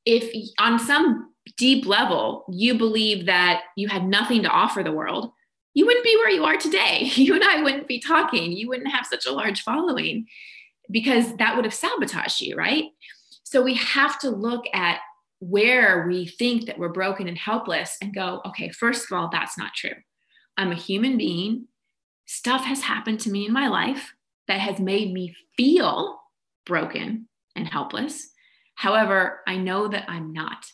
If 0.04 0.32
on 0.58 0.78
some 0.78 1.32
deep 1.56 1.86
level 1.86 2.44
you 2.50 2.76
believe 2.76 3.26
that 3.26 3.62
you 3.76 3.88
had 3.88 4.06
nothing 4.06 4.42
to 4.42 4.48
offer 4.48 4.82
the 4.82 4.92
world, 4.92 5.32
you 5.74 5.86
wouldn't 5.86 6.04
be 6.04 6.16
where 6.16 6.30
you 6.30 6.44
are 6.44 6.56
today. 6.56 7.10
You 7.14 7.34
and 7.34 7.44
I 7.44 7.62
wouldn't 7.62 7.88
be 7.88 8.00
talking. 8.00 8.52
You 8.52 8.68
wouldn't 8.68 8.92
have 8.92 9.06
such 9.06 9.26
a 9.26 9.32
large 9.32 9.62
following 9.62 10.26
because 10.90 11.36
that 11.36 11.56
would 11.56 11.64
have 11.64 11.74
sabotaged 11.74 12.40
you, 12.40 12.56
right? 12.56 12.84
So 13.44 13.62
we 13.62 13.74
have 13.74 14.18
to 14.20 14.30
look 14.30 14.64
at 14.72 15.00
where 15.40 16.06
we 16.08 16.26
think 16.26 16.66
that 16.66 16.78
we're 16.78 16.88
broken 16.88 17.28
and 17.28 17.38
helpless 17.38 17.96
and 18.02 18.14
go, 18.14 18.40
okay, 18.46 18.70
first 18.70 19.10
of 19.10 19.16
all, 19.16 19.28
that's 19.30 19.56
not 19.56 19.74
true. 19.74 19.94
I'm 20.56 20.72
a 20.72 20.76
human 20.76 21.16
being. 21.16 21.68
Stuff 22.26 22.64
has 22.64 22.82
happened 22.82 23.20
to 23.20 23.30
me 23.30 23.46
in 23.46 23.52
my 23.52 23.68
life 23.68 24.12
that 24.48 24.60
has 24.60 24.80
made 24.80 25.12
me 25.12 25.36
feel 25.56 26.20
broken 26.66 27.28
and 27.54 27.68
helpless. 27.68 28.30
However, 28.74 29.40
I 29.46 29.56
know 29.56 29.88
that 29.88 30.04
I'm 30.08 30.32
not. 30.32 30.64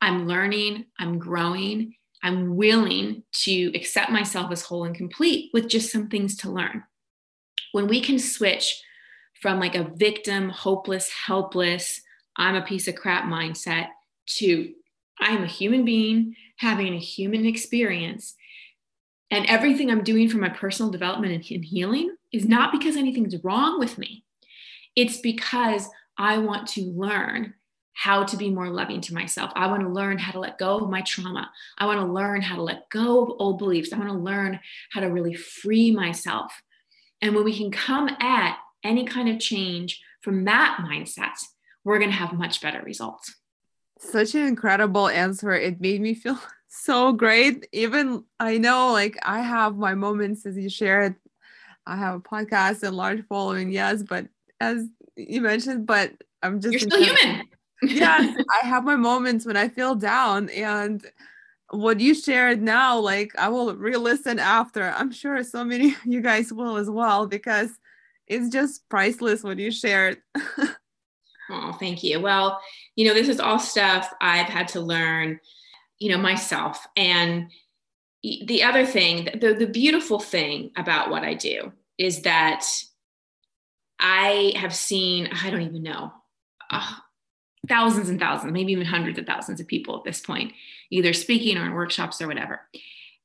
I'm 0.00 0.26
learning, 0.26 0.86
I'm 0.98 1.18
growing, 1.18 1.94
I'm 2.22 2.56
willing 2.56 3.22
to 3.42 3.72
accept 3.74 4.10
myself 4.10 4.50
as 4.52 4.62
whole 4.62 4.84
and 4.84 4.94
complete 4.94 5.50
with 5.52 5.68
just 5.68 5.90
some 5.90 6.08
things 6.08 6.36
to 6.38 6.50
learn. 6.50 6.84
When 7.72 7.88
we 7.88 8.00
can 8.00 8.18
switch 8.18 8.80
from 9.40 9.58
like 9.58 9.74
a 9.74 9.90
victim, 9.96 10.48
hopeless, 10.50 11.10
helpless, 11.10 12.00
I'm 12.36 12.54
a 12.54 12.62
piece 12.62 12.88
of 12.88 12.94
crap 12.94 13.24
mindset 13.24 13.88
to 14.26 14.72
I'm 15.20 15.42
a 15.44 15.48
human 15.48 15.84
being 15.84 16.34
having 16.56 16.94
a 16.94 16.98
human 16.98 17.44
experience. 17.44 18.34
And 19.32 19.46
everything 19.46 19.90
I'm 19.90 20.04
doing 20.04 20.28
for 20.28 20.36
my 20.36 20.50
personal 20.50 20.92
development 20.92 21.50
and 21.50 21.64
healing 21.64 22.14
is 22.32 22.44
not 22.44 22.70
because 22.70 22.96
anything's 22.96 23.42
wrong 23.42 23.80
with 23.80 23.96
me. 23.96 24.24
It's 24.94 25.20
because 25.20 25.88
I 26.18 26.36
want 26.36 26.68
to 26.68 26.82
learn 26.82 27.54
how 27.94 28.24
to 28.24 28.36
be 28.36 28.50
more 28.50 28.68
loving 28.68 29.00
to 29.00 29.14
myself. 29.14 29.50
I 29.54 29.68
want 29.68 29.82
to 29.82 29.88
learn 29.88 30.18
how 30.18 30.32
to 30.32 30.38
let 30.38 30.58
go 30.58 30.76
of 30.76 30.90
my 30.90 31.00
trauma. 31.00 31.50
I 31.78 31.86
want 31.86 32.00
to 32.00 32.12
learn 32.12 32.42
how 32.42 32.56
to 32.56 32.62
let 32.62 32.90
go 32.90 33.22
of 33.22 33.36
old 33.38 33.58
beliefs. 33.58 33.90
I 33.90 33.98
want 33.98 34.10
to 34.10 34.16
learn 34.18 34.60
how 34.90 35.00
to 35.00 35.06
really 35.06 35.34
free 35.34 35.90
myself. 35.90 36.52
And 37.22 37.34
when 37.34 37.44
we 37.44 37.56
can 37.56 37.70
come 37.70 38.10
at 38.20 38.58
any 38.84 39.06
kind 39.06 39.30
of 39.30 39.40
change 39.40 40.02
from 40.20 40.44
that 40.44 40.84
mindset, 40.86 41.38
we're 41.84 41.98
going 41.98 42.10
to 42.10 42.16
have 42.16 42.34
much 42.34 42.60
better 42.60 42.82
results. 42.82 43.34
Such 43.98 44.34
an 44.34 44.42
incredible 44.42 45.08
answer. 45.08 45.52
It 45.52 45.80
made 45.80 46.02
me 46.02 46.12
feel 46.12 46.38
so 46.74 47.12
great. 47.12 47.68
Even 47.72 48.24
I 48.40 48.58
know, 48.58 48.92
like, 48.92 49.18
I 49.22 49.40
have 49.40 49.76
my 49.76 49.94
moments 49.94 50.46
as 50.46 50.56
you 50.56 50.70
shared. 50.70 51.14
I 51.86 51.96
have 51.96 52.14
a 52.14 52.20
podcast 52.20 52.82
and 52.82 52.96
large 52.96 53.24
following, 53.26 53.70
yes, 53.70 54.02
but 54.02 54.26
as 54.60 54.86
you 55.16 55.40
mentioned, 55.40 55.86
but 55.86 56.12
I'm 56.42 56.60
just 56.60 56.72
you're 56.72 56.80
still 56.80 57.16
human. 57.16 57.48
yes, 57.82 58.36
I 58.62 58.66
have 58.66 58.84
my 58.84 58.96
moments 58.96 59.44
when 59.44 59.56
I 59.56 59.68
feel 59.68 59.94
down, 59.94 60.48
and 60.50 61.04
what 61.70 62.00
you 62.00 62.14
shared 62.14 62.62
now, 62.62 62.98
like 62.98 63.32
I 63.36 63.48
will 63.48 63.74
re-listen 63.74 64.38
after. 64.38 64.90
I'm 64.90 65.10
sure 65.10 65.42
so 65.42 65.64
many 65.64 65.90
of 65.92 66.06
you 66.06 66.20
guys 66.20 66.52
will 66.52 66.76
as 66.76 66.88
well 66.88 67.26
because 67.26 67.70
it's 68.26 68.48
just 68.48 68.88
priceless 68.88 69.42
what 69.42 69.58
you 69.58 69.70
shared. 69.70 70.18
oh, 71.50 71.76
thank 71.78 72.02
you. 72.02 72.20
Well, 72.20 72.60
you 72.94 73.08
know, 73.08 73.14
this 73.14 73.28
is 73.28 73.40
all 73.40 73.58
stuff 73.58 74.12
I've 74.20 74.46
had 74.46 74.68
to 74.68 74.80
learn, 74.80 75.40
you 76.02 76.08
know, 76.08 76.18
myself. 76.18 76.84
And 76.96 77.48
the 78.22 78.64
other 78.64 78.84
thing, 78.84 79.28
the, 79.40 79.54
the 79.54 79.68
beautiful 79.68 80.18
thing 80.18 80.72
about 80.76 81.10
what 81.10 81.22
I 81.22 81.34
do 81.34 81.72
is 81.96 82.22
that 82.22 82.66
I 84.00 84.52
have 84.56 84.74
seen, 84.74 85.28
I 85.32 85.48
don't 85.48 85.62
even 85.62 85.84
know, 85.84 86.12
uh, 86.70 86.94
thousands 87.68 88.08
and 88.08 88.18
thousands, 88.18 88.52
maybe 88.52 88.72
even 88.72 88.84
hundreds 88.84 89.16
of 89.16 89.26
thousands 89.26 89.60
of 89.60 89.68
people 89.68 89.96
at 89.96 90.02
this 90.02 90.18
point, 90.18 90.52
either 90.90 91.12
speaking 91.12 91.56
or 91.56 91.66
in 91.66 91.72
workshops 91.72 92.20
or 92.20 92.26
whatever. 92.26 92.62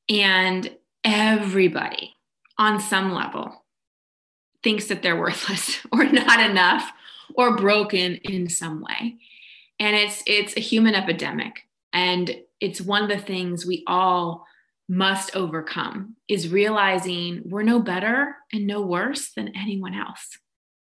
And 0.08 0.70
everybody 1.02 2.14
on 2.58 2.78
some 2.78 3.12
level 3.12 3.64
thinks 4.62 4.86
that 4.86 5.02
they're 5.02 5.18
worthless 5.18 5.84
or 5.92 6.04
not 6.04 6.48
enough 6.48 6.92
or 7.34 7.56
broken 7.56 8.16
in 8.22 8.48
some 8.48 8.82
way. 8.82 9.16
And 9.80 9.96
it's 9.96 10.22
it's 10.26 10.56
a 10.56 10.60
human 10.60 10.94
epidemic 10.94 11.67
and 11.98 12.36
it's 12.60 12.80
one 12.80 13.02
of 13.02 13.08
the 13.08 13.18
things 13.18 13.66
we 13.66 13.82
all 13.88 14.46
must 14.88 15.34
overcome 15.34 16.14
is 16.28 16.48
realizing 16.48 17.42
we're 17.44 17.62
no 17.62 17.80
better 17.80 18.36
and 18.52 18.68
no 18.68 18.82
worse 18.82 19.32
than 19.32 19.56
anyone 19.56 19.94
else. 19.94 20.38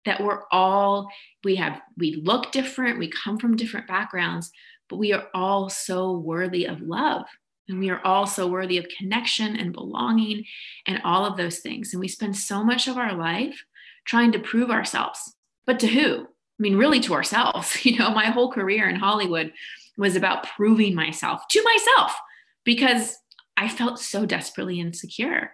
That 0.06 0.24
we're 0.24 0.44
all 0.50 1.10
we 1.44 1.58
have 1.58 1.82
we 1.98 2.22
look 2.24 2.54
different 2.54 3.00
we 3.00 3.10
come 3.10 3.38
from 3.38 3.58
different 3.58 3.88
backgrounds 3.88 4.52
but 4.90 4.96
we 4.96 5.12
are 5.12 5.28
all 5.34 5.70
so 5.70 6.14
worthy 6.14 6.66
of 6.66 6.82
love. 6.82 7.26
And 7.68 7.80
we 7.80 7.90
are 7.90 8.02
all 8.06 8.28
so 8.28 8.48
worthy 8.48 8.78
of 8.78 8.86
connection 8.98 9.56
and 9.56 9.72
belonging 9.74 10.44
and 10.86 11.02
all 11.04 11.26
of 11.26 11.38
those 11.38 11.60
things. 11.60 11.94
And 11.94 12.02
we 12.02 12.10
spend 12.10 12.36
so 12.36 12.64
much 12.64 12.88
of 12.88 12.98
our 12.98 13.14
life 13.14 13.64
trying 14.06 14.34
to 14.34 14.40
prove 14.40 14.70
ourselves. 14.70 15.36
But 15.66 15.80
to 15.80 15.88
who? 15.88 16.24
I 16.24 16.60
mean 16.60 16.78
really 16.78 17.00
to 17.02 17.14
ourselves. 17.14 17.78
You 17.86 17.98
know 17.98 18.12
my 18.12 18.26
whole 18.26 18.52
career 18.52 18.90
in 18.90 18.96
hollywood 18.96 19.54
was 19.98 20.16
about 20.16 20.48
proving 20.48 20.96
myself 20.96 21.42
to 21.50 21.64
myself 21.64 22.16
because 22.64 23.18
i 23.58 23.68
felt 23.68 24.00
so 24.00 24.26
desperately 24.26 24.80
insecure 24.80 25.52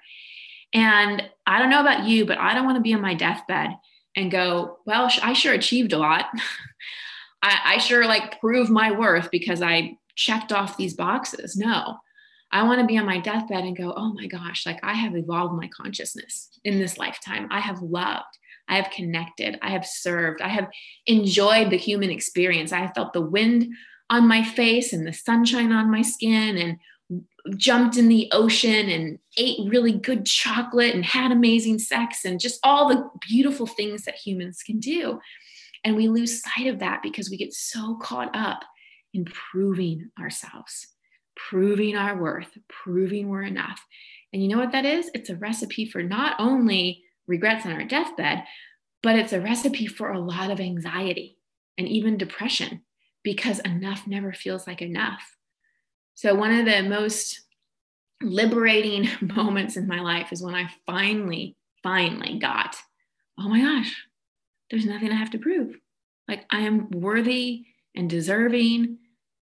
and 0.74 1.24
i 1.46 1.60
don't 1.60 1.70
know 1.70 1.82
about 1.82 2.06
you 2.06 2.26
but 2.26 2.38
i 2.38 2.54
don't 2.54 2.66
want 2.66 2.76
to 2.76 2.82
be 2.82 2.94
on 2.94 3.02
my 3.02 3.14
deathbed 3.14 3.72
and 4.16 4.32
go, 4.32 4.80
well, 4.86 5.10
I 5.22 5.34
sure 5.34 5.54
achieved 5.54 5.94
a 5.94 5.98
lot. 5.98 6.26
I, 7.42 7.60
I 7.66 7.78
sure 7.78 8.06
like 8.06 8.40
prove 8.40 8.70
my 8.70 8.92
worth 8.92 9.32
because 9.32 9.62
I 9.62 9.98
checked 10.16 10.52
off 10.52 10.78
these 10.78 10.94
boxes. 10.94 11.56
No, 11.56 11.98
I 12.52 12.64
want 12.64 12.82
to 12.82 12.88
be 12.88 12.98
on 12.98 13.06
my 13.06 13.20
deathbed 13.20 13.64
and 13.64 13.78
go, 13.78 13.94
oh 13.96 14.14
my 14.14 14.28
gosh, 14.28 14.66
like 14.66 14.80
I 14.84 14.94
have 14.94 15.16
evolved 15.16 15.56
my 15.56 15.70
consciousness 15.70 16.60
in 16.66 16.80
this 16.80 16.98
lifetime. 16.98 17.48
I 17.50 17.62
have 17.62 17.82
loved, 17.82 18.38
I 18.68 18.76
have 18.76 18.92
connected, 18.92 19.58
I 19.62 19.70
have 19.70 19.86
served, 19.86 20.42
I 20.42 20.50
have 20.50 20.68
enjoyed 21.06 21.70
the 21.70 21.78
human 21.78 22.10
experience. 22.10 22.74
I 22.74 22.80
have 22.80 22.94
felt 22.94 23.14
the 23.14 23.22
wind 23.22 23.74
on 24.10 24.28
my 24.28 24.44
face 24.44 24.92
and 24.94 25.06
the 25.06 25.14
sunshine 25.14 25.72
on 25.72 25.92
my 25.92 26.02
skin 26.02 26.58
and 26.58 26.78
jumped 27.58 27.98
in 27.98 28.08
the 28.08 28.30
ocean 28.32 28.90
and 28.90 29.20
ate 29.38 29.70
really 29.70 29.92
good 29.92 30.26
chocolate 30.26 30.94
and 30.94 31.06
had 31.06 31.32
amazing 31.32 31.80
sex 31.80 32.26
and 32.26 32.40
just 32.40 32.60
all 32.64 32.90
the 32.90 33.10
beautiful 33.28 33.66
things 33.66 34.04
that 34.04 34.16
humans 34.16 34.62
can 34.66 34.80
do. 34.80 35.20
And 35.84 35.96
we 35.96 36.10
lose 36.10 36.44
sight 36.44 36.68
of 36.68 36.80
that 36.80 37.02
because 37.02 37.30
we 37.30 37.38
get 37.38 37.54
so 37.54 37.98
caught 38.02 38.36
up 38.36 38.64
in 39.14 39.26
proving 39.26 40.10
ourselves, 40.20 40.88
proving 41.36 41.96
our 41.96 42.20
worth, 42.22 42.58
proving 42.68 43.30
we're 43.30 43.44
enough. 43.44 43.84
And 44.34 44.44
you 44.44 44.50
know 44.50 44.60
what 44.60 44.74
that 44.74 44.86
is? 44.86 45.10
It's 45.14 45.30
a 45.30 45.36
recipe 45.36 45.86
for 45.86 46.04
not 46.04 46.36
only 46.40 47.04
regrets 47.28 47.66
on 47.66 47.72
our 47.72 47.86
deathbed, 47.86 48.44
but 49.02 49.16
it's 49.16 49.34
a 49.34 49.42
recipe 49.42 49.88
for 49.88 50.12
a 50.12 50.20
lot 50.20 50.52
of 50.52 50.60
anxiety 50.60 51.38
and 51.78 51.88
even 51.88 52.18
depression 52.18 52.82
because 53.24 53.60
enough 53.60 54.08
never 54.08 54.34
feels 54.34 54.68
like 54.68 54.82
enough. 54.82 55.22
So, 56.16 56.36
one 56.36 56.52
of 56.52 56.66
the 56.66 56.84
most 56.84 57.42
liberating 58.22 59.10
moments 59.22 59.78
in 59.78 59.88
my 59.88 60.02
life 60.02 60.32
is 60.32 60.42
when 60.42 60.56
I 60.56 60.70
finally, 60.86 61.56
finally 61.84 62.40
got, 62.40 62.76
oh 63.40 63.50
my 63.50 63.62
gosh, 63.62 63.96
there's 64.70 64.86
nothing 64.86 65.12
I 65.12 65.16
have 65.16 65.32
to 65.32 65.40
prove. 65.40 65.78
Like, 66.28 66.46
I 66.52 66.60
am 66.60 66.90
worthy 66.92 67.66
and 67.96 68.10
deserving 68.10 68.98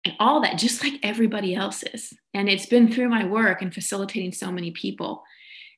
and 0.05 0.15
all 0.19 0.41
that, 0.41 0.57
just 0.57 0.83
like 0.83 0.99
everybody 1.01 1.55
else 1.55 1.83
is. 1.93 2.13
And 2.33 2.49
it's 2.49 2.65
been 2.65 2.91
through 2.91 3.09
my 3.09 3.25
work 3.25 3.61
and 3.61 3.73
facilitating 3.73 4.33
so 4.33 4.51
many 4.51 4.71
people 4.71 5.23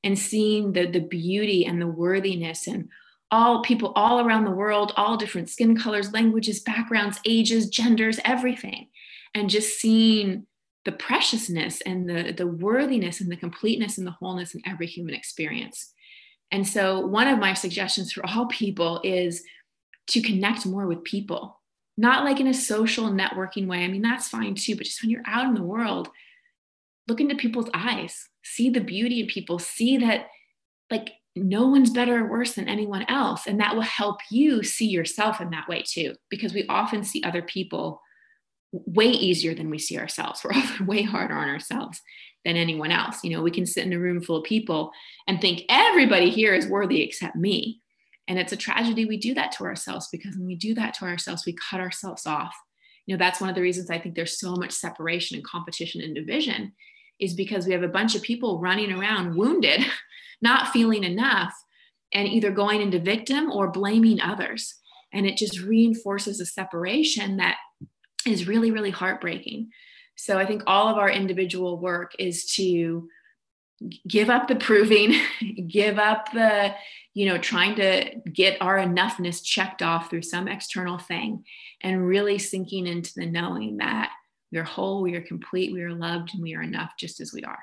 and 0.03 0.17
seeing 0.17 0.73
the, 0.73 0.85
the 0.87 0.99
beauty 0.99 1.65
and 1.65 1.81
the 1.81 1.87
worthiness 1.87 2.67
and 2.67 2.89
all 3.31 3.63
people 3.63 3.91
all 3.95 4.25
around 4.25 4.45
the 4.45 4.51
world, 4.51 4.93
all 4.95 5.17
different 5.17 5.49
skin 5.49 5.77
colors, 5.77 6.13
languages, 6.13 6.59
backgrounds, 6.59 7.19
ages, 7.25 7.69
genders, 7.69 8.19
everything. 8.23 8.87
And 9.33 9.49
just 9.49 9.79
seeing 9.79 10.45
the 10.85 10.91
preciousness 10.91 11.81
and 11.81 12.07
the, 12.07 12.31
the 12.31 12.47
worthiness 12.47 13.19
and 13.19 13.31
the 13.31 13.35
completeness 13.35 13.97
and 13.97 14.05
the 14.05 14.11
wholeness 14.11 14.53
in 14.53 14.61
every 14.65 14.87
human 14.87 15.15
experience. 15.15 15.91
And 16.51 16.65
so, 16.65 16.99
one 17.05 17.27
of 17.27 17.39
my 17.39 17.53
suggestions 17.53 18.13
for 18.13 18.25
all 18.25 18.45
people 18.45 19.01
is 19.03 19.43
to 20.07 20.21
connect 20.21 20.65
more 20.65 20.85
with 20.85 21.03
people, 21.03 21.59
not 21.97 22.23
like 22.23 22.39
in 22.39 22.47
a 22.47 22.53
social 22.53 23.09
networking 23.09 23.67
way. 23.67 23.83
I 23.83 23.87
mean, 23.87 24.03
that's 24.03 24.29
fine 24.29 24.53
too, 24.53 24.75
but 24.75 24.85
just 24.85 25.01
when 25.01 25.09
you're 25.09 25.23
out 25.25 25.47
in 25.47 25.55
the 25.55 25.63
world, 25.63 26.09
look 27.07 27.19
into 27.19 27.35
people's 27.35 27.69
eyes, 27.73 28.29
see 28.43 28.69
the 28.69 28.79
beauty 28.79 29.21
in 29.21 29.27
people, 29.27 29.57
see 29.57 29.97
that 29.97 30.27
like 30.91 31.13
no 31.35 31.67
one's 31.67 31.89
better 31.89 32.23
or 32.23 32.29
worse 32.29 32.53
than 32.53 32.69
anyone 32.69 33.05
else. 33.09 33.45
And 33.45 33.59
that 33.59 33.75
will 33.75 33.81
help 33.81 34.19
you 34.31 34.63
see 34.63 34.87
yourself 34.87 35.41
in 35.41 35.49
that 35.49 35.67
way 35.67 35.83
too, 35.85 36.15
because 36.29 36.53
we 36.53 36.65
often 36.67 37.03
see 37.03 37.23
other 37.23 37.41
people 37.41 38.01
way 38.71 39.07
easier 39.07 39.53
than 39.53 39.69
we 39.69 39.77
see 39.77 39.97
ourselves. 39.97 40.41
We're 40.43 40.51
often 40.51 40.85
way 40.85 41.01
harder 41.03 41.35
on 41.35 41.49
ourselves 41.49 42.01
than 42.45 42.55
anyone 42.55 42.91
else. 42.91 43.23
You 43.23 43.31
know, 43.31 43.41
we 43.41 43.51
can 43.51 43.65
sit 43.65 43.85
in 43.85 43.93
a 43.93 43.99
room 43.99 44.21
full 44.21 44.37
of 44.37 44.43
people 44.43 44.91
and 45.27 45.41
think 45.41 45.63
everybody 45.67 46.29
here 46.29 46.53
is 46.53 46.67
worthy 46.67 47.01
except 47.01 47.35
me. 47.35 47.81
And 48.27 48.39
it's 48.39 48.53
a 48.53 48.57
tragedy 48.57 49.05
we 49.05 49.17
do 49.17 49.33
that 49.35 49.51
to 49.53 49.65
ourselves 49.65 50.07
because 50.11 50.35
when 50.35 50.47
we 50.47 50.55
do 50.55 50.73
that 50.75 50.93
to 50.95 51.05
ourselves, 51.05 51.45
we 51.45 51.55
cut 51.69 51.79
ourselves 51.79 52.25
off. 52.25 52.55
You 53.05 53.15
know, 53.15 53.19
that's 53.19 53.39
one 53.39 53.49
of 53.49 53.55
the 53.55 53.61
reasons 53.61 53.89
I 53.89 53.99
think 53.99 54.15
there's 54.15 54.39
so 54.39 54.55
much 54.55 54.71
separation 54.71 55.35
and 55.35 55.45
competition 55.45 56.01
and 56.01 56.15
division 56.15 56.73
is 57.19 57.33
because 57.33 57.65
we 57.65 57.73
have 57.73 57.83
a 57.83 57.87
bunch 57.87 58.15
of 58.15 58.21
people 58.21 58.59
running 58.59 58.91
around 58.91 59.35
wounded, 59.35 59.85
not 60.41 60.69
feeling 60.69 61.03
enough. 61.03 61.53
and 62.13 62.27
either 62.27 62.51
going 62.51 62.81
into 62.81 62.99
victim 62.99 63.51
or 63.51 63.71
blaming 63.71 64.21
others. 64.21 64.75
And 65.11 65.25
it 65.25 65.37
just 65.37 65.59
reinforces 65.59 66.39
a 66.39 66.45
separation 66.45 67.37
that 67.37 67.57
is 68.25 68.47
really, 68.47 68.71
really 68.71 68.91
heartbreaking. 68.91 69.71
So 70.15 70.37
I 70.37 70.45
think 70.45 70.63
all 70.65 70.87
of 70.87 70.97
our 70.97 71.09
individual 71.09 71.77
work 71.79 72.13
is 72.17 72.45
to 72.55 73.09
give 74.07 74.29
up 74.29 74.47
the 74.47 74.55
proving, 74.55 75.19
give 75.67 75.99
up 75.99 76.31
the, 76.31 76.73
you 77.13 77.25
know, 77.25 77.37
trying 77.37 77.75
to 77.75 78.15
get 78.31 78.61
our 78.61 78.77
enoughness 78.77 79.43
checked 79.43 79.81
off 79.81 80.09
through 80.09 80.21
some 80.21 80.47
external 80.47 80.97
thing 80.97 81.43
and 81.81 82.05
really 82.05 82.37
sinking 82.37 82.87
into 82.87 83.11
the 83.15 83.25
knowing 83.25 83.77
that 83.77 84.11
we 84.55 84.61
are 84.61 84.63
whole, 84.63 85.01
we 85.01 85.15
are 85.15 85.21
complete, 85.21 85.73
we 85.73 85.83
are 85.83 85.93
loved, 85.93 86.33
and 86.33 86.41
we 86.41 86.55
are 86.55 86.61
enough 86.61 86.93
just 86.97 87.19
as 87.19 87.33
we 87.33 87.43
are. 87.43 87.59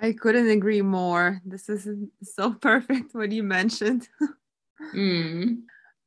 I 0.00 0.12
couldn't 0.12 0.50
agree 0.50 0.82
more. 0.82 1.40
This 1.44 1.68
is 1.68 1.88
so 2.24 2.52
perfect 2.60 3.14
what 3.14 3.30
you 3.30 3.44
mentioned. 3.44 4.08
mm. 4.92 5.58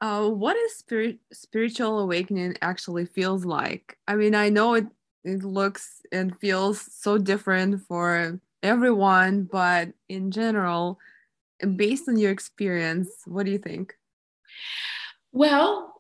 uh, 0.02 0.28
what 0.28 0.58
is 0.58 0.76
spirit, 0.76 1.20
spiritual 1.32 2.00
awakening 2.00 2.58
actually 2.62 3.06
feels 3.06 3.46
like? 3.46 3.98
I 4.06 4.16
mean, 4.16 4.36
I 4.36 4.50
know 4.50 4.74
it, 4.74 4.88
it 5.24 5.46
looks 5.46 6.02
and 6.12 6.38
feels 6.42 6.82
so 6.94 7.18
different 7.18 7.82
for 7.88 8.42
everyone, 8.62 9.48
but 9.50 9.94
in 10.10 10.32
general, 10.32 11.00
based 11.78 12.10
on 12.10 12.18
your 12.18 12.32
experience, 12.32 13.10
what 13.26 13.46
do 13.46 13.54
you 13.54 13.58
think? 13.58 13.94
Well, 15.32 15.93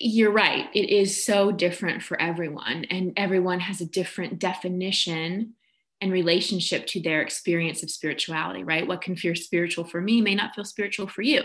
you're 0.00 0.32
right. 0.32 0.68
It 0.74 0.90
is 0.90 1.24
so 1.24 1.52
different 1.52 2.02
for 2.02 2.20
everyone, 2.20 2.84
and 2.90 3.12
everyone 3.16 3.60
has 3.60 3.80
a 3.80 3.86
different 3.86 4.38
definition 4.38 5.54
and 6.00 6.12
relationship 6.12 6.86
to 6.86 7.00
their 7.00 7.22
experience 7.22 7.82
of 7.82 7.90
spirituality, 7.90 8.64
right? 8.64 8.86
What 8.86 9.00
can 9.00 9.16
feel 9.16 9.34
spiritual 9.34 9.84
for 9.84 10.00
me 10.00 10.20
may 10.20 10.34
not 10.34 10.54
feel 10.54 10.64
spiritual 10.64 11.08
for 11.08 11.22
you. 11.22 11.44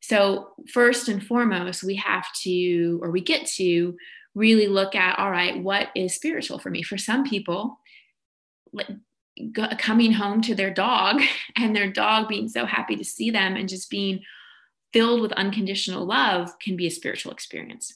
So, 0.00 0.50
first 0.72 1.08
and 1.08 1.24
foremost, 1.24 1.82
we 1.82 1.96
have 1.96 2.26
to, 2.42 3.00
or 3.02 3.10
we 3.10 3.20
get 3.20 3.46
to 3.56 3.96
really 4.34 4.68
look 4.68 4.94
at 4.94 5.18
all 5.18 5.30
right, 5.30 5.60
what 5.62 5.88
is 5.94 6.14
spiritual 6.14 6.58
for 6.58 6.70
me? 6.70 6.82
For 6.82 6.98
some 6.98 7.24
people, 7.24 7.78
like 8.72 8.88
coming 9.78 10.12
home 10.12 10.42
to 10.42 10.54
their 10.54 10.72
dog 10.72 11.20
and 11.56 11.74
their 11.74 11.90
dog 11.90 12.28
being 12.28 12.48
so 12.48 12.66
happy 12.66 12.96
to 12.96 13.04
see 13.04 13.30
them 13.30 13.56
and 13.56 13.68
just 13.68 13.90
being 13.90 14.22
filled 14.94 15.20
with 15.20 15.32
unconditional 15.32 16.06
love 16.06 16.56
can 16.60 16.76
be 16.76 16.86
a 16.86 16.90
spiritual 16.90 17.32
experience. 17.32 17.94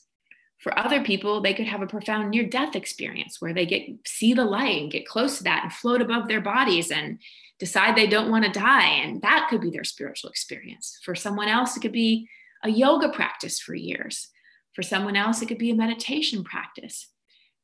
For 0.59 0.77
other 0.77 1.05
people, 1.05 1.41
they 1.41 1.55
could 1.55 1.69
have 1.69 1.81
a 1.81 1.87
profound 1.87 2.31
near 2.31 2.45
death 2.45 2.75
experience 2.75 3.41
where 3.41 3.55
they 3.55 3.65
get 3.65 3.89
see 4.05 4.35
the 4.35 4.45
light 4.45 4.83
and 4.83 4.91
get 4.91 5.07
close 5.07 5.39
to 5.39 5.45
that 5.45 5.63
and 5.63 5.73
float 5.73 6.03
above 6.03 6.27
their 6.27 6.41
bodies 6.41 6.91
and 6.91 7.21
decide 7.61 7.95
they 7.95 8.09
don't 8.09 8.33
want 8.33 8.45
to 8.45 8.51
die 8.51 8.89
and 8.89 9.23
that 9.23 9.47
could 9.49 9.61
be 9.61 9.71
their 9.71 9.85
spiritual 9.85 10.29
experience. 10.29 10.99
For 11.05 11.15
someone 11.15 11.47
else 11.47 11.77
it 11.77 11.81
could 11.81 11.93
be 11.93 12.29
a 12.65 12.69
yoga 12.69 13.11
practice 13.11 13.61
for 13.61 13.77
years. 13.77 14.31
For 14.75 14.83
someone 14.83 15.15
else 15.15 15.41
it 15.41 15.47
could 15.47 15.59
be 15.59 15.71
a 15.71 15.77
meditation 15.77 16.43
practice. 16.43 17.07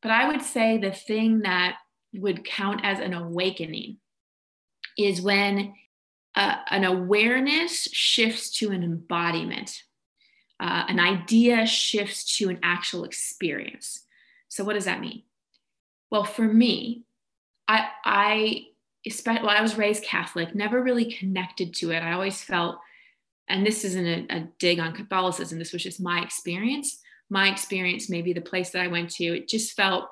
But 0.00 0.12
I 0.12 0.28
would 0.28 0.42
say 0.42 0.78
the 0.78 0.92
thing 0.92 1.40
that 1.40 1.78
would 2.12 2.44
count 2.44 2.82
as 2.84 3.00
an 3.00 3.14
awakening 3.14 3.96
is 4.96 5.20
when 5.20 5.74
an 6.36 6.84
awareness 6.84 7.84
shifts 7.92 8.50
to 8.58 8.70
an 8.70 8.82
embodiment, 8.82 9.82
uh, 10.60 10.84
an 10.88 10.98
idea 10.98 11.66
shifts 11.66 12.36
to 12.38 12.48
an 12.48 12.58
actual 12.62 13.04
experience. 13.04 14.04
So, 14.48 14.64
what 14.64 14.74
does 14.74 14.86
that 14.86 15.00
mean? 15.00 15.22
Well, 16.10 16.24
for 16.24 16.42
me, 16.42 17.04
I, 17.68 17.88
I, 18.04 18.64
well, 19.26 19.48
I 19.48 19.62
was 19.62 19.78
raised 19.78 20.04
Catholic, 20.04 20.54
never 20.54 20.82
really 20.82 21.12
connected 21.12 21.74
to 21.74 21.90
it. 21.90 22.00
I 22.00 22.12
always 22.12 22.42
felt, 22.42 22.78
and 23.48 23.66
this 23.66 23.84
isn't 23.84 24.06
a, 24.06 24.26
a 24.36 24.48
dig 24.58 24.80
on 24.80 24.94
Catholicism, 24.94 25.58
this 25.58 25.72
was 25.72 25.82
just 25.82 26.00
my 26.00 26.20
experience. 26.20 27.00
My 27.30 27.48
experience, 27.48 28.10
maybe 28.10 28.32
the 28.32 28.42
place 28.42 28.70
that 28.70 28.82
I 28.82 28.88
went 28.88 29.10
to, 29.12 29.24
it 29.24 29.48
just 29.48 29.72
felt 29.72 30.08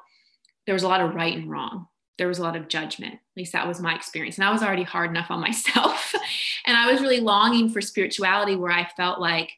there 0.67 0.75
was 0.75 0.83
a 0.83 0.89
lot 0.89 1.03
of 1.03 1.15
right 1.15 1.37
and 1.37 1.51
wrong 1.51 1.87
there 2.18 2.29
was 2.29 2.38
a 2.38 2.42
lot 2.42 2.57
of 2.57 2.68
judgment. 2.68 3.14
At 3.14 3.37
least 3.37 3.53
that 3.53 3.66
was 3.66 3.81
my 3.81 3.94
experience. 3.94 4.37
And 4.37 4.44
I 4.44 4.53
was 4.53 4.62
already 4.62 4.83
hard 4.83 5.11
enough 5.11 5.31
on 5.31 5.40
myself. 5.40 6.14
and 6.66 6.77
I 6.77 6.90
was 6.90 7.01
really 7.01 7.20
longing 7.20 7.68
for 7.70 7.81
spirituality 7.81 8.57
where 8.57 8.72
I 8.72 8.88
felt 8.96 9.20
like 9.20 9.51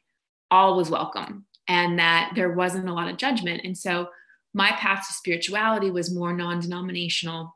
all 0.51 0.77
was 0.77 0.89
welcome 0.89 1.45
and 1.67 1.99
that 1.99 2.31
there 2.35 2.51
wasn't 2.51 2.89
a 2.89 2.93
lot 2.93 3.09
of 3.09 3.17
judgment. 3.17 3.61
And 3.63 3.77
so 3.77 4.09
my 4.53 4.71
path 4.71 5.05
to 5.07 5.13
spirituality 5.13 5.91
was 5.91 6.13
more 6.13 6.33
non 6.33 6.59
denominational, 6.59 7.53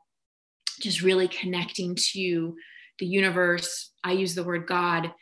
just 0.80 1.02
really 1.02 1.28
connecting 1.28 1.94
to 2.12 2.56
the 2.98 3.06
universe. 3.06 3.92
I 4.04 4.12
use 4.12 4.34
the 4.34 4.44
word 4.44 4.66
God 4.66 5.12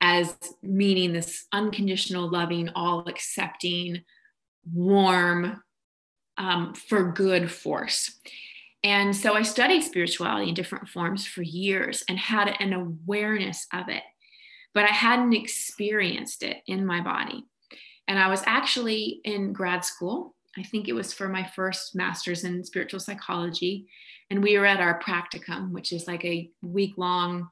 as 0.00 0.36
meaning 0.62 1.12
this 1.12 1.46
unconditional, 1.52 2.30
loving, 2.30 2.68
all 2.74 3.04
accepting, 3.08 4.04
warm, 4.72 5.62
um, 6.36 6.74
for 6.74 7.12
good 7.12 7.50
force. 7.50 8.18
And 8.84 9.16
so 9.16 9.34
I 9.34 9.42
studied 9.42 9.82
spirituality 9.82 10.50
in 10.50 10.54
different 10.54 10.88
forms 10.88 11.26
for 11.26 11.42
years 11.42 12.04
and 12.06 12.18
had 12.18 12.54
an 12.60 12.74
awareness 12.74 13.66
of 13.72 13.88
it, 13.88 14.02
but 14.74 14.84
I 14.84 14.92
hadn't 14.92 15.32
experienced 15.32 16.42
it 16.42 16.58
in 16.66 16.84
my 16.84 17.00
body. 17.00 17.46
And 18.06 18.18
I 18.18 18.28
was 18.28 18.42
actually 18.44 19.22
in 19.24 19.54
grad 19.54 19.86
school. 19.86 20.34
I 20.58 20.62
think 20.62 20.86
it 20.86 20.92
was 20.92 21.14
for 21.14 21.28
my 21.28 21.50
first 21.56 21.96
master's 21.96 22.44
in 22.44 22.62
spiritual 22.62 23.00
psychology. 23.00 23.86
And 24.28 24.42
we 24.42 24.58
were 24.58 24.66
at 24.66 24.80
our 24.80 25.00
practicum, 25.00 25.72
which 25.72 25.90
is 25.90 26.06
like 26.06 26.24
a 26.26 26.50
week 26.60 26.98
long 26.98 27.48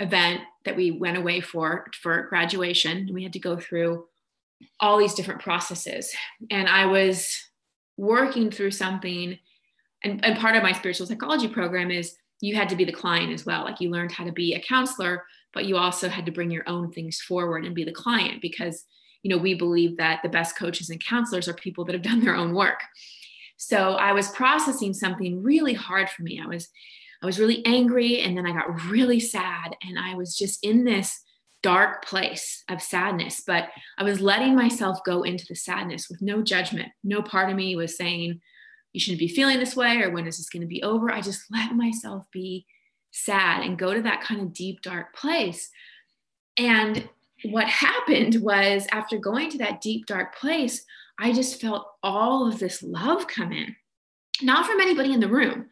event 0.00 0.40
that 0.64 0.76
we 0.76 0.90
went 0.90 1.16
away 1.16 1.40
for 1.40 1.86
for 2.02 2.22
graduation. 2.22 3.08
We 3.12 3.22
had 3.22 3.32
to 3.34 3.38
go 3.38 3.56
through 3.56 4.06
all 4.80 4.98
these 4.98 5.14
different 5.14 5.40
processes. 5.40 6.12
And 6.50 6.68
I 6.68 6.86
was 6.86 7.40
working 7.96 8.50
through 8.50 8.72
something 8.72 9.38
and, 10.04 10.24
and 10.24 10.38
part 10.38 10.56
of 10.56 10.62
my 10.62 10.72
spiritual 10.72 11.06
psychology 11.06 11.48
program 11.48 11.90
is 11.90 12.16
you 12.40 12.56
had 12.56 12.68
to 12.70 12.76
be 12.76 12.84
the 12.84 12.92
client 12.92 13.32
as 13.32 13.46
well. 13.46 13.64
Like 13.64 13.80
you 13.80 13.90
learned 13.90 14.12
how 14.12 14.24
to 14.24 14.32
be 14.32 14.54
a 14.54 14.60
counselor 14.60 15.24
but 15.52 15.66
you 15.66 15.76
also 15.76 16.08
had 16.08 16.26
to 16.26 16.32
bring 16.32 16.50
your 16.50 16.68
own 16.68 16.90
things 16.90 17.20
forward 17.20 17.64
and 17.64 17.74
be 17.74 17.84
the 17.84 17.92
client 17.92 18.40
because 18.40 18.84
you 19.22 19.30
know 19.30 19.40
we 19.40 19.54
believe 19.54 19.96
that 19.96 20.20
the 20.22 20.28
best 20.28 20.56
coaches 20.56 20.90
and 20.90 21.04
counselors 21.04 21.48
are 21.48 21.54
people 21.54 21.84
that 21.84 21.94
have 21.94 22.02
done 22.02 22.24
their 22.24 22.36
own 22.36 22.54
work. 22.54 22.80
So 23.56 23.94
i 23.94 24.12
was 24.12 24.28
processing 24.30 24.94
something 24.94 25.42
really 25.42 25.74
hard 25.74 26.10
for 26.10 26.22
me. 26.22 26.40
I 26.42 26.46
was 26.46 26.68
i 27.22 27.26
was 27.26 27.38
really 27.38 27.64
angry 27.64 28.20
and 28.20 28.36
then 28.36 28.46
i 28.46 28.52
got 28.52 28.84
really 28.86 29.20
sad 29.20 29.76
and 29.82 29.98
i 29.98 30.14
was 30.14 30.36
just 30.36 30.64
in 30.64 30.84
this 30.84 31.20
dark 31.62 32.04
place 32.04 32.64
of 32.68 32.82
sadness 32.82 33.44
but 33.46 33.68
i 33.96 34.02
was 34.02 34.20
letting 34.20 34.56
myself 34.56 34.98
go 35.06 35.22
into 35.22 35.46
the 35.48 35.54
sadness 35.54 36.08
with 36.10 36.20
no 36.20 36.42
judgment. 36.42 36.88
No 37.04 37.22
part 37.22 37.50
of 37.50 37.56
me 37.56 37.76
was 37.76 37.96
saying 37.96 38.40
you 38.92 39.00
shouldn't 39.00 39.20
be 39.20 39.28
feeling 39.28 39.58
this 39.58 39.76
way 39.76 40.00
or 40.02 40.10
when 40.10 40.26
is 40.26 40.36
this 40.36 40.50
going 40.50 40.62
to 40.62 40.66
be 40.66 40.82
over? 40.82 41.10
I 41.10 41.20
just 41.20 41.44
let 41.50 41.74
myself 41.74 42.26
be 42.30 42.66
sad 43.10 43.64
and 43.64 43.78
go 43.78 43.94
to 43.94 44.02
that 44.02 44.22
kind 44.22 44.40
of 44.40 44.52
deep 44.52 44.82
dark 44.82 45.14
place. 45.14 45.70
And 46.56 47.08
what 47.44 47.68
happened 47.68 48.36
was 48.36 48.86
after 48.92 49.18
going 49.18 49.50
to 49.50 49.58
that 49.58 49.80
deep 49.80 50.06
dark 50.06 50.36
place 50.36 50.84
i 51.18 51.32
just 51.32 51.60
felt 51.60 51.86
all 52.02 52.48
of 52.48 52.58
this 52.58 52.82
love 52.82 53.26
come 53.26 53.52
in. 53.52 53.74
Not 54.42 54.66
from 54.66 54.80
anybody 54.80 55.12
in 55.12 55.20
the 55.20 55.28
room. 55.28 55.66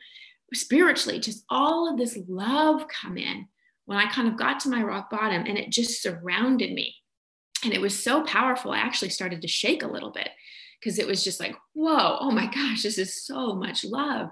Spiritually 0.53 1.21
just 1.21 1.45
all 1.49 1.91
of 1.91 1.99
this 1.99 2.19
love 2.29 2.87
come 2.89 3.17
in 3.17 3.47
when 3.87 3.99
i 3.99 4.11
kind 4.11 4.29
of 4.29 4.37
got 4.37 4.61
to 4.61 4.69
my 4.69 4.83
rock 4.83 5.11
bottom 5.11 5.45
and 5.47 5.57
it 5.57 5.71
just 5.71 6.03
surrounded 6.03 6.73
me. 6.73 6.95
And 7.65 7.73
it 7.73 7.81
was 7.81 8.03
so 8.03 8.25
powerful 8.25 8.73
i 8.73 8.79
actually 8.79 9.11
started 9.11 9.43
to 9.43 9.49
shake 9.49 9.83
a 9.83 9.91
little 9.91 10.11
bit 10.11 10.31
because 10.81 10.99
it 10.99 11.07
was 11.07 11.23
just 11.23 11.40
like, 11.40 11.55
whoa, 11.75 12.16
oh 12.21 12.31
my 12.31 12.47
gosh, 12.47 12.83
this 12.83 12.99
is 12.99 13.23
so 13.23 13.55
much 13.55 13.85
love. 13.85 14.31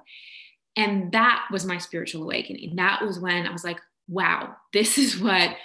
And 0.76 1.12
that 1.12 1.46
was 1.50 1.66
my 1.66 1.78
spiritual 1.78 2.22
awakening. 2.22 2.76
That 2.76 3.02
was 3.02 3.18
when 3.18 3.46
I 3.46 3.52
was 3.52 3.64
like, 3.64 3.80
wow, 4.08 4.56
this 4.72 4.96
is 4.96 5.20
what 5.20 5.56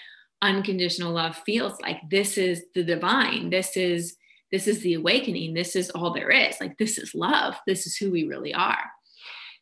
unconditional 0.41 1.13
love 1.13 1.37
feels 1.45 1.79
like. 1.81 1.97
This 2.09 2.37
is 2.37 2.65
the 2.75 2.83
divine. 2.83 3.49
This 3.49 3.77
is 3.77 4.17
this 4.51 4.67
is 4.67 4.81
the 4.81 4.93
awakening. 4.93 5.55
This 5.55 5.75
is 5.75 5.89
all 5.89 6.13
there 6.13 6.29
is. 6.29 6.57
Like 6.61 6.77
this 6.77 6.99
is 6.99 7.15
love. 7.15 7.55
This 7.65 7.87
is 7.87 7.97
who 7.97 8.11
we 8.11 8.25
really 8.25 8.53
are. 8.53 8.91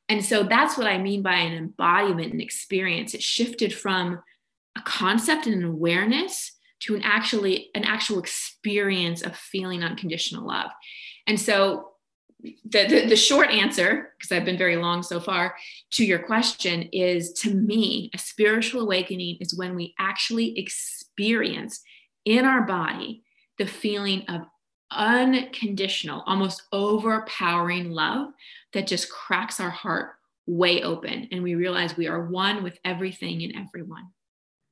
And 0.09 0.25
so 0.25 0.43
that's 0.43 0.77
what 0.77 0.87
I 0.87 0.97
mean 0.97 1.21
by 1.21 1.35
an 1.35 1.53
embodiment 1.53 2.33
and 2.33 2.41
experience. 2.41 3.13
It 3.13 3.23
shifted 3.23 3.73
from 3.73 4.21
a 4.77 4.81
concept 4.81 5.45
and 5.45 5.55
an 5.55 5.63
awareness 5.63 6.51
to 6.81 6.95
an 6.95 7.03
actually 7.03 7.69
an 7.75 7.85
actual 7.85 8.19
experience 8.19 9.21
of 9.21 9.35
feeling 9.35 9.83
unconditional 9.83 10.45
love 10.45 10.71
and 11.27 11.39
so 11.39 11.91
the, 12.41 12.87
the, 12.87 13.05
the 13.07 13.15
short 13.15 13.49
answer, 13.49 14.13
because 14.17 14.31
I've 14.31 14.45
been 14.45 14.57
very 14.57 14.77
long 14.77 15.03
so 15.03 15.19
far, 15.19 15.55
to 15.91 16.05
your 16.05 16.19
question 16.19 16.83
is 16.91 17.33
to 17.33 17.53
me, 17.53 18.09
a 18.13 18.17
spiritual 18.17 18.81
awakening 18.81 19.37
is 19.39 19.55
when 19.55 19.75
we 19.75 19.93
actually 19.99 20.57
experience 20.57 21.81
in 22.25 22.45
our 22.45 22.63
body 22.63 23.23
the 23.57 23.67
feeling 23.67 24.23
of 24.27 24.41
unconditional, 24.91 26.23
almost 26.25 26.63
overpowering 26.71 27.91
love 27.91 28.29
that 28.73 28.87
just 28.87 29.11
cracks 29.11 29.59
our 29.59 29.69
heart 29.69 30.11
way 30.47 30.81
open. 30.81 31.27
And 31.31 31.43
we 31.43 31.55
realize 31.55 31.95
we 31.95 32.07
are 32.07 32.25
one 32.25 32.63
with 32.63 32.79
everything 32.83 33.43
and 33.43 33.55
everyone. 33.55 34.07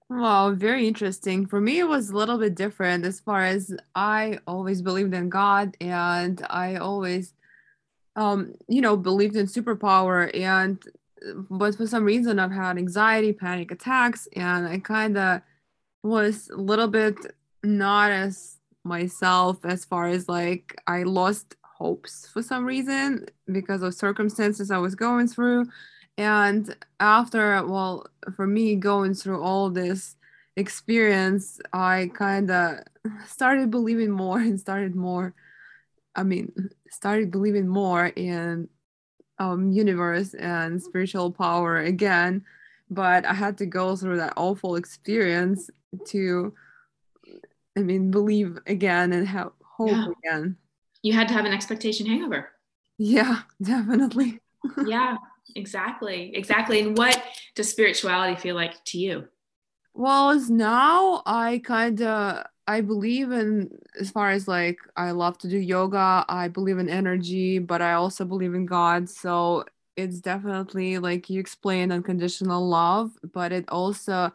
Wow, 0.09 0.51
very 0.53 0.87
interesting. 0.87 1.45
For 1.45 1.61
me, 1.61 1.79
it 1.79 1.87
was 1.87 2.09
a 2.09 2.17
little 2.17 2.37
bit 2.39 2.55
different 2.55 3.05
as 3.05 3.19
far 3.19 3.43
as 3.45 3.75
I 3.93 4.39
always 4.47 4.81
believed 4.81 5.13
in 5.13 5.29
God 5.29 5.77
and 5.79 6.43
I 6.49 6.77
always, 6.77 7.33
um, 8.15 8.55
you 8.67 8.81
know, 8.81 8.97
believed 8.97 9.35
in 9.35 9.47
superpower. 9.47 10.29
And, 10.35 10.83
but 11.49 11.75
for 11.75 11.87
some 11.87 12.05
reason, 12.05 12.39
I've 12.39 12.51
had 12.51 12.77
anxiety, 12.77 13.33
panic 13.33 13.71
attacks, 13.71 14.27
and 14.35 14.67
I 14.67 14.79
kind 14.79 15.17
of 15.17 15.41
was 16.03 16.49
a 16.49 16.57
little 16.57 16.87
bit 16.87 17.15
not 17.63 18.11
as 18.11 18.57
myself 18.83 19.65
as 19.65 19.85
far 19.85 20.07
as 20.07 20.29
like 20.29 20.75
I 20.87 21.03
lost 21.03 21.55
hopes 21.63 22.27
for 22.27 22.41
some 22.43 22.65
reason 22.65 23.25
because 23.51 23.83
of 23.83 23.93
circumstances 23.93 24.71
I 24.71 24.77
was 24.79 24.95
going 24.95 25.27
through. 25.27 25.67
And 26.19 26.75
after, 26.99 27.65
well, 27.65 28.05
for 28.35 28.45
me 28.45 28.75
going 28.75 29.13
through 29.13 29.41
all 29.41 29.69
this 29.69 30.17
experience, 30.55 31.59
I 31.73 32.11
kind 32.13 32.51
of 32.51 32.79
started 33.25 33.71
believing 33.71 34.11
more 34.11 34.39
and 34.39 34.59
started 34.59 34.95
more, 34.95 35.33
I 36.15 36.23
mean, 36.23 36.69
started 36.89 37.31
believing 37.31 37.67
more 37.67 38.07
in 38.07 38.69
um, 39.39 39.71
universe 39.71 40.33
and 40.33 40.83
spiritual 40.83 41.31
power 41.31 41.77
again. 41.77 42.43
But 42.91 43.25
I 43.25 43.33
had 43.33 43.57
to 43.59 43.65
go 43.65 43.95
through 43.95 44.17
that 44.17 44.33
awful 44.35 44.75
experience 44.75 45.69
to, 46.07 46.53
I 47.75 47.79
mean, 47.79 48.11
believe 48.11 48.59
again 48.67 49.13
and 49.13 49.27
have 49.27 49.51
hope 49.63 49.89
yeah. 49.89 50.07
again 50.23 50.57
you 51.01 51.13
had 51.13 51.27
to 51.29 51.33
have 51.33 51.45
an 51.45 51.53
expectation 51.53 52.05
hangover. 52.05 52.49
Yeah, 52.97 53.41
definitely. 53.61 54.39
Yeah, 54.85 55.17
exactly. 55.55 56.31
Exactly. 56.35 56.79
And 56.79 56.97
what 56.97 57.21
does 57.55 57.69
spirituality 57.69 58.39
feel 58.39 58.55
like 58.55 58.83
to 58.85 58.97
you? 58.97 59.27
Well, 59.93 60.29
as 60.29 60.49
now 60.49 61.23
I 61.25 61.61
kind 61.63 62.01
of 62.01 62.45
I 62.67 62.81
believe 62.81 63.31
in 63.31 63.71
as 63.99 64.11
far 64.11 64.29
as 64.29 64.47
like 64.47 64.77
I 64.95 65.11
love 65.11 65.37
to 65.39 65.49
do 65.49 65.57
yoga, 65.57 66.23
I 66.29 66.47
believe 66.47 66.77
in 66.77 66.87
energy, 66.87 67.59
but 67.59 67.81
I 67.81 67.93
also 67.93 68.25
believe 68.25 68.53
in 68.53 68.65
God. 68.65 69.09
So 69.09 69.65
it's 69.97 70.19
definitely 70.21 70.99
like 70.99 71.29
you 71.29 71.39
explained 71.39 71.91
unconditional 71.91 72.67
love, 72.67 73.11
but 73.33 73.51
it 73.51 73.65
also 73.69 74.31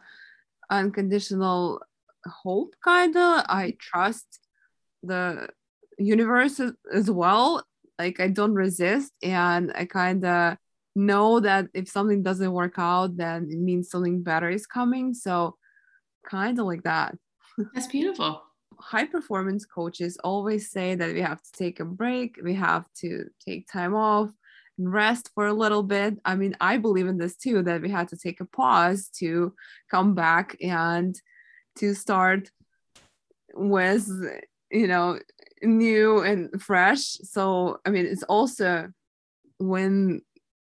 unconditional 0.69 1.81
hope 2.25 2.75
kind 2.83 3.15
of. 3.15 3.45
I 3.47 3.75
trust 3.79 4.39
the 5.01 5.47
universe 5.97 6.59
as, 6.59 6.73
as 6.93 7.09
well 7.09 7.65
like 7.99 8.19
i 8.19 8.27
don't 8.27 8.53
resist 8.53 9.13
and 9.23 9.71
i 9.75 9.85
kind 9.85 10.25
of 10.25 10.57
know 10.95 11.39
that 11.41 11.67
if 11.73 11.89
something 11.89 12.23
doesn't 12.23 12.53
work 12.53 12.75
out 12.77 13.17
then 13.17 13.47
it 13.49 13.57
means 13.57 13.89
something 13.89 14.23
better 14.23 14.49
is 14.49 14.65
coming 14.65 15.13
so 15.13 15.55
kind 16.25 16.59
of 16.59 16.65
like 16.65 16.83
that. 16.83 17.15
That's 17.73 17.87
beautiful. 17.87 18.41
High 18.77 19.05
performance 19.05 19.65
coaches 19.65 20.17
always 20.23 20.69
say 20.69 20.95
that 20.95 21.13
we 21.13 21.21
have 21.21 21.41
to 21.41 21.51
take 21.53 21.79
a 21.79 21.85
break 21.85 22.37
we 22.43 22.53
have 22.55 22.85
to 23.01 23.25
take 23.45 23.71
time 23.71 23.95
off 23.95 24.31
and 24.77 24.91
rest 24.91 25.29
for 25.33 25.47
a 25.47 25.53
little 25.53 25.83
bit. 25.83 26.19
I 26.25 26.35
mean 26.35 26.55
i 26.59 26.77
believe 26.77 27.07
in 27.07 27.17
this 27.17 27.37
too 27.37 27.63
that 27.63 27.81
we 27.81 27.89
had 27.89 28.09
to 28.09 28.17
take 28.17 28.41
a 28.41 28.45
pause 28.45 29.09
to 29.19 29.53
come 29.89 30.13
back 30.13 30.57
and 30.61 31.19
to 31.77 31.93
start 31.93 32.49
with 33.53 34.09
you 34.71 34.87
know 34.87 35.19
new 35.61 36.19
and 36.21 36.61
fresh. 36.61 37.03
So, 37.03 37.79
I 37.85 37.89
mean, 37.89 38.05
it's 38.05 38.23
also 38.23 38.91
when 39.57 40.21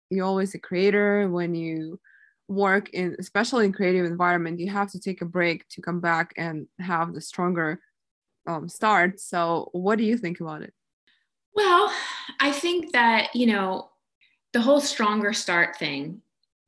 you're 0.09 0.25
always 0.25 0.53
a 0.53 0.59
creator, 0.59 1.29
when 1.29 1.55
you 1.55 1.99
work 2.47 2.89
in, 2.89 3.15
especially 3.19 3.65
in 3.65 3.73
creative 3.73 4.05
environment, 4.05 4.59
you 4.59 4.69
have 4.69 4.91
to 4.91 4.99
take 4.99 5.21
a 5.21 5.25
break 5.25 5.67
to 5.69 5.81
come 5.81 5.99
back 5.99 6.33
and 6.37 6.67
have 6.79 7.13
the 7.13 7.21
stronger 7.21 7.79
um, 8.47 8.67
start. 8.67 9.19
So, 9.19 9.69
what 9.71 9.97
do 9.97 10.03
you 10.03 10.17
think 10.17 10.41
about 10.41 10.61
it? 10.61 10.73
Well, 11.53 11.93
I 12.39 12.51
think 12.51 12.93
that, 12.93 13.35
you 13.35 13.47
know, 13.47 13.89
the 14.53 14.61
whole 14.61 14.81
stronger 14.81 15.33
start 15.33 15.77
thing 15.77 16.21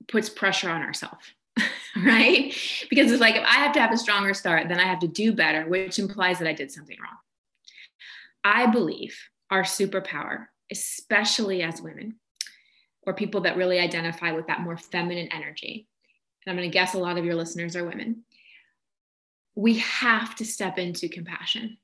puts 0.08 0.30
pressure 0.30 0.70
on 0.70 0.82
ourselves. 0.82 1.26
right? 2.04 2.56
Because 2.90 3.12
it's 3.12 3.22
like 3.22 3.36
if 3.36 3.44
I 3.44 3.58
have 3.58 3.74
to 3.74 3.80
have 3.80 3.92
a 3.92 3.98
stronger 3.98 4.34
start, 4.34 4.68
then 4.68 4.80
I 4.80 4.86
have 4.86 5.00
to 5.00 5.08
do 5.08 5.34
better, 5.34 5.68
which 5.68 6.00
implies 6.00 6.40
that 6.40 6.48
I 6.48 6.54
did 6.54 6.72
something 6.72 6.98
wrong. 7.00 7.18
I 8.44 8.68
believe 8.68 9.18
our 9.50 9.64
superpower, 9.64 10.48
especially 10.72 11.62
as 11.62 11.82
women 11.82 12.16
or 13.06 13.14
people 13.14 13.42
that 13.42 13.58
really 13.58 13.80
identify 13.80 14.32
with 14.32 14.48
that 14.48 14.62
more 14.62 14.78
feminine 14.78 15.30
energy, 15.32 15.88
and 16.46 16.52
I'm 16.52 16.58
going 16.58 16.70
to 16.70 16.74
guess 16.74 16.94
a 16.94 17.00
lot 17.00 17.18
of 17.18 17.26
your 17.26 17.36
listeners 17.36 17.76
are 17.76 17.86
women, 17.86 18.24
we 19.56 19.78
have 19.80 20.36
to 20.36 20.46
step 20.46 20.78
into 20.78 21.08
compassion. 21.08 21.78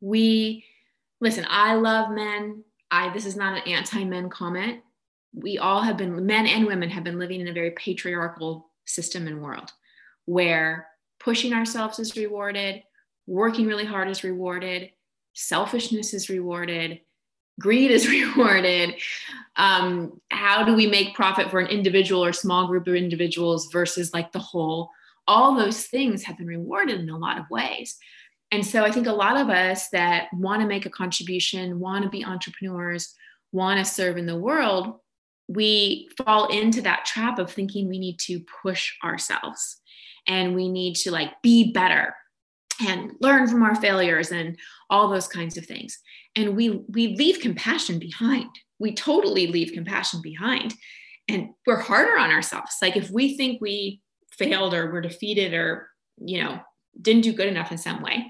We, 0.00 0.64
listen, 1.20 1.46
I 1.48 1.74
love 1.74 2.10
men. 2.10 2.64
I, 2.90 3.12
this 3.12 3.26
is 3.26 3.36
not 3.36 3.56
an 3.56 3.72
anti 3.72 4.04
men 4.04 4.30
comment. 4.30 4.80
We 5.32 5.58
all 5.58 5.82
have 5.82 5.96
been, 5.96 6.26
men 6.26 6.46
and 6.46 6.66
women 6.66 6.90
have 6.90 7.04
been 7.04 7.18
living 7.18 7.40
in 7.40 7.48
a 7.48 7.52
very 7.52 7.72
patriarchal 7.72 8.70
system 8.86 9.26
and 9.26 9.42
world 9.42 9.70
where 10.24 10.88
pushing 11.20 11.52
ourselves 11.52 11.98
is 11.98 12.16
rewarded, 12.16 12.82
working 13.26 13.66
really 13.66 13.84
hard 13.84 14.08
is 14.08 14.24
rewarded, 14.24 14.90
selfishness 15.34 16.14
is 16.14 16.28
rewarded 16.28 17.00
greed 17.60 17.92
is 17.92 18.08
rewarded. 18.10 18.94
Um, 19.54 20.20
how 20.30 20.64
do 20.64 20.74
we 20.74 20.88
make 20.88 21.14
profit 21.14 21.50
for 21.50 21.60
an 21.60 21.68
individual 21.68 22.24
or 22.24 22.32
small 22.32 22.66
group 22.66 22.88
of 22.88 22.94
individuals 22.94 23.68
versus 23.70 24.12
like 24.12 24.32
the 24.32 24.40
whole? 24.40 24.90
All 25.28 25.54
those 25.54 25.86
things 25.86 26.24
have 26.24 26.38
been 26.38 26.48
rewarded 26.48 26.98
in 26.98 27.10
a 27.10 27.18
lot 27.18 27.38
of 27.38 27.44
ways. 27.50 27.96
And 28.52 28.66
so 28.66 28.82
i 28.82 28.90
think 28.90 29.06
a 29.06 29.12
lot 29.12 29.36
of 29.36 29.48
us 29.48 29.90
that 29.90 30.26
want 30.32 30.60
to 30.60 30.66
make 30.66 30.84
a 30.84 30.90
contribution 30.90 31.78
want 31.78 32.02
to 32.02 32.10
be 32.10 32.24
entrepreneurs 32.24 33.14
want 33.52 33.78
to 33.78 33.84
serve 33.84 34.16
in 34.16 34.26
the 34.26 34.36
world 34.36 34.98
we 35.46 36.08
fall 36.16 36.48
into 36.48 36.82
that 36.82 37.04
trap 37.04 37.38
of 37.38 37.52
thinking 37.52 37.88
we 37.88 38.00
need 38.00 38.18
to 38.18 38.40
push 38.62 38.92
ourselves 39.04 39.80
and 40.26 40.56
we 40.56 40.68
need 40.68 40.96
to 40.96 41.12
like 41.12 41.30
be 41.42 41.70
better 41.72 42.12
and 42.86 43.12
learn 43.20 43.48
from 43.48 43.62
our 43.62 43.74
failures 43.74 44.30
and 44.32 44.58
all 44.88 45.08
those 45.08 45.28
kinds 45.28 45.56
of 45.56 45.66
things. 45.66 45.98
And 46.36 46.56
we 46.56 46.70
we 46.88 47.16
leave 47.16 47.40
compassion 47.40 47.98
behind. 47.98 48.50
We 48.78 48.94
totally 48.94 49.46
leave 49.46 49.72
compassion 49.72 50.20
behind. 50.22 50.74
And 51.28 51.50
we're 51.66 51.80
harder 51.80 52.18
on 52.18 52.30
ourselves. 52.30 52.76
Like 52.82 52.96
if 52.96 53.10
we 53.10 53.36
think 53.36 53.60
we 53.60 54.00
failed 54.32 54.74
or 54.74 54.90
we're 54.90 55.00
defeated 55.00 55.52
or 55.54 55.88
you 56.18 56.42
know 56.42 56.60
didn't 57.00 57.22
do 57.22 57.32
good 57.32 57.48
enough 57.48 57.70
in 57.70 57.78
some 57.78 58.02
way 58.02 58.26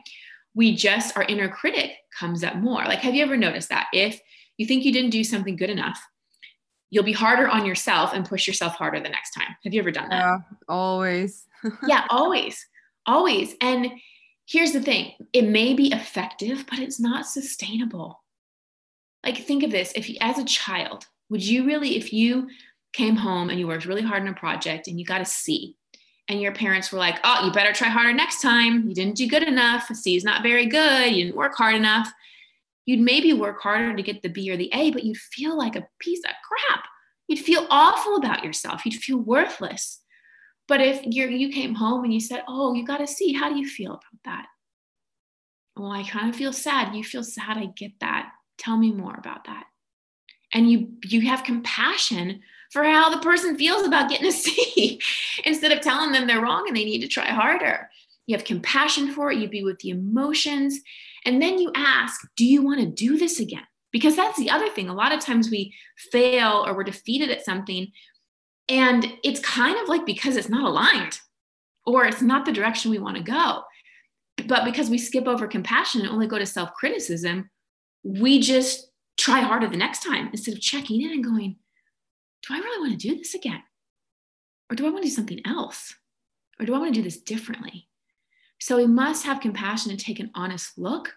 we 0.54 0.74
just 0.74 1.16
our 1.16 1.22
inner 1.24 1.48
critic 1.48 1.92
comes 2.18 2.42
up 2.42 2.56
more. 2.56 2.84
Like 2.84 2.98
have 3.00 3.14
you 3.14 3.22
ever 3.22 3.36
noticed 3.36 3.68
that? 3.68 3.86
If 3.92 4.20
you 4.56 4.66
think 4.66 4.84
you 4.84 4.92
didn't 4.92 5.10
do 5.10 5.24
something 5.24 5.56
good 5.56 5.70
enough 5.70 6.00
you'll 6.90 7.04
be 7.04 7.12
harder 7.12 7.48
on 7.48 7.64
yourself 7.64 8.12
and 8.12 8.28
push 8.28 8.46
yourself 8.46 8.74
harder 8.74 9.00
the 9.00 9.08
next 9.08 9.30
time. 9.30 9.56
Have 9.64 9.72
you 9.72 9.80
ever 9.80 9.92
done 9.92 10.08
that? 10.10 10.18
Yeah 10.18 10.38
always. 10.68 11.46
Yeah 11.86 12.06
always. 12.10 12.66
Always. 13.06 13.54
And 13.60 13.90
here's 14.50 14.72
the 14.72 14.80
thing 14.80 15.12
it 15.32 15.46
may 15.46 15.74
be 15.74 15.92
effective, 15.92 16.66
but 16.68 16.80
it's 16.80 17.00
not 17.00 17.26
sustainable. 17.26 18.22
Like, 19.24 19.38
think 19.38 19.62
of 19.62 19.70
this 19.70 19.92
if 19.94 20.08
you, 20.08 20.16
as 20.20 20.38
a 20.38 20.44
child, 20.44 21.06
would 21.28 21.46
you 21.46 21.64
really, 21.64 21.96
if 21.96 22.12
you 22.12 22.48
came 22.92 23.16
home 23.16 23.50
and 23.50 23.60
you 23.60 23.68
worked 23.68 23.86
really 23.86 24.02
hard 24.02 24.22
on 24.22 24.28
a 24.28 24.34
project 24.34 24.88
and 24.88 24.98
you 24.98 25.06
got 25.06 25.20
a 25.20 25.26
C, 25.26 25.76
and 26.28 26.40
your 26.40 26.52
parents 26.52 26.92
were 26.92 26.98
like, 26.98 27.18
oh, 27.24 27.44
you 27.44 27.52
better 27.52 27.72
try 27.72 27.88
harder 27.88 28.12
next 28.12 28.40
time. 28.40 28.88
You 28.88 28.94
didn't 28.94 29.16
do 29.16 29.26
good 29.26 29.42
enough. 29.42 29.88
C 29.88 30.14
is 30.14 30.22
not 30.22 30.44
very 30.44 30.66
good. 30.66 31.10
You 31.10 31.24
didn't 31.24 31.36
work 31.36 31.56
hard 31.56 31.74
enough. 31.74 32.08
You'd 32.86 33.00
maybe 33.00 33.32
work 33.32 33.60
harder 33.60 33.96
to 33.96 34.02
get 34.02 34.22
the 34.22 34.28
B 34.28 34.48
or 34.48 34.56
the 34.56 34.70
A, 34.72 34.92
but 34.92 35.02
you'd 35.02 35.16
feel 35.16 35.58
like 35.58 35.74
a 35.74 35.88
piece 35.98 36.20
of 36.20 36.30
crap. 36.44 36.84
You'd 37.26 37.40
feel 37.40 37.66
awful 37.68 38.14
about 38.14 38.44
yourself. 38.44 38.86
You'd 38.86 38.94
feel 38.94 39.18
worthless. 39.18 40.00
But 40.70 40.80
if 40.80 41.02
you 41.04 41.26
you 41.26 41.52
came 41.52 41.74
home 41.74 42.04
and 42.04 42.14
you 42.14 42.20
said, 42.20 42.44
"Oh, 42.46 42.74
you 42.74 42.84
got 42.86 43.00
a 43.00 43.06
C," 43.06 43.32
how 43.32 43.50
do 43.50 43.58
you 43.58 43.68
feel 43.68 43.90
about 43.90 44.22
that? 44.24 44.46
Well, 45.76 45.90
I 45.90 46.04
kind 46.04 46.30
of 46.30 46.36
feel 46.36 46.52
sad. 46.52 46.94
You 46.94 47.02
feel 47.02 47.24
sad. 47.24 47.58
I 47.58 47.66
get 47.66 47.98
that. 47.98 48.30
Tell 48.56 48.76
me 48.76 48.92
more 48.92 49.16
about 49.16 49.46
that. 49.46 49.64
And 50.52 50.70
you 50.70 50.92
you 51.02 51.22
have 51.22 51.42
compassion 51.42 52.42
for 52.70 52.84
how 52.84 53.10
the 53.10 53.18
person 53.18 53.58
feels 53.58 53.84
about 53.84 54.08
getting 54.08 54.28
a 54.28 54.32
C 54.44 55.00
instead 55.44 55.72
of 55.72 55.80
telling 55.80 56.12
them 56.12 56.28
they're 56.28 56.40
wrong 56.40 56.68
and 56.68 56.76
they 56.76 56.84
need 56.84 57.00
to 57.00 57.08
try 57.08 57.26
harder. 57.26 57.90
You 58.26 58.36
have 58.36 58.46
compassion 58.46 59.12
for 59.12 59.32
it. 59.32 59.38
You 59.38 59.48
be 59.48 59.64
with 59.64 59.80
the 59.80 59.90
emotions. 59.90 60.78
And 61.24 61.42
then 61.42 61.58
you 61.58 61.72
ask, 61.74 62.20
do 62.36 62.46
you 62.46 62.62
want 62.62 62.78
to 62.78 62.86
do 62.86 63.18
this 63.18 63.40
again? 63.40 63.66
Because 63.90 64.14
that's 64.14 64.38
the 64.38 64.50
other 64.50 64.68
thing. 64.68 64.88
A 64.88 64.94
lot 64.94 65.12
of 65.12 65.18
times 65.18 65.50
we 65.50 65.74
fail 66.12 66.62
or 66.64 66.76
we're 66.76 66.84
defeated 66.84 67.30
at 67.30 67.44
something 67.44 67.90
and 68.70 69.12
it's 69.24 69.40
kind 69.40 69.76
of 69.80 69.88
like 69.88 70.06
because 70.06 70.36
it's 70.36 70.48
not 70.48 70.64
aligned 70.64 71.18
or 71.84 72.04
it's 72.04 72.22
not 72.22 72.46
the 72.46 72.52
direction 72.52 72.90
we 72.90 73.00
want 73.00 73.16
to 73.16 73.22
go. 73.22 73.64
But 74.46 74.64
because 74.64 74.88
we 74.88 74.96
skip 74.96 75.26
over 75.26 75.46
compassion 75.48 76.00
and 76.00 76.10
only 76.10 76.28
go 76.28 76.38
to 76.38 76.46
self 76.46 76.72
criticism, 76.72 77.50
we 78.04 78.40
just 78.40 78.90
try 79.18 79.40
harder 79.40 79.66
the 79.66 79.76
next 79.76 80.02
time 80.02 80.28
instead 80.32 80.54
of 80.54 80.60
checking 80.60 81.02
in 81.02 81.10
and 81.10 81.24
going, 81.24 81.56
do 82.46 82.54
I 82.54 82.58
really 82.58 82.88
want 82.88 82.98
to 82.98 83.08
do 83.08 83.18
this 83.18 83.34
again? 83.34 83.62
Or 84.70 84.76
do 84.76 84.86
I 84.86 84.90
want 84.90 85.02
to 85.02 85.08
do 85.08 85.14
something 85.14 85.40
else? 85.44 85.94
Or 86.58 86.64
do 86.64 86.74
I 86.74 86.78
want 86.78 86.94
to 86.94 87.00
do 87.00 87.04
this 87.04 87.20
differently? 87.20 87.88
So 88.60 88.76
we 88.76 88.86
must 88.86 89.26
have 89.26 89.40
compassion 89.40 89.90
and 89.90 89.98
take 89.98 90.20
an 90.20 90.30
honest 90.34 90.78
look 90.78 91.12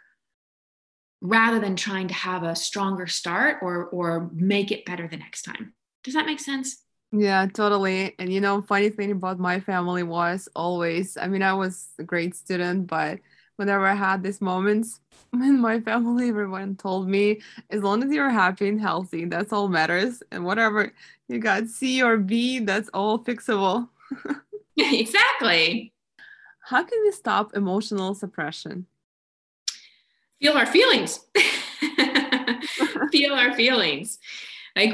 rather 1.21 1.59
than 1.59 1.75
trying 1.75 2.07
to 2.07 2.13
have 2.13 2.43
a 2.43 2.55
stronger 2.55 3.07
start 3.07 3.59
or 3.61 3.85
or 3.85 4.31
make 4.33 4.71
it 4.71 4.85
better 4.85 5.07
the 5.07 5.17
next 5.17 5.43
time. 5.43 5.73
Does 6.03 6.15
that 6.15 6.25
make 6.25 6.39
sense? 6.39 6.82
Yeah, 7.15 7.45
totally. 7.45 8.15
And 8.17 8.33
you 8.33 8.41
know, 8.41 8.61
funny 8.61 8.89
thing 8.89 9.11
about 9.11 9.39
my 9.39 9.59
family 9.59 10.01
was 10.03 10.49
always, 10.55 11.15
I 11.17 11.27
mean, 11.27 11.43
I 11.43 11.53
was 11.53 11.89
a 11.99 12.03
great 12.03 12.35
student, 12.35 12.87
but 12.87 13.19
whenever 13.57 13.85
I 13.85 13.93
had 13.93 14.23
these 14.23 14.41
moments 14.41 14.99
in 15.33 15.59
my 15.61 15.79
family, 15.79 16.29
everyone 16.29 16.75
told 16.75 17.07
me, 17.07 17.41
as 17.69 17.83
long 17.83 18.03
as 18.03 18.11
you're 18.11 18.31
happy 18.31 18.67
and 18.67 18.81
healthy, 18.81 19.25
that's 19.25 19.53
all 19.53 19.67
matters. 19.69 20.23
And 20.31 20.43
whatever 20.43 20.91
you 21.27 21.37
got 21.39 21.67
C 21.67 22.01
or 22.01 22.17
B, 22.17 22.59
that's 22.59 22.89
all 22.93 23.19
fixable. 23.23 23.89
exactly. 24.77 25.93
How 26.61 26.83
can 26.83 26.99
we 27.03 27.11
stop 27.11 27.55
emotional 27.55 28.15
suppression? 28.15 28.87
Feel 30.41 30.53
our 30.53 30.65
feelings. 30.65 31.19
Feel 33.11 33.33
our 33.33 33.53
feelings. 33.53 34.19
Like 34.75 34.93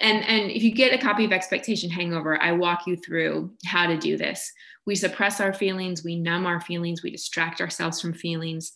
and 0.00 0.24
and 0.24 0.50
if 0.50 0.62
you 0.62 0.72
get 0.72 0.92
a 0.92 0.98
copy 0.98 1.24
of 1.24 1.32
expectation 1.32 1.90
hangover 1.90 2.40
i 2.42 2.52
walk 2.52 2.86
you 2.86 2.96
through 2.96 3.50
how 3.66 3.86
to 3.86 3.96
do 3.96 4.16
this 4.16 4.52
we 4.86 4.94
suppress 4.94 5.40
our 5.40 5.52
feelings 5.52 6.04
we 6.04 6.16
numb 6.16 6.46
our 6.46 6.60
feelings 6.60 7.02
we 7.02 7.10
distract 7.10 7.60
ourselves 7.60 8.00
from 8.00 8.12
feelings 8.12 8.72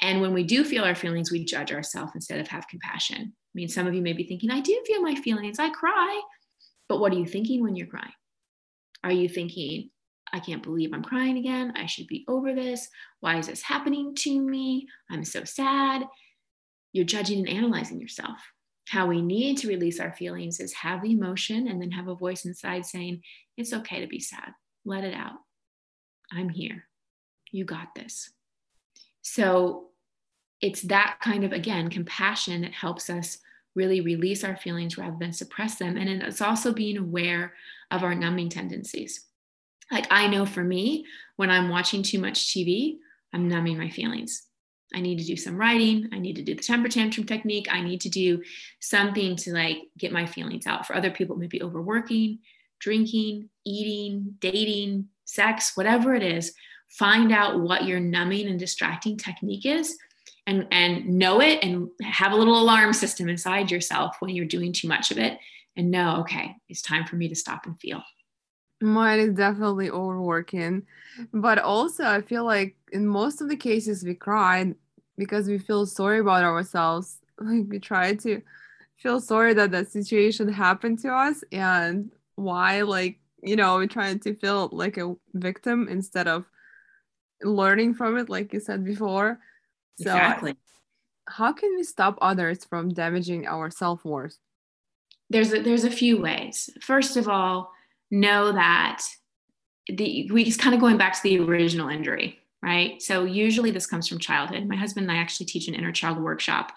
and 0.00 0.20
when 0.20 0.32
we 0.32 0.42
do 0.42 0.64
feel 0.64 0.84
our 0.84 0.94
feelings 0.94 1.30
we 1.30 1.44
judge 1.44 1.72
ourselves 1.72 2.12
instead 2.14 2.40
of 2.40 2.48
have 2.48 2.68
compassion 2.68 3.18
i 3.20 3.54
mean 3.54 3.68
some 3.68 3.86
of 3.86 3.94
you 3.94 4.02
may 4.02 4.12
be 4.12 4.24
thinking 4.24 4.50
i 4.50 4.60
do 4.60 4.82
feel 4.86 5.02
my 5.02 5.14
feelings 5.14 5.58
i 5.58 5.70
cry 5.70 6.20
but 6.88 7.00
what 7.00 7.12
are 7.12 7.18
you 7.18 7.26
thinking 7.26 7.62
when 7.62 7.76
you're 7.76 7.86
crying 7.86 8.12
are 9.04 9.12
you 9.12 9.28
thinking 9.28 9.90
I 10.34 10.40
can't 10.40 10.62
believe 10.62 10.94
I'm 10.94 11.02
crying 11.02 11.36
again. 11.36 11.74
I 11.76 11.84
should 11.84 12.06
be 12.06 12.24
over 12.26 12.54
this. 12.54 12.88
Why 13.20 13.36
is 13.36 13.48
this 13.48 13.60
happening 13.60 14.14
to 14.20 14.40
me? 14.40 14.88
I'm 15.10 15.26
so 15.26 15.44
sad. 15.44 16.04
You're 16.94 17.04
judging 17.04 17.40
and 17.40 17.48
analyzing 17.50 18.00
yourself 18.00 18.38
how 18.88 19.06
we 19.06 19.22
need 19.22 19.58
to 19.58 19.68
release 19.68 20.00
our 20.00 20.12
feelings 20.12 20.60
is 20.60 20.72
have 20.74 21.02
the 21.02 21.12
emotion 21.12 21.68
and 21.68 21.80
then 21.80 21.90
have 21.92 22.08
a 22.08 22.14
voice 22.14 22.44
inside 22.44 22.84
saying, 22.84 23.22
It's 23.56 23.72
okay 23.72 24.00
to 24.00 24.06
be 24.06 24.20
sad. 24.20 24.52
Let 24.84 25.04
it 25.04 25.14
out. 25.14 25.38
I'm 26.32 26.48
here. 26.48 26.84
You 27.50 27.64
got 27.64 27.94
this. 27.94 28.30
So 29.22 29.90
it's 30.60 30.82
that 30.82 31.18
kind 31.20 31.44
of, 31.44 31.52
again, 31.52 31.90
compassion 31.90 32.62
that 32.62 32.72
helps 32.72 33.10
us 33.10 33.38
really 33.74 34.00
release 34.00 34.44
our 34.44 34.56
feelings 34.56 34.98
rather 34.98 35.16
than 35.18 35.32
suppress 35.32 35.76
them. 35.76 35.96
And 35.96 36.08
it's 36.22 36.40
also 36.40 36.72
being 36.72 36.98
aware 36.98 37.54
of 37.90 38.02
our 38.02 38.14
numbing 38.14 38.48
tendencies. 38.48 39.26
Like 39.90 40.06
I 40.10 40.26
know 40.26 40.46
for 40.46 40.64
me, 40.64 41.06
when 41.36 41.50
I'm 41.50 41.68
watching 41.68 42.02
too 42.02 42.18
much 42.18 42.48
TV, 42.48 42.98
I'm 43.32 43.48
numbing 43.48 43.78
my 43.78 43.90
feelings. 43.90 44.46
I 44.94 45.00
need 45.00 45.18
to 45.18 45.24
do 45.24 45.36
some 45.36 45.56
writing. 45.56 46.08
I 46.12 46.18
need 46.18 46.36
to 46.36 46.42
do 46.42 46.54
the 46.54 46.62
temper 46.62 46.88
tantrum 46.88 47.26
technique. 47.26 47.68
I 47.70 47.80
need 47.80 48.00
to 48.02 48.08
do 48.08 48.42
something 48.80 49.36
to 49.36 49.52
like 49.52 49.78
get 49.98 50.12
my 50.12 50.26
feelings 50.26 50.66
out. 50.66 50.86
For 50.86 50.94
other 50.94 51.10
people, 51.10 51.36
it 51.36 51.40
might 51.40 51.50
be 51.50 51.62
overworking, 51.62 52.38
drinking, 52.80 53.48
eating, 53.64 54.34
dating, 54.40 55.08
sex, 55.24 55.76
whatever 55.76 56.14
it 56.14 56.22
is. 56.22 56.54
Find 56.90 57.32
out 57.32 57.60
what 57.60 57.84
your 57.84 58.00
numbing 58.00 58.48
and 58.48 58.58
distracting 58.58 59.16
technique 59.16 59.64
is 59.64 59.96
and, 60.46 60.66
and 60.70 61.06
know 61.08 61.40
it 61.40 61.60
and 61.62 61.88
have 62.02 62.32
a 62.32 62.36
little 62.36 62.60
alarm 62.60 62.92
system 62.92 63.28
inside 63.28 63.70
yourself 63.70 64.16
when 64.20 64.34
you're 64.34 64.44
doing 64.44 64.72
too 64.72 64.88
much 64.88 65.10
of 65.10 65.18
it 65.18 65.38
and 65.76 65.90
know, 65.90 66.18
okay, 66.20 66.54
it's 66.68 66.82
time 66.82 67.04
for 67.04 67.16
me 67.16 67.28
to 67.28 67.34
stop 67.34 67.66
and 67.66 67.80
feel. 67.80 68.02
Mine 68.82 69.20
is 69.20 69.34
definitely 69.34 69.90
overworking. 69.90 70.82
But 71.32 71.58
also, 71.58 72.04
I 72.04 72.20
feel 72.20 72.44
like 72.44 72.76
in 72.92 73.06
most 73.06 73.40
of 73.40 73.48
the 73.48 73.56
cases 73.56 74.04
we 74.04 74.14
cry 74.14 74.74
because 75.22 75.46
we 75.46 75.58
feel 75.58 75.86
sorry 75.86 76.18
about 76.18 76.44
ourselves. 76.44 77.18
Like 77.40 77.64
we 77.68 77.80
try 77.80 78.14
to 78.14 78.42
feel 78.98 79.18
sorry 79.18 79.54
that 79.54 79.72
that 79.72 79.90
situation 79.90 80.52
happened 80.52 81.00
to 81.00 81.08
us 81.12 81.42
and 81.50 82.12
why, 82.36 82.82
like, 82.82 83.18
you 83.42 83.56
know, 83.56 83.76
we're 83.76 83.88
trying 83.88 84.20
to 84.20 84.34
feel 84.34 84.68
like 84.70 84.96
a 84.96 85.16
victim 85.34 85.88
instead 85.88 86.28
of 86.28 86.44
learning 87.42 87.94
from 87.94 88.16
it, 88.18 88.28
like 88.28 88.52
you 88.52 88.60
said 88.60 88.84
before. 88.84 89.40
So, 89.98 90.10
exactly. 90.10 90.54
How 91.26 91.52
can 91.52 91.74
we 91.74 91.82
stop 91.82 92.16
others 92.20 92.64
from 92.64 92.90
damaging 92.90 93.46
our 93.46 93.70
self 93.70 94.04
worth? 94.04 94.38
There's 95.30 95.52
a, 95.52 95.62
there's 95.62 95.84
a 95.84 95.90
few 95.90 96.20
ways. 96.20 96.70
First 96.80 97.16
of 97.16 97.28
all, 97.28 97.72
know 98.10 98.52
that 98.52 99.02
the 99.88 100.30
we 100.30 100.44
just 100.44 100.60
kind 100.60 100.74
of 100.74 100.80
going 100.80 100.98
back 100.98 101.14
to 101.14 101.22
the 101.22 101.40
original 101.40 101.88
injury 101.88 102.38
right? 102.62 103.02
So 103.02 103.24
usually 103.24 103.70
this 103.70 103.86
comes 103.86 104.08
from 104.08 104.18
childhood. 104.18 104.66
My 104.66 104.76
husband 104.76 105.08
and 105.08 105.16
I 105.16 105.20
actually 105.20 105.46
teach 105.46 105.68
an 105.68 105.74
inner 105.74 105.92
child 105.92 106.18
workshop 106.20 106.72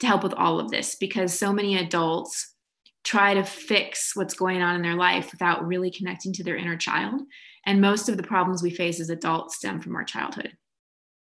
to 0.00 0.06
help 0.06 0.22
with 0.22 0.34
all 0.34 0.58
of 0.58 0.70
this 0.70 0.96
because 0.96 1.38
so 1.38 1.52
many 1.52 1.76
adults 1.76 2.54
try 3.04 3.34
to 3.34 3.44
fix 3.44 4.14
what's 4.14 4.34
going 4.34 4.62
on 4.62 4.76
in 4.76 4.82
their 4.82 4.94
life 4.94 5.32
without 5.32 5.66
really 5.66 5.90
connecting 5.90 6.32
to 6.32 6.44
their 6.44 6.56
inner 6.56 6.76
child. 6.76 7.20
And 7.66 7.80
most 7.80 8.08
of 8.08 8.16
the 8.16 8.22
problems 8.22 8.62
we 8.62 8.70
face 8.70 9.00
as 9.00 9.10
adults 9.10 9.56
stem 9.56 9.80
from 9.80 9.94
our 9.94 10.04
childhood, 10.04 10.56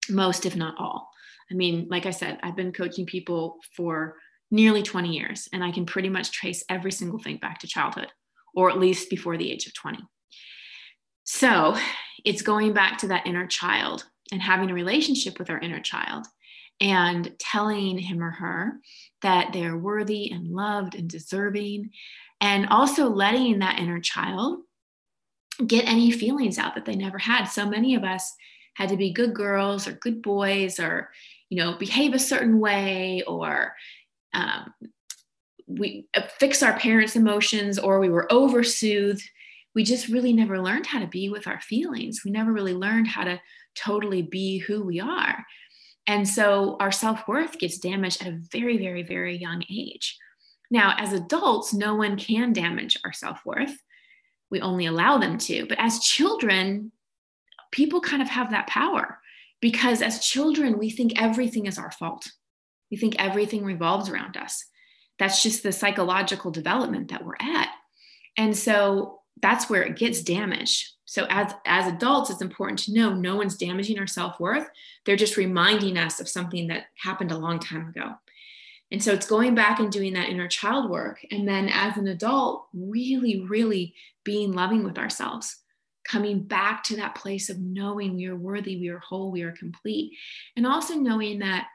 most, 0.08 0.46
if 0.46 0.56
not 0.56 0.74
all. 0.78 1.10
I 1.50 1.54
mean, 1.54 1.86
like 1.90 2.06
I 2.06 2.10
said, 2.10 2.38
I've 2.42 2.56
been 2.56 2.72
coaching 2.72 3.06
people 3.06 3.58
for 3.76 4.16
nearly 4.50 4.82
20 4.82 5.10
years, 5.10 5.48
and 5.52 5.62
I 5.62 5.70
can 5.70 5.86
pretty 5.86 6.08
much 6.08 6.32
trace 6.32 6.64
every 6.68 6.92
single 6.92 7.18
thing 7.18 7.36
back 7.36 7.58
to 7.60 7.66
childhood, 7.66 8.08
or 8.54 8.70
at 8.70 8.78
least 8.78 9.10
before 9.10 9.36
the 9.36 9.50
age 9.50 9.66
of 9.66 9.74
20. 9.74 9.98
So 11.32 11.76
it's 12.24 12.42
going 12.42 12.72
back 12.72 12.98
to 12.98 13.06
that 13.06 13.24
inner 13.24 13.46
child 13.46 14.04
and 14.32 14.42
having 14.42 14.68
a 14.68 14.74
relationship 14.74 15.38
with 15.38 15.48
our 15.48 15.60
inner 15.60 15.78
child 15.78 16.26
and 16.80 17.32
telling 17.38 17.98
him 17.98 18.20
or 18.20 18.32
her 18.32 18.80
that 19.22 19.52
they're 19.52 19.76
worthy 19.76 20.32
and 20.32 20.48
loved 20.48 20.96
and 20.96 21.08
deserving, 21.08 21.90
and 22.40 22.66
also 22.66 23.08
letting 23.08 23.60
that 23.60 23.78
inner 23.78 24.00
child 24.00 24.62
get 25.64 25.86
any 25.86 26.10
feelings 26.10 26.58
out 26.58 26.74
that 26.74 26.84
they 26.84 26.96
never 26.96 27.18
had. 27.18 27.44
So 27.44 27.64
many 27.64 27.94
of 27.94 28.02
us 28.02 28.34
had 28.74 28.88
to 28.88 28.96
be 28.96 29.12
good 29.12 29.32
girls 29.32 29.86
or 29.86 29.92
good 29.92 30.22
boys 30.22 30.80
or, 30.80 31.10
you 31.48 31.62
know, 31.62 31.78
behave 31.78 32.12
a 32.12 32.18
certain 32.18 32.58
way 32.58 33.22
or 33.24 33.72
um, 34.34 34.74
we 35.68 36.08
fix 36.40 36.60
our 36.60 36.76
parents' 36.76 37.14
emotions 37.14 37.78
or 37.78 38.00
we 38.00 38.08
were 38.08 38.30
oversoothed 38.32 39.22
we 39.74 39.84
just 39.84 40.08
really 40.08 40.32
never 40.32 40.60
learned 40.60 40.86
how 40.86 40.98
to 40.98 41.06
be 41.06 41.28
with 41.28 41.46
our 41.46 41.60
feelings. 41.60 42.22
We 42.24 42.30
never 42.30 42.52
really 42.52 42.74
learned 42.74 43.06
how 43.06 43.24
to 43.24 43.40
totally 43.74 44.22
be 44.22 44.58
who 44.58 44.82
we 44.82 45.00
are. 45.00 45.44
And 46.06 46.28
so 46.28 46.76
our 46.80 46.90
self 46.90 47.28
worth 47.28 47.58
gets 47.58 47.78
damaged 47.78 48.22
at 48.22 48.28
a 48.28 48.40
very, 48.50 48.78
very, 48.78 49.02
very 49.02 49.36
young 49.36 49.62
age. 49.70 50.18
Now, 50.70 50.94
as 50.98 51.12
adults, 51.12 51.72
no 51.72 51.94
one 51.94 52.16
can 52.16 52.52
damage 52.52 52.98
our 53.04 53.12
self 53.12 53.40
worth. 53.44 53.76
We 54.50 54.60
only 54.60 54.86
allow 54.86 55.18
them 55.18 55.38
to. 55.38 55.66
But 55.66 55.78
as 55.78 56.00
children, 56.00 56.92
people 57.70 58.00
kind 58.00 58.22
of 58.22 58.28
have 58.28 58.50
that 58.50 58.66
power 58.66 59.18
because 59.60 60.02
as 60.02 60.24
children, 60.24 60.78
we 60.78 60.90
think 60.90 61.20
everything 61.20 61.66
is 61.66 61.78
our 61.78 61.92
fault. 61.92 62.26
We 62.90 62.96
think 62.96 63.16
everything 63.18 63.64
revolves 63.64 64.08
around 64.08 64.36
us. 64.36 64.64
That's 65.18 65.42
just 65.42 65.62
the 65.62 65.70
psychological 65.70 66.50
development 66.50 67.10
that 67.10 67.24
we're 67.24 67.34
at. 67.40 67.68
And 68.36 68.56
so 68.56 69.19
that's 69.42 69.70
where 69.70 69.82
it 69.82 69.96
gets 69.96 70.22
damaged. 70.22 70.86
So 71.04 71.26
as 71.28 71.52
as 71.66 71.92
adults, 71.92 72.30
it's 72.30 72.42
important 72.42 72.78
to 72.80 72.92
know 72.92 73.12
no 73.12 73.36
one's 73.36 73.56
damaging 73.56 73.98
our 73.98 74.06
self-worth. 74.06 74.68
They're 75.04 75.16
just 75.16 75.36
reminding 75.36 75.98
us 75.98 76.20
of 76.20 76.28
something 76.28 76.68
that 76.68 76.86
happened 76.96 77.32
a 77.32 77.38
long 77.38 77.58
time 77.58 77.88
ago. 77.88 78.14
And 78.92 79.02
so 79.02 79.12
it's 79.12 79.26
going 79.26 79.54
back 79.54 79.78
and 79.78 79.90
doing 79.90 80.12
that 80.14 80.28
inner 80.28 80.48
child 80.48 80.90
work. 80.90 81.24
And 81.30 81.48
then 81.48 81.68
as 81.68 81.96
an 81.96 82.08
adult, 82.08 82.66
really, 82.72 83.44
really 83.48 83.94
being 84.24 84.52
loving 84.52 84.84
with 84.84 84.98
ourselves, 84.98 85.56
coming 86.06 86.42
back 86.42 86.82
to 86.84 86.96
that 86.96 87.14
place 87.14 87.50
of 87.50 87.60
knowing 87.60 88.16
we 88.16 88.26
are 88.26 88.36
worthy, 88.36 88.76
we 88.76 88.88
are 88.88 88.98
whole, 88.98 89.30
we 89.30 89.42
are 89.42 89.52
complete. 89.52 90.16
And 90.56 90.66
also 90.66 90.94
knowing 90.94 91.38
that, 91.40 91.68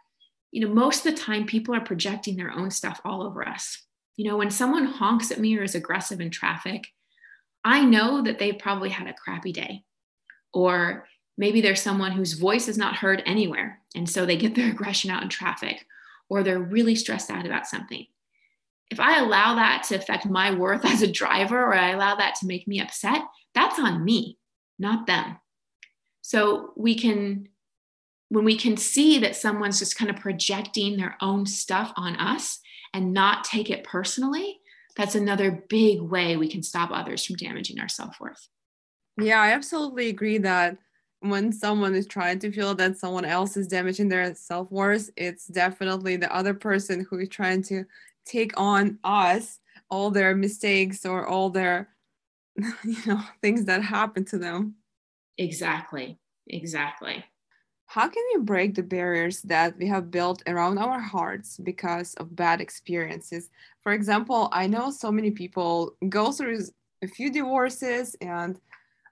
you 0.52 0.66
know, 0.66 0.74
most 0.74 1.06
of 1.06 1.14
the 1.14 1.22
time 1.22 1.46
people 1.46 1.76
are 1.76 1.82
projecting 1.82 2.36
their 2.36 2.52
own 2.52 2.72
stuff 2.72 3.00
all 3.06 3.24
over 3.24 3.48
us. 3.48 3.84
You 4.18 4.30
know, 4.30 4.38
when 4.38 4.52
someone 4.52 4.86
honks 4.86 5.32
at 5.32 5.40
me 5.40 5.58
or 5.58 5.64
is 5.64 5.76
aggressive 5.76 6.22
in 6.22 6.32
traffic, 6.32 6.88
I 7.66 7.84
know 7.84 8.22
that 8.22 8.38
they've 8.38 8.58
probably 8.58 8.90
had 8.90 9.08
a 9.08 9.14
crappy 9.14 9.52
day. 9.52 9.84
Or 10.54 11.08
maybe 11.36 11.60
there's 11.60 11.82
someone 11.82 12.12
whose 12.12 12.34
voice 12.34 12.68
is 12.68 12.78
not 12.78 12.96
heard 12.96 13.24
anywhere. 13.26 13.82
And 13.96 14.08
so 14.08 14.26
they 14.26 14.38
get 14.38 14.54
their 14.54 14.70
aggression 14.72 15.10
out 15.10 15.24
in 15.24 15.30
traffic, 15.30 15.86
or 16.30 16.44
they're 16.44 16.60
really 16.60 16.96
stressed 16.96 17.32
out 17.32 17.46
about 17.46 17.68
something. 17.68 18.06
If 18.92 19.00
I 19.00 19.20
allow 19.20 19.56
that 19.56 19.84
to 19.90 19.96
affect 19.96 20.28
my 20.28 20.54
worth 20.54 20.86
as 20.86 21.02
a 21.02 21.12
driver, 21.12 21.60
or 21.60 21.74
I 21.74 21.90
allow 21.90 22.16
that 22.16 22.36
to 22.36 22.48
make 22.48 22.68
me 22.68 22.80
upset, 22.80 23.24
that's 23.56 23.80
on 23.80 24.06
me, 24.06 24.38
not 24.78 25.08
them. 25.08 25.38
So 26.22 26.72
we 26.76 26.96
can, 26.96 27.50
when 28.30 28.46
we 28.46 28.58
can 28.58 28.78
see 28.78 29.20
that 29.20 29.36
someone's 29.36 29.80
just 29.80 29.98
kind 29.98 30.12
of 30.12 30.18
projecting 30.18 30.98
their 30.98 31.18
own 31.20 31.46
stuff 31.48 31.92
on 31.96 32.16
us 32.16 32.60
and 32.94 33.14
not 33.14 33.44
take 33.44 33.70
it 33.70 33.84
personally, 33.84 34.60
that's 34.96 35.16
another 35.16 35.64
big 35.70 36.02
way 36.02 36.38
we 36.38 36.50
can 36.50 36.64
stop 36.64 36.90
others 36.92 37.26
from 37.26 37.36
damaging 37.36 37.80
our 37.80 37.90
self 37.90 38.20
worth. 38.20 38.48
Yeah, 39.20 39.42
I 39.42 39.52
absolutely 39.52 40.10
agree 40.10 40.38
that 40.40 40.78
when 41.22 41.52
someone 41.52 41.96
is 41.96 42.06
trying 42.06 42.40
to 42.40 42.52
feel 42.52 42.76
that 42.76 42.98
someone 42.98 43.26
else 43.26 43.58
is 43.58 43.68
damaging 43.68 44.10
their 44.10 44.36
self-worth, 44.36 45.10
it's 45.16 45.48
definitely 45.48 46.18
the 46.18 46.34
other 46.34 46.54
person 46.54 47.06
who 47.10 47.20
is 47.20 47.30
trying 47.30 47.64
to 47.64 47.86
take 48.26 48.52
on 48.58 49.00
us 49.04 49.60
all 49.90 50.12
their 50.12 50.36
mistakes 50.36 51.06
or 51.06 51.28
all 51.28 51.50
their 51.50 51.90
you 52.84 52.98
know 53.06 53.22
things 53.42 53.66
that 53.66 53.84
happen 53.84 54.24
to 54.26 54.38
them. 54.38 54.76
Exactly. 55.38 56.20
Exactly. 56.48 57.24
How 57.88 58.10
can 58.10 58.24
we 58.34 58.42
break 58.42 58.76
the 58.76 58.84
barriers 58.84 59.42
that 59.44 59.78
we 59.78 59.88
have 59.88 60.12
built 60.12 60.42
around 60.48 60.78
our 60.80 61.00
hearts 61.00 61.58
because 61.58 62.14
of 62.16 62.36
bad 62.36 62.60
experiences? 62.60 63.50
For 63.82 63.94
example, 63.94 64.50
I 64.52 64.68
know 64.68 64.92
so 64.92 65.12
many 65.12 65.32
people 65.32 65.96
go 66.10 66.32
through 66.32 66.62
a 67.04 67.08
few 67.08 67.32
divorces 67.32 68.16
and 68.22 68.60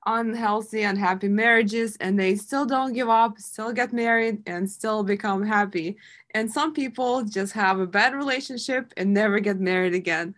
unhealthy, 0.06 0.84
unhappy 0.84 1.30
marriages, 1.30 1.96
and 1.98 2.20
they 2.20 2.36
still 2.36 2.66
don't 2.66 2.94
give 2.94 3.10
up, 3.10 3.40
still 3.40 3.72
get 3.72 3.94
married, 3.94 4.44
and 4.48 4.70
still 4.70 5.04
become 5.04 5.46
happy. 5.46 5.98
And 6.34 6.52
some 6.52 6.74
people 6.74 7.24
just 7.24 7.54
have 7.54 7.80
a 7.80 7.88
bad 7.88 8.14
relationship 8.14 8.94
and 8.98 9.14
never 9.14 9.40
get 9.40 9.60
married 9.60 9.94
again. 9.94 10.36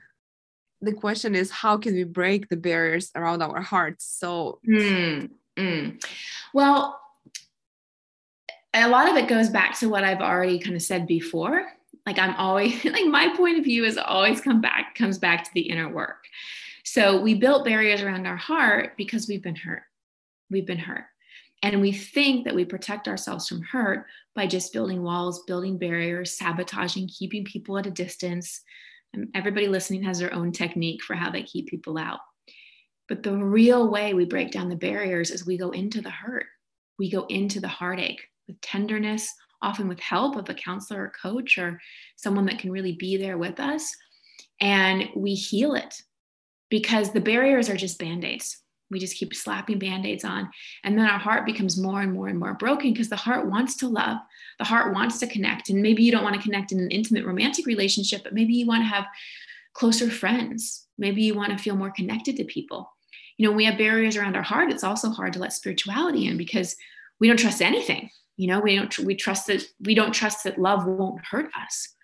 The 0.82 0.94
question 0.94 1.36
is, 1.36 1.50
how 1.50 1.78
can 1.78 1.94
we 1.94 2.04
break 2.04 2.50
the 2.50 2.58
barriers 2.58 3.12
around 3.16 3.42
our 3.42 3.62
hearts? 3.62 4.06
So, 4.06 4.60
mm, 4.68 5.30
mm. 5.58 6.06
well, 6.54 7.00
a 8.84 8.90
lot 8.90 9.10
of 9.10 9.16
it 9.16 9.28
goes 9.28 9.50
back 9.50 9.78
to 9.80 9.90
what 9.90 10.04
I've 10.04 10.22
already 10.22 10.60
kind 10.60 10.76
of 10.76 10.82
said 10.82 11.08
before. 11.08 11.66
Like 12.06 12.20
I'm 12.20 12.36
always 12.36 12.84
like 12.86 13.06
my 13.06 13.36
point 13.36 13.58
of 13.58 13.64
view 13.64 13.86
is 13.86 13.98
always 13.98 14.42
come 14.42 14.62
back 14.62 14.96
comes 14.96 15.18
back 15.18 15.44
to 15.44 15.50
the 15.54 15.62
inner 15.62 15.90
work. 15.90 16.26
So 16.84 17.20
we 17.20 17.34
built 17.34 17.66
barriers 17.66 18.02
around 18.02 18.28
our 18.28 18.36
heart 18.36 18.96
because 18.98 19.28
we've 19.28 19.42
been 19.42 19.56
hurt. 19.56 19.84
We've 20.52 20.68
been 20.68 20.78
hurt. 20.78 21.06
And 21.64 21.82
we 21.82 21.92
think 21.92 22.46
that 22.46 22.54
we 22.54 22.64
protect 22.64 23.08
ourselves 23.08 23.48
from 23.48 23.64
hurt 23.64 24.06
by 24.36 24.46
just 24.46 24.72
building 24.72 25.02
walls, 25.02 25.44
building 25.48 25.80
barriers, 25.80 26.38
sabotaging, 26.38 27.08
keeping 27.08 27.44
people 27.44 27.78
at 27.78 27.88
a 27.88 27.92
distance. 27.92 28.62
Everybody 29.34 29.68
listening 29.68 30.04
has 30.04 30.20
their 30.20 30.34
own 30.34 30.52
technique 30.52 31.02
for 31.02 31.16
how 31.16 31.32
they 31.32 31.42
keep 31.42 31.68
people 31.68 31.98
out. 31.98 32.20
But 33.08 33.24
the 33.24 33.36
real 33.36 33.90
way 33.90 34.14
we 34.14 34.26
break 34.26 34.52
down 34.52 34.70
the 34.70 34.76
barriers 34.76 35.32
is 35.32 35.46
we 35.46 35.58
go 35.58 35.72
into 35.72 36.02
the 36.02 36.12
hurt. 36.12 36.46
We 37.00 37.10
go 37.10 37.26
into 37.28 37.60
the 37.60 37.68
heartache 37.68 38.22
with 38.48 38.60
tenderness, 38.62 39.32
often 39.62 39.88
with 39.88 40.00
help 40.00 40.36
of 40.36 40.50
a 40.50 40.54
counselor 40.54 41.04
or 41.04 41.14
coach 41.22 41.58
or 41.58 41.80
someone 42.16 42.46
that 42.46 42.60
can 42.60 42.72
really 42.72 42.94
be 42.94 43.18
there 43.18 43.38
with 43.38 43.60
us. 43.60 43.96
And 44.62 45.10
we 45.16 45.34
heal 45.34 45.76
it 45.76 45.96
because 46.70 47.12
the 47.12 47.22
barriers 47.22 47.70
are 47.70 47.76
just 47.76 48.00
band 48.00 48.24
aids. 48.24 48.62
We 48.92 49.00
just 49.00 49.18
keep 49.18 49.34
slapping 49.34 49.80
band 49.80 50.06
aids 50.06 50.24
on. 50.24 50.50
And 50.84 50.98
then 50.98 51.08
our 51.08 51.18
heart 51.18 51.46
becomes 51.46 51.82
more 51.82 52.02
and 52.02 52.14
more 52.14 52.28
and 52.28 52.40
more 52.40 52.54
broken 52.54 52.94
because 52.94 53.10
the 53.10 53.16
heart 53.16 53.50
wants 53.50 53.76
to 53.78 53.88
love. 53.88 54.18
The 54.60 54.66
heart 54.66 54.94
wants 54.94 55.20
to 55.20 55.28
connect. 55.28 55.70
And 55.70 55.82
maybe 55.82 56.04
you 56.04 56.12
don't 56.12 56.24
want 56.24 56.36
to 56.36 56.42
connect 56.42 56.72
in 56.72 56.80
an 56.80 56.92
intimate 56.92 57.26
romantic 57.26 57.66
relationship, 57.66 58.24
but 58.24 58.34
maybe 58.34 58.54
you 58.54 58.68
want 58.68 58.82
to 58.82 58.88
have 58.88 59.06
closer 59.74 60.10
friends. 60.10 60.88
Maybe 60.98 61.24
you 61.24 61.34
want 61.34 61.52
to 61.52 61.62
feel 61.62 61.76
more 61.76 61.92
connected 61.92 62.38
to 62.38 62.44
people. 62.46 62.92
You 63.38 63.48
know, 63.48 63.56
we 63.56 63.66
have 63.66 63.78
barriers 63.78 64.16
around 64.16 64.36
our 64.36 64.44
heart. 64.44 64.72
It's 64.72 64.84
also 64.84 65.10
hard 65.10 65.34
to 65.34 65.40
let 65.40 65.52
spirituality 65.52 66.28
in 66.28 66.38
because 66.38 66.76
we 67.20 67.28
don't 67.28 67.38
trust 67.38 67.62
anything. 67.62 68.10
You 68.38 68.48
know, 68.48 68.60
we 68.60 68.76
don't 68.76 69.00
we 69.00 69.16
trust 69.16 69.48
that 69.48 69.64
we 69.80 69.96
don't 69.96 70.14
trust 70.14 70.44
that 70.44 70.60
love 70.60 70.86
won't 70.86 71.26
hurt 71.26 71.50
us. 71.62 71.96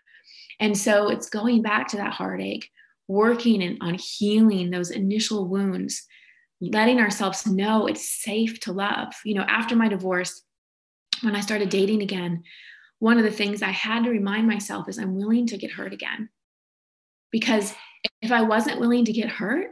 And 0.59 0.77
so 0.77 1.09
it's 1.09 1.29
going 1.29 1.61
back 1.61 1.88
to 1.89 1.97
that 1.97 2.13
heartache 2.13 2.69
working 3.07 3.61
and 3.61 3.77
on 3.82 3.95
healing 3.95 4.69
those 4.69 4.91
initial 4.91 5.47
wounds, 5.47 6.05
letting 6.61 6.99
ourselves 6.99 7.45
know 7.45 7.88
it's 7.88 8.23
safe 8.23 8.59
to 8.61 8.71
love. 8.71 9.13
You 9.25 9.36
know, 9.36 9.41
after 9.43 9.75
my 9.75 9.89
divorce, 9.89 10.43
when 11.21 11.36
I 11.36 11.41
started 11.41 11.69
dating 11.69 12.01
again, 12.01 12.43
one 12.99 13.17
of 13.17 13.23
the 13.23 13.32
things 13.32 13.61
I 13.61 13.71
had 13.71 14.03
to 14.03 14.11
remind 14.11 14.47
myself 14.47 14.88
is 14.88 14.97
I'm 14.97 15.15
willing 15.15 15.47
to 15.47 15.57
get 15.57 15.71
hurt 15.71 15.93
again. 15.93 16.29
Because 17.32 17.73
if 18.21 18.32
I 18.32 18.43
wasn't 18.43 18.79
willing 18.79 19.05
to 19.05 19.13
get 19.13 19.29
hurt, 19.29 19.71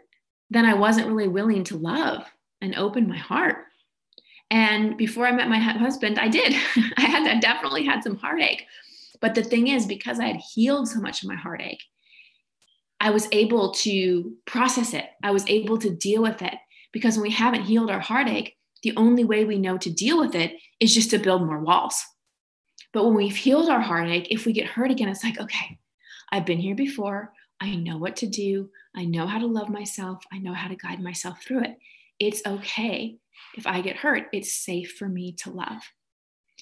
then 0.49 0.66
I 0.66 0.74
wasn't 0.74 1.07
really 1.07 1.28
willing 1.28 1.64
to 1.66 1.78
love 1.78 2.26
and 2.62 2.76
open 2.76 3.07
my 3.07 3.18
heart. 3.18 3.66
And 4.52 4.97
before 4.97 5.28
I 5.28 5.32
met 5.32 5.50
my 5.50 5.60
husband, 5.60 6.18
I 6.18 6.28
did. 6.28 6.54
I 6.97 7.02
had 7.02 7.28
I 7.28 7.39
definitely 7.39 7.86
had 7.86 8.04
some 8.04 8.18
heartache. 8.18 8.66
But 9.22 9.36
the 9.36 9.43
thing 9.43 9.68
is, 9.68 9.86
because 9.86 10.20
I 10.20 10.28
had 10.28 10.41
healed 10.54 10.88
so 10.88 11.00
much 11.00 11.22
of 11.22 11.30
my 11.30 11.36
heartache, 11.36 11.84
I 13.00 13.12
was 13.12 13.28
able 13.32 13.74
to 13.76 14.34
process 14.45 14.93
it. 14.93 15.06
I 15.24 15.32
was 15.32 15.47
able 15.47 15.78
to 15.80 15.89
deal 15.89 16.22
with 16.22 16.41
it 16.41 16.56
because 16.91 17.16
when 17.16 17.24
we 17.24 17.32
haven't 17.32 17.64
healed 17.64 17.91
our 17.91 18.00
heartache, 18.00 18.56
the 18.84 18.95
only 18.95 19.24
way 19.24 19.45
we 19.45 19.60
know 19.60 19.78
to 19.78 19.89
deal 19.91 20.20
with 20.20 20.36
it 20.36 20.54
is 20.80 20.93
just 20.93 21.12
to 21.12 21.18
build 21.18 21.45
more 21.45 21.60
walls. 21.60 22.02
But 22.91 23.06
when 23.06 23.16
we've 23.16 23.36
healed 23.36 23.70
our 23.70 23.82
heartache, 23.82 24.28
if 24.32 24.45
we 24.45 24.54
get 24.54 24.68
hurt 24.68 24.89
again, 24.89 25.10
it's 25.10 25.24
like, 25.24 25.39
okay, 25.39 25.80
I've 26.32 26.45
been 26.45 26.60
here 26.60 26.76
before. 26.76 27.34
I 27.62 27.76
know 27.76 27.97
what 27.97 28.16
to 28.18 28.28
do. 28.28 28.70
I 28.95 29.06
know 29.06 29.28
how 29.28 29.39
to 29.39 29.45
love 29.45 29.70
myself. 29.70 30.24
I 30.32 30.39
know 30.39 30.54
how 30.54 30.70
to 30.70 30.76
guide 30.76 31.02
myself 31.02 31.43
through 31.43 31.64
it. 31.64 31.78
It's 32.20 32.41
okay 32.45 33.18
if 33.56 33.68
I 33.68 33.82
get 33.82 33.98
hurt. 33.98 34.28
It's 34.32 34.54
safe 34.54 34.94
for 34.98 35.08
me 35.08 35.34
to 35.44 35.52
love. 35.52 35.82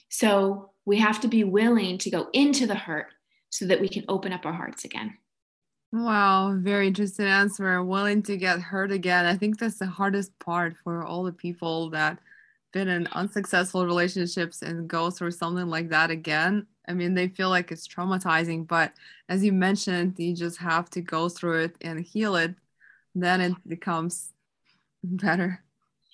So 0.09 0.71
we 0.85 0.97
have 0.97 1.19
to 1.21 1.27
be 1.27 1.43
willing 1.43 1.97
to 1.99 2.09
go 2.09 2.27
into 2.33 2.65
the 2.67 2.75
hurt 2.75 3.07
so 3.49 3.65
that 3.65 3.81
we 3.81 3.89
can 3.89 4.05
open 4.07 4.33
up 4.33 4.45
our 4.45 4.53
hearts 4.53 4.85
again. 4.85 5.17
Wow, 5.91 6.55
very 6.57 6.87
interesting 6.87 7.25
answer. 7.25 7.81
Willing 7.83 8.21
to 8.23 8.37
get 8.37 8.59
hurt 8.59 8.91
again. 8.91 9.25
I 9.25 9.35
think 9.35 9.57
that's 9.57 9.79
the 9.79 9.85
hardest 9.85 10.37
part 10.39 10.75
for 10.83 11.03
all 11.03 11.23
the 11.23 11.31
people 11.31 11.89
that 11.91 12.19
been 12.73 12.89
in 12.89 13.07
unsuccessful 13.07 13.85
relationships 13.85 14.61
and 14.61 14.87
go 14.87 15.09
through 15.09 15.31
something 15.31 15.67
like 15.67 15.89
that 15.89 16.11
again. 16.11 16.67
I 16.87 16.93
mean, 16.93 17.13
they 17.13 17.29
feel 17.29 17.49
like 17.49 17.71
it's 17.71 17.87
traumatizing, 17.87 18.67
but 18.67 18.93
as 19.29 19.43
you 19.43 19.51
mentioned, 19.53 20.15
you 20.17 20.35
just 20.35 20.57
have 20.57 20.89
to 20.91 21.01
go 21.01 21.29
through 21.29 21.63
it 21.63 21.75
and 21.81 21.99
heal 21.99 22.35
it. 22.35 22.53
Then 23.15 23.41
it 23.41 23.53
becomes 23.67 24.33
better. 25.03 25.63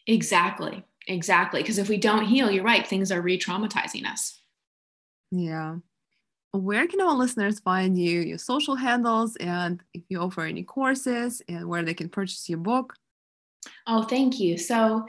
Exactly. 0.08 0.84
Exactly. 1.08 1.62
Because 1.62 1.78
if 1.78 1.89
we 1.89 1.97
don't 1.97 2.26
heal, 2.26 2.49
you're 2.49 2.64
right, 2.64 2.88
things 2.88 3.12
are 3.12 3.22
re 3.22 3.38
traumatizing 3.38 4.06
us. 4.06 4.39
Yeah 5.32 5.78
where 6.54 6.88
can 6.88 7.01
our 7.01 7.16
listeners 7.16 7.60
find 7.60 7.97
you, 7.97 8.22
your 8.22 8.38
social 8.38 8.76
handles, 8.76 9.36
and 9.38 9.82
if 9.93 10.04
you 10.08 10.20
offer 10.20 10.43
any 10.43 10.64
courses 10.64 11.41
and 11.49 11.68
where 11.68 11.84
they 11.84 11.95
can 11.95 12.10
purchase 12.10 12.47
your 12.47 12.60
book? 12.60 12.93
Oh, 13.88 14.04
thank 14.04 14.39
you. 14.39 14.58
So, 14.58 15.06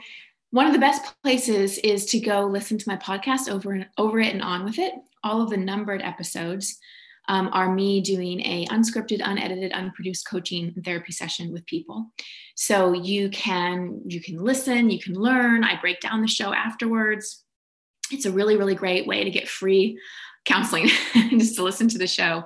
one 0.49 0.65
of 0.65 0.73
the 0.73 0.79
best 0.79 1.13
places 1.23 1.77
is 1.79 2.05
to 2.07 2.19
go 2.19 2.45
listen 2.45 2.77
to 2.77 2.89
my 2.89 2.97
podcast 2.97 3.49
over 3.49 3.73
and 3.73 3.87
over 3.97 4.19
it 4.19 4.33
and 4.33 4.41
on 4.41 4.63
with 4.63 4.79
it. 4.79 4.93
All 5.23 5.41
of 5.41 5.49
the 5.49 5.57
numbered 5.57 6.01
episodes 6.01 6.79
um, 7.27 7.49
are 7.53 7.73
me 7.73 8.01
doing 8.01 8.39
a 8.41 8.65
unscripted, 8.67 9.21
unedited, 9.23 9.71
unproduced 9.71 10.27
coaching 10.27 10.73
and 10.75 10.85
therapy 10.85 11.11
session 11.11 11.51
with 11.51 11.65
people. 11.65 12.11
So 12.55 12.93
you 12.93 13.29
can 13.29 14.01
you 14.05 14.21
can 14.21 14.37
listen, 14.37 14.89
you 14.89 14.99
can 14.99 15.15
learn. 15.15 15.63
I 15.63 15.79
break 15.79 15.99
down 15.99 16.21
the 16.21 16.27
show 16.27 16.53
afterwards. 16.53 17.43
It's 18.11 18.25
a 18.25 18.31
really 18.31 18.57
really 18.57 18.75
great 18.75 19.07
way 19.07 19.23
to 19.23 19.31
get 19.31 19.47
free 19.47 19.99
counseling 20.45 20.87
just 21.31 21.55
to 21.55 21.63
listen 21.63 21.87
to 21.89 21.97
the 21.97 22.07
show. 22.07 22.43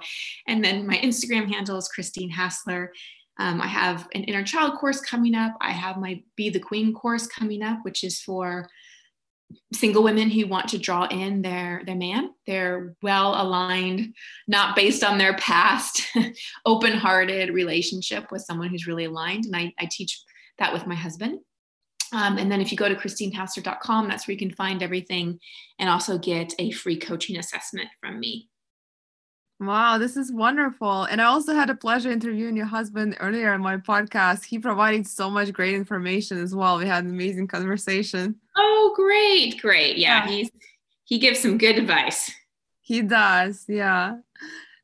And 0.48 0.64
then 0.64 0.88
my 0.88 0.96
Instagram 0.98 1.54
handle 1.54 1.78
is 1.78 1.90
Christine 1.90 2.30
Hassler. 2.30 2.94
Um, 3.40 3.62
I 3.62 3.68
have 3.68 4.08
an 4.14 4.24
inner 4.26 4.44
child 4.44 4.78
course 4.78 5.00
coming 5.00 5.36
up. 5.36 5.54
I 5.62 5.72
have 5.72 5.98
my 5.98 6.22
Be 6.36 6.50
the 6.50 6.60
Queen 6.60 6.94
course 6.94 7.28
coming 7.28 7.62
up, 7.62 7.80
which 7.84 8.04
is 8.04 8.20
for 8.20 8.70
single 9.74 10.04
women 10.04 10.30
who 10.30 10.48
want 10.48 10.70
to 10.70 10.78
draw 10.78 11.06
in 11.08 11.42
their 11.42 11.82
their 11.86 11.96
man. 11.96 12.32
They're 12.46 12.96
well 13.02 13.42
aligned 13.42 14.16
not 14.48 14.76
based 14.76 15.04
on 15.04 15.18
their 15.18 15.36
past 15.38 16.02
open 16.66 16.94
hearted 16.94 17.54
relationship 17.54 18.32
with 18.32 18.44
someone 18.44 18.70
who's 18.70 18.88
really 18.88 19.06
aligned. 19.06 19.46
And 19.46 19.56
I, 19.56 19.74
I 19.80 19.88
teach 19.90 20.22
that 20.58 20.74
with 20.74 20.88
my 20.88 20.96
husband. 20.96 21.40
Um, 22.12 22.38
and 22.38 22.52
then 22.52 22.60
if 22.60 22.72
you 22.72 22.78
go 22.78 22.90
to 22.90 22.96
christinehassler.com, 22.96 24.08
that's 24.08 24.28
where 24.28 24.34
you 24.34 24.40
can 24.40 24.56
find 24.56 24.82
everything 24.82 25.40
and 25.78 25.90
also 25.90 26.18
get 26.18 26.54
a 26.58 26.72
free 26.72 26.98
coaching 26.98 27.38
assessment 27.38 27.88
from 28.02 28.20
me. 28.20 28.49
Wow, 29.60 29.98
this 29.98 30.16
is 30.16 30.32
wonderful. 30.32 31.04
And 31.04 31.22
I 31.22 31.26
also 31.26 31.54
had 31.54 31.70
a 31.70 31.76
pleasure 31.76 32.10
interviewing 32.10 32.56
your 32.56 32.66
husband 32.66 33.18
earlier 33.20 33.54
in 33.54 33.62
my 33.62 33.76
podcast. 33.76 34.46
He 34.46 34.58
provided 34.58 35.06
so 35.06 35.30
much 35.30 35.52
great 35.52 35.74
information 35.74 36.38
as 36.38 36.56
well. 36.56 36.78
We 36.78 36.88
had 36.88 37.04
an 37.04 37.10
amazing 37.10 37.48
conversation. 37.48 38.36
Oh, 38.56 38.94
great, 38.96 39.62
great. 39.62 39.98
Yeah, 39.98 40.26
yeah. 40.26 40.32
he's 40.32 40.50
he 41.04 41.18
gives 41.18 41.40
some 41.40 41.58
good 41.58 41.78
advice. 41.78 42.32
He 42.82 43.02
does, 43.02 43.66
yeah. 43.68 44.18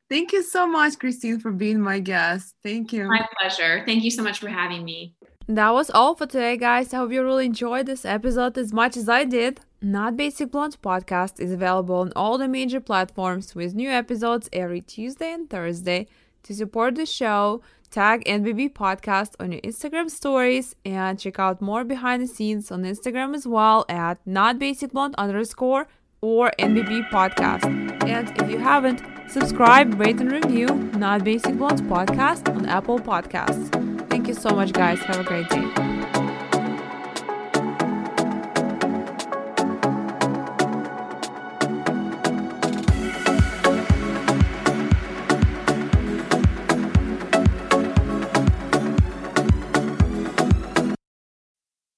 Thank 0.10 0.34
you 0.34 0.44
so 0.44 0.68
much, 0.68 1.00
Christine, 1.00 1.40
for 1.40 1.52
being 1.52 1.80
my 1.80 2.00
guest. 2.00 2.56
Thank 2.62 2.92
you. 2.94 3.08
My 3.08 3.26
pleasure. 3.40 3.84
Thank 3.86 4.04
you 4.04 4.12
so 4.12 4.24
much 4.24 4.40
for 4.40 4.50
having 4.50 4.84
me. 4.84 5.16
That 5.48 5.74
was 5.74 5.90
all 5.90 6.16
for 6.16 6.26
today, 6.26 6.58
guys. 6.58 6.94
I 6.94 6.98
hope 6.98 7.12
you 7.12 7.24
really 7.24 7.46
enjoyed 7.46 7.86
this 7.86 8.06
episode 8.06 8.58
as 8.58 8.74
much 8.74 8.98
as 8.98 9.08
I 9.08 9.24
did. 9.24 9.62
Not 9.86 10.18
Basic 10.18 10.50
Blonde 10.50 10.78
podcast 10.82 11.40
is 11.40 11.52
available 11.52 11.98
on 11.98 12.12
all 12.16 12.40
the 12.40 12.48
major 12.48 12.80
platforms 12.80 13.54
with 13.54 13.76
new 13.76 13.92
episodes 13.92 14.50
every 14.52 14.82
Tuesday 14.82 15.32
and 15.32 15.48
Thursday. 15.48 16.08
To 16.42 16.56
support 16.56 16.96
the 16.96 17.06
show, 17.06 17.62
tag 17.92 18.24
NBB 18.26 18.74
Podcast 18.74 19.36
on 19.40 19.52
your 19.52 19.62
Instagram 19.62 20.10
stories 20.10 20.76
and 20.84 21.20
check 21.20 21.38
out 21.38 21.62
more 21.62 21.84
behind 21.84 22.24
the 22.24 22.28
scenes 22.28 22.72
on 22.72 22.82
Instagram 22.82 23.36
as 23.36 23.46
well 23.46 23.86
at 23.88 24.18
not 24.26 24.58
basic 24.58 24.92
blonde 24.92 25.14
underscore 25.20 25.88
or 26.20 26.52
NBB 26.58 27.08
Podcast. 27.12 27.66
And 28.10 28.36
if 28.42 28.50
you 28.50 28.58
haven't, 28.58 29.04
subscribe, 29.30 30.00
rate, 30.00 30.20
and 30.20 30.32
review 30.32 30.66
Not 30.98 31.24
Basic 31.24 31.56
Blonde 31.60 31.82
Podcast 31.82 32.52
on 32.56 32.66
Apple 32.66 32.98
Podcasts. 32.98 33.70
Thank 34.10 34.28
you 34.28 34.34
so 34.34 34.50
much, 34.50 34.74
guys. 34.74 34.98
Have 35.02 35.20
a 35.20 35.24
great 35.24 35.48
day. 35.50 35.95